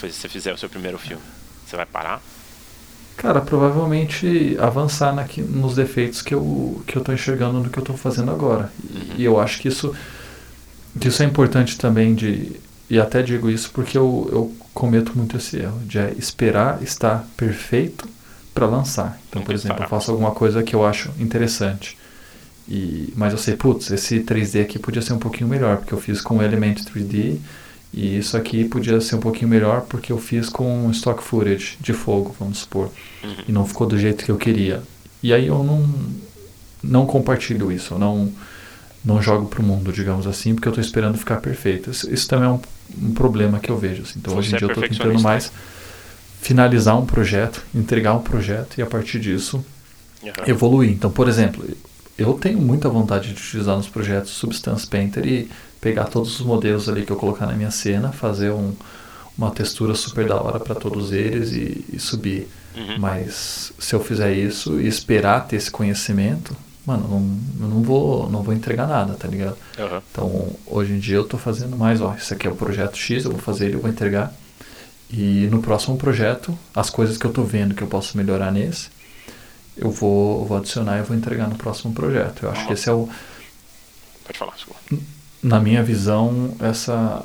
você 0.00 0.28
fizer 0.28 0.52
o 0.52 0.58
seu 0.58 0.68
primeiro 0.68 0.98
filme, 0.98 1.22
você 1.66 1.76
vai 1.76 1.86
parar? 1.86 2.22
Cara, 3.16 3.40
provavelmente 3.40 4.56
avançar 4.60 5.12
naqui, 5.12 5.42
nos 5.42 5.74
defeitos 5.74 6.22
que 6.22 6.32
eu, 6.32 6.80
que 6.86 6.96
eu 6.96 7.02
tô 7.02 7.12
enxergando 7.12 7.58
no 7.58 7.68
que 7.68 7.78
eu 7.78 7.82
estou 7.82 7.96
fazendo 7.96 8.30
agora. 8.30 8.72
Uhum. 8.88 9.14
E 9.16 9.24
eu 9.24 9.40
acho 9.40 9.60
que 9.60 9.66
isso, 9.66 9.92
que 11.00 11.08
isso 11.08 11.22
é 11.22 11.26
importante 11.26 11.76
também 11.76 12.14
de. 12.14 12.52
E 12.88 12.98
até 12.98 13.20
digo 13.20 13.50
isso 13.50 13.70
porque 13.72 13.98
eu, 13.98 14.28
eu 14.32 14.56
cometo 14.72 15.12
muito 15.16 15.36
esse 15.36 15.58
erro, 15.58 15.80
de 15.80 15.98
é 15.98 16.14
esperar 16.16 16.80
estar 16.80 17.26
perfeito 17.36 18.08
para 18.54 18.66
lançar. 18.66 19.20
Então, 19.28 19.42
por 19.42 19.52
exemplo, 19.52 19.82
eu 19.82 19.88
faço 19.88 20.12
alguma 20.12 20.30
coisa 20.30 20.62
que 20.62 20.74
eu 20.74 20.86
acho 20.86 21.10
interessante. 21.18 21.98
E, 22.68 23.12
mas 23.16 23.32
eu 23.32 23.38
sei, 23.38 23.56
putz, 23.56 23.90
esse 23.90 24.20
3D 24.20 24.62
aqui 24.62 24.78
podia 24.78 25.02
ser 25.02 25.12
um 25.12 25.18
pouquinho 25.18 25.48
melhor, 25.48 25.78
porque 25.78 25.92
eu 25.92 26.00
fiz 26.00 26.20
com 26.20 26.42
Element 26.42 26.76
3D, 26.84 27.38
e 27.92 28.18
isso 28.18 28.36
aqui 28.36 28.64
podia 28.64 29.00
ser 29.00 29.16
um 29.16 29.20
pouquinho 29.20 29.48
melhor 29.48 29.82
porque 29.82 30.12
eu 30.12 30.18
fiz 30.18 30.48
com 30.48 30.90
stock 30.90 31.22
footage 31.22 31.78
de 31.80 31.92
fogo, 31.92 32.34
vamos 32.38 32.58
supor, 32.58 32.90
uhum. 33.24 33.34
e 33.48 33.52
não 33.52 33.66
ficou 33.66 33.86
do 33.86 33.98
jeito 33.98 34.24
que 34.24 34.30
eu 34.30 34.36
queria. 34.36 34.82
E 35.22 35.32
aí 35.32 35.46
eu 35.46 35.62
não, 35.64 35.88
não 36.82 37.06
compartilho 37.06 37.72
isso, 37.72 37.94
eu 37.94 37.98
não, 37.98 38.32
não 39.04 39.22
jogo 39.22 39.46
pro 39.48 39.62
mundo, 39.62 39.92
digamos 39.92 40.26
assim, 40.26 40.54
porque 40.54 40.68
eu 40.68 40.72
estou 40.72 40.84
esperando 40.84 41.16
ficar 41.16 41.36
perfeito. 41.40 41.90
Isso, 41.90 42.12
isso 42.12 42.28
também 42.28 42.48
é 42.48 42.52
um, 42.52 42.60
um, 43.02 43.14
problema 43.14 43.58
que 43.58 43.70
eu 43.70 43.78
vejo. 43.78 44.02
Assim. 44.02 44.18
Então 44.18 44.34
Você 44.34 44.38
hoje 44.38 44.52
em 44.52 44.54
é 44.54 44.58
dia 44.58 44.66
eu 44.66 44.72
estou 44.72 44.88
tentando 44.88 45.20
mais 45.20 45.50
finalizar 46.40 46.96
um 46.98 47.06
projeto, 47.06 47.64
entregar 47.74 48.14
um 48.14 48.22
projeto 48.22 48.78
e 48.78 48.82
a 48.82 48.86
partir 48.86 49.18
disso 49.18 49.64
uhum. 50.22 50.30
evoluir. 50.46 50.90
Então, 50.90 51.10
por 51.10 51.28
exemplo, 51.28 51.64
eu 52.18 52.34
tenho 52.34 52.58
muita 52.58 52.88
vontade 52.88 53.28
de 53.28 53.40
utilizar 53.40 53.76
nos 53.76 53.88
projetos 53.88 54.32
Substance 54.32 54.86
Painter 54.86 55.24
e 55.24 55.48
pegar 55.80 56.06
todos 56.06 56.40
os 56.40 56.44
modelos 56.44 56.88
ali 56.88 57.06
que 57.06 57.12
eu 57.12 57.16
colocar 57.16 57.46
na 57.46 57.52
minha 57.52 57.70
cena, 57.70 58.10
fazer 58.10 58.50
um, 58.50 58.72
uma 59.36 59.52
textura 59.52 59.94
super 59.94 60.26
da 60.26 60.34
hora 60.42 60.58
para 60.58 60.74
todos 60.74 61.12
eles 61.12 61.52
e, 61.52 61.84
e 61.92 62.00
subir. 62.00 62.48
Uhum. 62.76 62.98
Mas 62.98 63.72
se 63.78 63.94
eu 63.94 64.00
fizer 64.00 64.32
isso 64.32 64.80
e 64.80 64.88
esperar 64.88 65.46
ter 65.46 65.56
esse 65.56 65.70
conhecimento, 65.70 66.56
mano, 66.84 67.08
não, 67.08 67.68
não 67.68 67.82
vou, 67.82 68.28
não 68.28 68.42
vou 68.42 68.52
entregar 68.52 68.88
nada, 68.88 69.14
tá 69.14 69.28
ligado? 69.28 69.56
Uhum. 69.78 70.00
Então, 70.10 70.48
hoje 70.66 70.94
em 70.94 70.98
dia 70.98 71.16
eu 71.16 71.24
tô 71.24 71.38
fazendo 71.38 71.76
mais, 71.76 72.00
ó, 72.00 72.14
isso 72.14 72.34
aqui 72.34 72.48
é 72.48 72.50
o 72.50 72.56
projeto 72.56 72.96
X, 72.96 73.24
eu 73.24 73.30
vou 73.30 73.40
fazer 73.40 73.66
ele, 73.66 73.76
eu 73.76 73.80
vou 73.80 73.90
entregar. 73.90 74.34
E 75.10 75.48
no 75.50 75.62
próximo 75.62 75.96
projeto, 75.96 76.56
as 76.74 76.90
coisas 76.90 77.16
que 77.16 77.24
eu 77.24 77.32
tô 77.32 77.44
vendo 77.44 77.74
que 77.74 77.82
eu 77.82 77.86
posso 77.86 78.16
melhorar 78.16 78.50
nesse, 78.50 78.88
eu 79.78 79.90
vou, 79.90 80.44
vou 80.44 80.58
adicionar 80.58 80.98
e 80.98 81.02
vou 81.02 81.16
entregar 81.16 81.48
no 81.48 81.56
próximo 81.56 81.94
projeto. 81.94 82.44
Eu 82.44 82.50
acho 82.50 82.66
que 82.66 82.72
esse 82.72 82.88
é 82.88 82.92
o. 82.92 83.08
Pode 84.24 84.38
falar, 84.38 84.52
desculpa. 84.54 84.80
Na 85.42 85.60
minha 85.60 85.82
visão, 85.82 86.54
essa. 86.60 87.24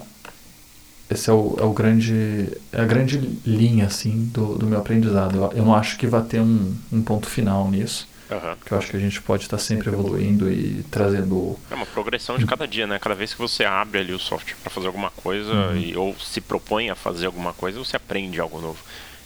Esse 1.09 1.29
é 1.29 1.33
o, 1.33 1.57
é 1.59 1.63
o 1.63 1.73
grande. 1.73 2.49
É 2.71 2.81
a 2.81 2.85
grande 2.85 3.17
linha, 3.45 3.87
assim, 3.87 4.29
do, 4.33 4.55
do 4.55 4.65
meu 4.65 4.79
aprendizado. 4.79 5.35
Eu, 5.35 5.51
eu 5.57 5.65
não 5.65 5.75
acho 5.75 5.97
que 5.97 6.07
vai 6.07 6.21
ter 6.21 6.39
um, 6.39 6.75
um 6.91 7.01
ponto 7.01 7.27
final 7.27 7.69
nisso. 7.69 8.07
Uhum. 8.29 8.55
Que 8.65 8.71
eu 8.71 8.77
acho 8.77 8.89
que 8.89 8.97
a 8.97 8.99
gente 8.99 9.21
pode 9.21 9.43
estar 9.43 9.57
sempre 9.57 9.89
evoluindo 9.89 10.51
e 10.51 10.83
trazendo. 10.89 11.57
É 11.69 11.75
uma 11.75 11.85
progressão 11.85 12.37
de 12.37 12.45
cada 12.45 12.67
dia, 12.67 12.87
né? 12.87 12.97
Cada 12.99 13.15
vez 13.15 13.33
que 13.33 13.39
você 13.39 13.65
abre 13.65 13.99
ali 13.99 14.13
o 14.13 14.19
software 14.19 14.55
para 14.61 14.71
fazer 14.71 14.87
alguma 14.87 15.11
coisa 15.11 15.51
uhum. 15.51 15.77
e, 15.77 15.95
ou 15.95 16.15
se 16.19 16.39
propõe 16.41 16.89
a 16.89 16.95
fazer 16.95 17.25
alguma 17.25 17.53
coisa, 17.53 17.77
você 17.77 17.95
aprende 17.95 18.39
algo 18.39 18.59
novo. 18.61 18.79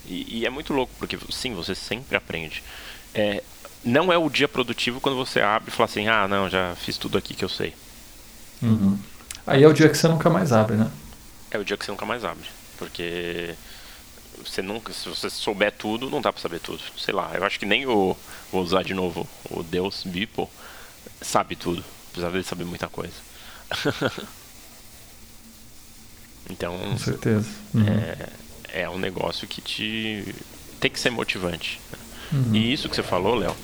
E, 0.05 0.39
e, 0.39 0.45
é 0.45 0.49
muito 0.49 0.73
louco, 0.73 0.93
porque 0.97 1.17
sim, 1.30 1.53
você 1.53 1.75
sempre 1.75 2.15
aprende 2.15 2.63
é, 3.18 3.43
não 3.84 4.13
é 4.13 4.18
o 4.18 4.30
dia 4.30 4.47
produtivo 4.47 5.01
quando 5.01 5.15
você 5.15 5.41
abre 5.41 5.70
e 5.70 5.72
fala 5.72 5.89
assim, 5.89 6.07
ah, 6.07 6.28
não, 6.28 6.47
já 6.47 6.76
fiz 6.76 6.97
tudo 6.97 7.18
aqui 7.18 7.34
que 7.34 7.43
eu 7.43 7.49
sei. 7.49 7.74
Uhum. 8.61 8.97
Aí 9.45 9.63
é 9.63 9.68
o 9.68 9.74
dia 9.74 9.89
que 9.89 9.97
você 9.97 10.07
nunca 10.07 10.30
mais 10.30 10.51
abre, 10.51 10.78
né? 10.78 10.91
É 11.49 11.57
o 11.57 11.65
dia 11.65 11.76
que 11.76 11.84
você 11.84 11.91
nunca 11.91 12.05
mais 12.05 12.24
abre. 12.24 12.47
Porque 12.78 13.55
você 14.45 14.61
nunca, 14.61 14.93
se 14.93 15.09
você 15.09 15.32
souber 15.32 15.72
tudo, 15.72 16.11
não 16.11 16.22
dá 16.22 16.32
pra 16.32 16.41
saber 16.41 16.59
tudo. 16.59 16.80
Sei 16.95 17.13
lá, 17.13 17.32
eu 17.34 17.43
acho 17.43 17.57
que 17.57 17.65
nem 17.65 17.88
o. 17.88 18.15
Vou 18.51 18.61
usar 18.61 18.84
de 18.84 18.93
novo 18.93 19.28
o 19.49 19.63
Deus 19.63 20.03
Beeple 20.05 20.47
sabe 21.22 21.55
tudo. 21.55 21.84
Apesar 22.11 22.30
dele 22.30 22.43
saber 22.43 22.65
muita 22.65 22.88
coisa. 22.88 23.15
então. 26.49 26.78
Com 26.78 26.97
certeza. 26.99 27.49
Uhum. 27.74 27.88
É, 27.88 28.82
é 28.84 28.89
um 28.89 28.99
negócio 28.99 29.47
que 29.47 29.59
te. 29.59 30.36
tem 30.80 30.91
que 30.91 30.99
ser 30.99 31.09
motivante. 31.09 31.82
Né? 31.91 31.99
Uhum. 32.32 32.55
E 32.55 32.73
isso 32.73 32.89
que 32.89 32.95
você 32.95 33.03
falou, 33.03 33.36
Léo, 33.36 33.55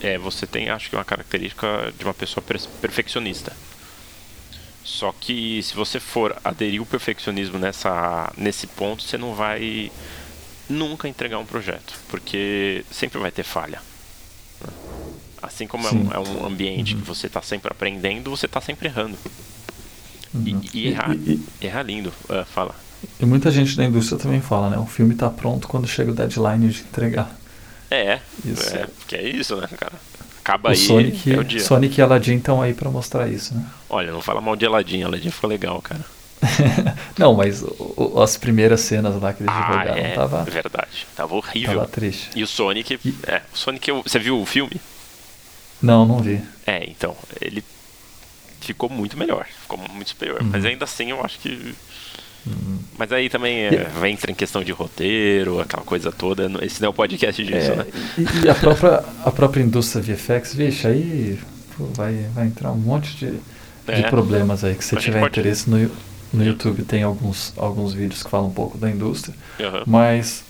é, 0.00 0.18
você 0.18 0.46
tem, 0.46 0.68
acho 0.68 0.90
que, 0.90 0.96
uma 0.96 1.04
característica 1.04 1.92
de 1.96 2.04
uma 2.04 2.14
pessoa 2.14 2.44
perfeccionista. 2.80 3.52
Só 4.84 5.14
que 5.18 5.62
se 5.62 5.74
você 5.74 6.00
for 6.00 6.36
aderir 6.42 6.80
o 6.80 6.86
perfeccionismo 6.86 7.58
nessa, 7.58 8.32
nesse 8.36 8.66
ponto, 8.66 9.02
você 9.02 9.16
não 9.16 9.34
vai 9.34 9.90
nunca 10.68 11.08
entregar 11.08 11.38
um 11.38 11.46
projeto, 11.46 11.94
porque 12.08 12.84
sempre 12.90 13.18
vai 13.18 13.30
ter 13.30 13.42
falha. 13.42 13.80
Né? 14.60 14.72
Assim 15.42 15.66
como 15.66 15.86
é 15.86 15.92
um, 15.92 16.12
é 16.12 16.18
um, 16.18 16.46
ambiente 16.46 16.94
uhum. 16.94 17.00
que 17.00 17.06
você 17.06 17.26
está 17.26 17.42
sempre 17.42 17.70
aprendendo, 17.70 18.30
você 18.30 18.46
está 18.46 18.60
sempre 18.60 18.88
errando. 18.88 19.16
Uhum. 20.34 20.60
E, 20.72 20.78
e, 20.78 20.88
errar, 20.88 21.14
e, 21.14 21.40
e, 21.60 21.66
errar 21.66 21.82
lindo. 21.82 22.12
Uh, 22.28 22.44
fala. 22.44 22.74
E 23.18 23.24
muita 23.24 23.50
gente 23.50 23.76
da 23.76 23.84
indústria 23.84 24.18
também 24.18 24.40
fala, 24.40 24.70
né? 24.70 24.78
O 24.78 24.86
filme 24.86 25.14
está 25.14 25.30
pronto 25.30 25.66
quando 25.66 25.88
chega 25.88 26.10
o 26.10 26.14
deadline 26.14 26.68
de 26.68 26.80
entregar. 26.82 27.39
É, 27.90 28.20
isso. 28.44 28.76
é, 28.76 28.86
porque 28.86 29.16
é 29.16 29.28
isso, 29.28 29.56
né, 29.56 29.68
cara? 29.76 29.94
Acaba 30.38 30.68
o 30.68 30.72
aí, 30.72 30.76
Sonic, 30.76 31.32
é 31.32 31.38
o 31.38 31.44
dia. 31.44 31.60
Sonic 31.60 31.98
e 31.98 32.02
Aladdin 32.02 32.36
estão 32.36 32.62
aí 32.62 32.72
para 32.72 32.88
mostrar 32.90 33.28
isso, 33.28 33.54
né? 33.54 33.66
Olha, 33.88 34.12
não 34.12 34.20
fala 34.20 34.40
mal 34.40 34.56
de 34.56 34.64
Aladdin, 34.64 35.02
Aladdin 35.02 35.30
ficou 35.30 35.50
legal, 35.50 35.80
cara. 35.82 36.04
não, 37.18 37.34
mas 37.34 37.62
o, 37.62 38.20
as 38.22 38.36
primeiras 38.36 38.80
cenas 38.80 39.20
lá 39.20 39.32
que 39.32 39.42
eles 39.42 39.52
ah, 39.54 39.60
divulgaram 39.60 39.96
é, 39.96 40.14
tava. 40.14 40.44
verdade, 40.44 41.06
tava 41.14 41.34
horrível. 41.34 41.74
Tava 41.74 41.88
triste. 41.88 42.30
E 42.34 42.42
o 42.42 42.46
Sonic. 42.46 42.98
E... 43.04 43.14
É, 43.26 43.42
o 43.52 43.58
Sonic, 43.58 43.90
você 43.92 44.18
viu 44.18 44.40
o 44.40 44.46
filme? 44.46 44.80
Não, 45.82 46.06
não 46.06 46.18
vi. 46.18 46.40
É, 46.66 46.84
então, 46.88 47.16
ele 47.40 47.62
ficou 48.60 48.88
muito 48.88 49.18
melhor, 49.18 49.46
ficou 49.46 49.78
muito 49.78 50.10
superior. 50.10 50.40
Uhum. 50.40 50.50
Mas 50.52 50.64
ainda 50.64 50.84
assim 50.84 51.10
eu 51.10 51.24
acho 51.24 51.38
que 51.38 51.74
mas 52.98 53.12
aí 53.12 53.28
também 53.28 53.66
é, 53.66 54.08
entra 54.08 54.30
em 54.30 54.34
questão 54.34 54.64
de 54.64 54.72
roteiro, 54.72 55.60
aquela 55.60 55.82
coisa 55.82 56.10
toda. 56.10 56.50
Esse 56.64 56.80
não 56.80 56.86
é 56.86 56.90
o 56.90 56.94
podcast 56.94 57.44
disso, 57.44 57.72
é, 57.72 57.76
né? 57.76 57.86
E, 58.16 58.46
e, 58.46 58.48
a, 58.48 58.54
própria, 58.54 59.04
a 59.24 59.30
própria 59.30 59.62
indústria 59.62 60.02
VFX, 60.02 60.54
vixe, 60.54 60.86
aí 60.86 61.38
pô, 61.76 61.84
vai, 61.94 62.14
vai 62.34 62.46
entrar 62.46 62.72
um 62.72 62.76
monte 62.76 63.16
de, 63.16 63.34
é. 63.86 64.02
de 64.02 64.08
problemas 64.08 64.64
aí. 64.64 64.74
Que 64.74 64.84
se 64.84 64.96
tiver 64.96 65.20
pode... 65.20 65.38
interesse 65.38 65.68
no, 65.68 65.90
no 66.32 66.44
YouTube, 66.44 66.82
tem 66.82 67.02
alguns, 67.02 67.52
alguns 67.56 67.92
vídeos 67.92 68.22
que 68.22 68.30
falam 68.30 68.48
um 68.48 68.54
pouco 68.54 68.78
da 68.78 68.90
indústria. 68.90 69.34
Uhum. 69.58 69.82
Mas 69.86 70.42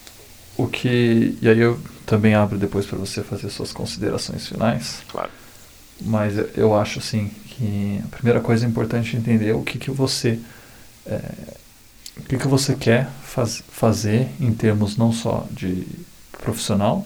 o 0.56 0.66
que. 0.66 1.36
E 1.40 1.48
aí 1.48 1.58
eu 1.58 1.78
também 2.06 2.34
abro 2.34 2.58
depois 2.58 2.86
para 2.86 2.98
você 2.98 3.22
fazer 3.22 3.50
suas 3.50 3.72
considerações 3.72 4.46
finais. 4.46 5.02
Claro. 5.08 5.30
Mas 6.00 6.34
eu 6.56 6.74
acho 6.74 6.98
assim 6.98 7.30
que 7.46 8.00
a 8.04 8.16
primeira 8.16 8.40
coisa 8.40 8.66
importante 8.66 9.14
é 9.14 9.18
entender 9.18 9.52
o 9.52 9.62
que, 9.62 9.78
que 9.78 9.90
você. 9.90 10.38
É, 11.06 11.20
o 12.16 12.22
que, 12.22 12.36
que 12.36 12.48
você 12.48 12.74
quer 12.74 13.08
faz, 13.22 13.62
fazer 13.70 14.28
em 14.40 14.52
termos 14.52 14.96
não 14.96 15.12
só 15.12 15.46
de 15.50 15.86
profissional, 16.32 17.04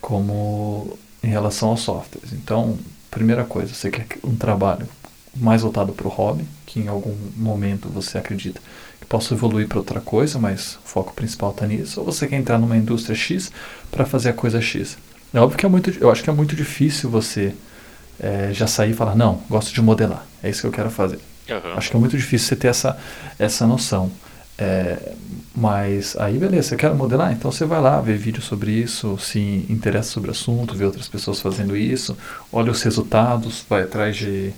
como 0.00 0.98
em 1.22 1.28
relação 1.28 1.70
aos 1.70 1.80
softwares. 1.80 2.32
Então, 2.32 2.78
primeira 3.10 3.44
coisa, 3.44 3.74
você 3.74 3.90
quer 3.90 4.06
um 4.24 4.36
trabalho 4.36 4.88
mais 5.36 5.62
voltado 5.62 5.92
para 5.92 6.06
o 6.06 6.10
hobby, 6.10 6.44
que 6.66 6.80
em 6.80 6.88
algum 6.88 7.14
momento 7.36 7.88
você 7.88 8.18
acredita 8.18 8.60
que 9.00 9.06
possa 9.06 9.34
evoluir 9.34 9.68
para 9.68 9.78
outra 9.78 10.00
coisa, 10.00 10.38
mas 10.38 10.78
o 10.84 10.88
foco 10.88 11.14
principal 11.14 11.50
está 11.50 11.66
nisso, 11.66 12.00
ou 12.00 12.06
você 12.06 12.26
quer 12.26 12.36
entrar 12.36 12.58
numa 12.58 12.76
indústria 12.76 13.14
X 13.14 13.50
para 13.90 14.04
fazer 14.04 14.30
a 14.30 14.32
coisa 14.32 14.60
X. 14.60 14.98
É 15.32 15.40
óbvio 15.40 15.58
que 15.58 15.66
é 15.66 15.68
muito, 15.68 15.90
eu 16.00 16.10
acho 16.10 16.22
que 16.22 16.30
é 16.30 16.32
muito 16.32 16.56
difícil 16.56 17.10
você 17.10 17.54
é, 18.18 18.50
já 18.52 18.66
sair 18.66 18.90
e 18.90 18.94
falar, 18.94 19.14
não, 19.14 19.42
gosto 19.48 19.72
de 19.72 19.82
modelar, 19.82 20.26
é 20.42 20.50
isso 20.50 20.62
que 20.62 20.66
eu 20.66 20.72
quero 20.72 20.90
fazer. 20.90 21.18
Uhum. 21.48 21.72
Acho 21.76 21.90
que 21.90 21.96
é 21.96 22.00
muito 22.00 22.16
difícil 22.16 22.48
você 22.48 22.56
ter 22.56 22.68
essa, 22.68 22.98
essa 23.38 23.66
noção. 23.66 24.10
É, 24.60 25.12
mas 25.54 26.16
aí 26.18 26.36
beleza, 26.36 26.70
você 26.70 26.76
quer 26.76 26.92
modelar? 26.92 27.32
Então 27.32 27.50
você 27.50 27.64
vai 27.64 27.80
lá 27.80 28.00
ver 28.00 28.18
vídeo 28.18 28.42
sobre 28.42 28.72
isso, 28.72 29.16
se 29.18 29.64
interessa 29.70 30.10
sobre 30.10 30.30
o 30.30 30.32
assunto, 30.32 30.74
vê 30.74 30.84
outras 30.84 31.06
pessoas 31.06 31.40
fazendo 31.40 31.76
isso, 31.76 32.18
olha 32.52 32.72
os 32.72 32.82
resultados, 32.82 33.64
vai 33.68 33.82
atrás 33.82 34.16
de, 34.16 34.52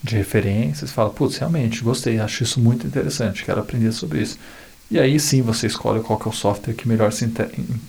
de 0.00 0.16
referências, 0.16 0.92
fala, 0.92 1.10
putz, 1.10 1.38
realmente, 1.38 1.82
gostei, 1.82 2.20
acho 2.20 2.44
isso 2.44 2.60
muito 2.60 2.86
interessante, 2.86 3.44
quero 3.44 3.60
aprender 3.60 3.90
sobre 3.90 4.22
isso. 4.22 4.38
E 4.88 4.98
aí 5.00 5.18
sim 5.18 5.42
você 5.42 5.66
escolhe 5.66 6.00
qual 6.00 6.20
é 6.24 6.28
o 6.28 6.32
software 6.32 6.74
que 6.74 6.86
melhor 6.86 7.12
se 7.12 7.28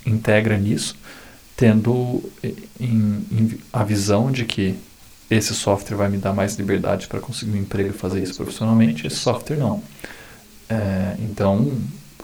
integra 0.08 0.58
nisso, 0.58 0.96
tendo 1.56 2.24
em, 2.80 3.26
em 3.32 3.60
a 3.72 3.84
visão 3.84 4.32
de 4.32 4.44
que 4.44 4.76
esse 5.30 5.54
software 5.54 5.98
vai 5.98 6.10
me 6.10 6.18
dar 6.18 6.34
mais 6.34 6.56
liberdade 6.56 7.08
para 7.08 7.20
conseguir 7.20 7.52
um 7.52 7.58
emprego 7.58 7.90
e 7.90 7.94
fazer 7.94 8.22
isso 8.22 8.36
profissionalmente, 8.36 9.06
esse 9.06 9.18
software 9.18 9.58
não. 9.58 9.84
É, 10.70 11.16
então, 11.20 11.72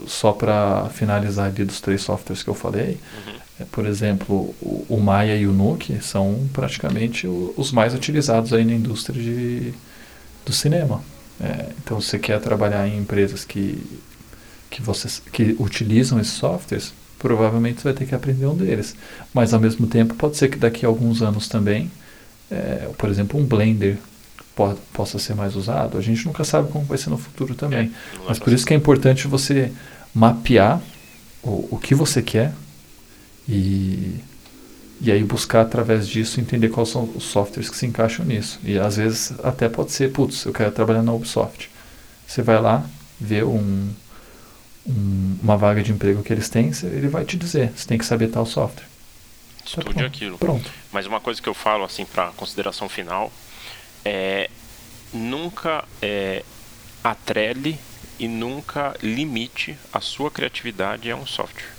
só 0.08 0.32
para 0.32 0.90
finalizar 0.90 1.48
ali 1.48 1.66
dos 1.66 1.80
três 1.82 2.02
softwares 2.02 2.44
que 2.44 2.50
eu 2.50 2.54
falei, 2.54 2.98
uhum. 3.14 3.34
é, 3.60 3.66
por 3.66 3.86
exemplo, 3.86 4.56
o, 4.62 4.86
o, 4.90 5.00
Maya 5.00 5.36
e 5.36 5.46
o 5.46 5.54
Nuke 5.54 6.02
são 6.02 6.48
praticamente 6.54 7.28
o, 7.28 7.54
os 7.58 7.72
mais 7.72 7.94
utilizados 7.94 8.54
aí 8.54 8.66
na 8.66 8.74
indústria 8.74 9.22
de, 9.22 9.74
do 10.46 10.54
cinema. 10.54 11.02
É, 11.42 11.70
então, 11.84 12.00
se 12.00 12.10
você 12.10 12.20
quer 12.20 12.40
trabalhar 12.40 12.88
em 12.88 12.98
empresas 12.98 13.44
que, 13.44 13.82
que, 14.70 14.82
vocês, 14.82 15.22
que 15.32 15.56
utilizam 15.60 16.20
esses 16.20 16.34
softwares, 16.34 16.94
provavelmente 17.20 17.82
você 17.82 17.84
vai 17.86 17.94
ter 17.94 18.06
que 18.06 18.16
aprender 18.16 18.46
um 18.46 18.56
deles. 18.56 18.96
Mas, 19.34 19.54
ao 19.54 19.60
mesmo 19.60 19.88
tempo, 19.88 20.16
pode 20.16 20.38
ser 20.38 20.50
que 20.50 20.58
daqui 20.58 20.86
a 20.86 20.90
alguns 20.90 21.22
anos 21.22 21.48
também, 21.48 21.90
é, 22.52 22.90
por 22.98 23.10
exemplo, 23.10 23.40
um 23.40 23.46
Blender 23.46 23.98
po 24.56 24.76
possa 24.94 25.18
ser 25.18 25.36
mais 25.36 25.56
usado, 25.56 25.98
a 25.98 26.02
gente 26.02 26.26
nunca 26.26 26.44
sabe 26.44 26.72
como 26.72 26.86
vai 26.86 26.98
ser 26.98 27.10
no 27.10 27.18
futuro 27.18 27.56
também. 27.56 27.92
É, 28.14 28.18
Mas 28.28 28.40
por 28.40 28.54
isso 28.54 28.66
que 28.66 28.74
é 28.74 28.78
importante 28.78 29.28
você 29.28 29.72
mapear 30.14 30.82
o, 31.42 31.68
o 31.72 31.80
que 31.80 31.96
você 31.96 32.22
quer 32.22 32.54
e, 33.48 34.20
e 35.02 35.12
aí 35.12 35.24
buscar 35.24 35.62
através 35.62 36.08
disso 36.08 36.40
entender 36.40 36.70
quais 36.70 36.90
são 36.90 37.10
os 37.16 37.24
softwares 37.24 37.70
que 37.70 37.76
se 37.76 37.86
encaixam 37.86 38.26
nisso. 38.26 38.60
E 38.64 38.78
às 38.78 38.98
vezes 38.98 39.34
até 39.44 39.68
pode 39.68 39.92
ser, 39.92 40.12
putz, 40.12 40.46
eu 40.46 40.54
quero 40.54 40.72
trabalhar 40.72 41.02
na 41.02 41.14
Ubisoft. 41.14 41.70
Você 42.28 42.42
vai 42.42 42.62
lá, 42.62 42.86
vê 43.20 43.44
um, 43.44 43.90
um, 44.88 45.38
uma 45.42 45.58
vaga 45.58 45.82
de 45.82 45.92
emprego 45.92 46.24
que 46.24 46.32
eles 46.32 46.48
têm, 46.48 46.72
ele 46.84 47.08
vai 47.08 47.26
te 47.26 47.38
dizer, 47.38 47.72
você 47.76 47.88
tem 47.88 47.98
que 47.98 48.06
saber 48.06 48.28
tal 48.30 48.46
software. 48.46 48.86
Estude 49.66 49.94
tá 49.94 50.06
aquilo. 50.06 50.38
Pronto. 50.38 50.70
Mas 50.94 51.08
uma 51.08 51.20
coisa 51.20 51.42
que 51.42 51.50
eu 51.50 51.54
falo 51.54 51.84
assim 51.84 52.06
para 52.06 52.28
consideração 52.28 52.88
final 52.88 53.32
é, 54.06 54.50
nunca 55.12 55.84
é, 56.02 56.44
atrele 57.04 57.78
e 58.20 58.28
nunca 58.28 58.96
limite 59.02 59.76
a 59.92 60.00
sua 60.00 60.30
criatividade 60.30 61.10
a 61.12 61.16
um 61.16 61.26
software. 61.26 61.74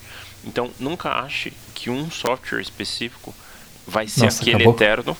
Então, 0.45 0.71
nunca 0.79 1.11
ache 1.11 1.53
que 1.75 1.89
um 1.89 2.11
software 2.11 2.61
específico 2.61 3.35
vai 3.87 4.09
ser 4.09 4.25
Nossa, 4.25 4.43
aquele 4.43 4.57
acabou, 4.57 4.75
eterno. 4.75 5.17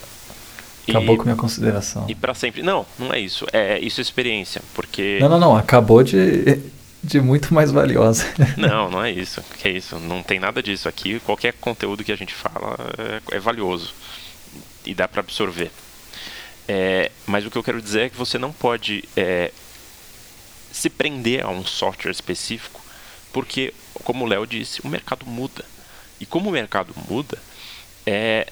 Acabou 0.89 1.15
e, 1.15 1.19
com 1.19 1.25
minha 1.25 1.37
consideração. 1.37 2.05
E 2.09 2.15
para 2.15 2.35
sempre. 2.35 2.63
Não, 2.63 2.85
não 2.99 3.13
é 3.13 3.21
isso. 3.21 3.47
É 3.53 3.79
isso 3.79 4.01
é 4.01 4.03
experiência, 4.03 4.61
porque 4.75 5.19
Não, 5.21 5.29
não, 5.29 5.39
não, 5.39 5.57
acabou 5.57 6.03
de 6.03 6.61
de 7.05 7.21
muito 7.21 7.53
mais 7.53 7.71
valiosa. 7.71 8.25
Não, 8.57 8.91
não 8.91 9.03
é 9.03 9.11
isso. 9.11 9.43
Que 9.59 9.69
é 9.69 9.71
isso? 9.73 9.99
Não 9.99 10.23
tem 10.23 10.41
nada 10.41 10.63
disso 10.63 10.89
aqui. 10.89 11.21
Qualquer 11.21 11.53
conteúdo 11.55 12.03
que 12.03 12.13
a 12.13 12.17
gente 12.17 12.35
fala 12.35 12.77
é, 13.31 13.37
é 13.37 13.39
valioso 13.39 13.93
e 14.85 14.95
dá 14.95 15.07
para 15.07 15.21
absorver. 15.21 15.71
É, 16.67 17.11
mas 17.27 17.45
o 17.45 17.51
que 17.51 17.59
eu 17.59 17.63
quero 17.63 17.81
dizer 17.81 18.03
é 18.03 18.09
que 18.09 18.17
você 18.17 18.39
não 18.39 18.53
pode 18.53 19.05
é, 19.17 19.53
se 20.73 20.89
prender 20.89 21.45
a 21.45 21.51
um 21.51 21.65
software 21.65 22.11
específico, 22.11 22.81
porque, 23.33 23.75
como 24.03 24.25
o 24.25 24.29
Léo 24.29 24.47
disse, 24.47 24.81
o 24.83 24.89
mercado 24.89 25.27
muda. 25.27 25.65
E 26.21 26.27
como 26.27 26.49
o 26.49 26.53
mercado 26.53 26.95
muda, 27.09 27.39
é, 28.07 28.47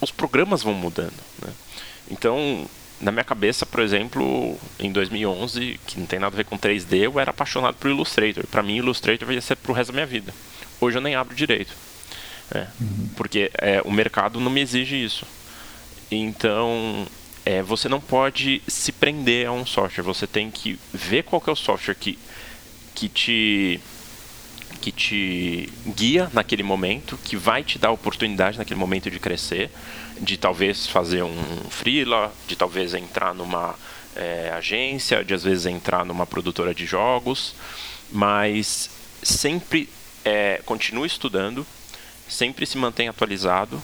os 0.00 0.10
programas 0.10 0.62
vão 0.62 0.74
mudando. 0.74 1.18
Né? 1.42 1.52
Então, 2.10 2.66
na 3.00 3.12
minha 3.12 3.24
cabeça, 3.24 3.66
por 3.66 3.80
exemplo, 3.80 4.58
em 4.78 4.90
2011, 4.90 5.78
que 5.86 5.98
não 5.98 6.06
tem 6.06 6.18
nada 6.18 6.34
a 6.34 6.36
ver 6.36 6.44
com 6.44 6.58
3D, 6.58 6.98
eu 6.98 7.20
era 7.20 7.30
apaixonado 7.30 7.74
por 7.74 7.90
Illustrator. 7.90 8.46
Para 8.46 8.62
mim, 8.62 8.76
Illustrator 8.76 9.30
ia 9.30 9.40
ser 9.40 9.56
pro 9.56 9.72
resto 9.72 9.92
da 9.92 9.96
minha 9.96 10.06
vida. 10.06 10.32
Hoje 10.80 10.96
eu 10.96 11.02
nem 11.02 11.14
abro 11.14 11.34
direito. 11.34 11.74
Né? 12.52 12.68
Uhum. 12.80 13.10
Porque 13.16 13.50
é, 13.58 13.82
o 13.84 13.90
mercado 13.90 14.40
não 14.40 14.50
me 14.50 14.60
exige 14.60 15.02
isso. 15.02 15.26
Então, 16.10 17.06
é, 17.44 17.62
você 17.62 17.88
não 17.88 18.00
pode 18.00 18.62
se 18.66 18.92
prender 18.92 19.46
a 19.46 19.52
um 19.52 19.66
software. 19.66 20.04
Você 20.04 20.26
tem 20.26 20.50
que 20.50 20.78
ver 20.92 21.24
qual 21.24 21.42
é 21.46 21.50
o 21.50 21.56
software 21.56 21.94
que, 21.94 22.18
que 22.94 23.08
te 23.08 23.80
que 24.80 24.92
te 24.92 25.72
guia 25.86 26.30
naquele 26.32 26.62
momento, 26.62 27.18
que 27.24 27.36
vai 27.36 27.64
te 27.64 27.78
dar 27.78 27.88
a 27.88 27.92
oportunidade 27.92 28.58
naquele 28.58 28.78
momento 28.78 29.10
de 29.10 29.18
crescer, 29.18 29.70
de 30.20 30.36
talvez 30.36 30.86
fazer 30.86 31.22
um 31.22 31.44
freela, 31.70 32.32
de 32.46 32.56
talvez 32.56 32.94
entrar 32.94 33.34
numa 33.34 33.74
é, 34.14 34.50
agência, 34.56 35.24
de 35.24 35.34
às 35.34 35.42
vezes 35.42 35.66
entrar 35.66 36.04
numa 36.04 36.26
produtora 36.26 36.74
de 36.74 36.86
jogos, 36.86 37.54
mas 38.10 38.90
sempre 39.22 39.88
é, 40.24 40.60
continue 40.64 41.06
estudando, 41.06 41.66
sempre 42.28 42.66
se 42.66 42.78
mantenha 42.78 43.10
atualizado 43.10 43.80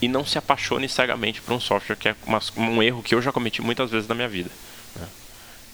e 0.00 0.08
não 0.08 0.24
se 0.24 0.38
apaixone 0.38 0.88
cegamente 0.88 1.40
por 1.40 1.54
um 1.54 1.60
software, 1.60 1.96
que 1.96 2.08
é 2.08 2.16
uma, 2.26 2.40
um 2.56 2.82
erro 2.82 3.02
que 3.02 3.14
eu 3.14 3.22
já 3.22 3.32
cometi 3.32 3.62
muitas 3.62 3.90
vezes 3.90 4.08
na 4.08 4.14
minha 4.14 4.28
vida. 4.28 4.50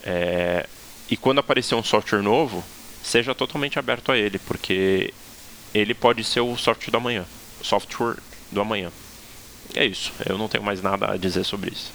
É, 0.05 0.67
e 1.09 1.17
quando 1.17 1.39
aparecer 1.39 1.75
um 1.75 1.83
software 1.83 2.23
novo, 2.23 2.65
seja 3.03 3.35
totalmente 3.35 3.79
aberto 3.79 4.13
a 4.13 4.17
ele, 4.17 4.39
porque 4.39 5.13
ele 5.75 5.95
pode 5.95 6.23
ser 6.25 6.41
o 6.41 6.57
software 6.57 6.91
do 6.91 6.97
amanhã, 6.97 7.25
software 7.63 8.17
do 8.51 8.61
amanhã. 8.61 8.91
É 9.75 9.85
isso, 9.85 10.13
eu 10.29 10.37
não 10.37 10.49
tenho 10.49 10.65
mais 10.65 10.83
nada 10.83 11.11
a 11.11 11.17
dizer 11.17 11.45
sobre 11.45 11.71
isso. 11.71 11.93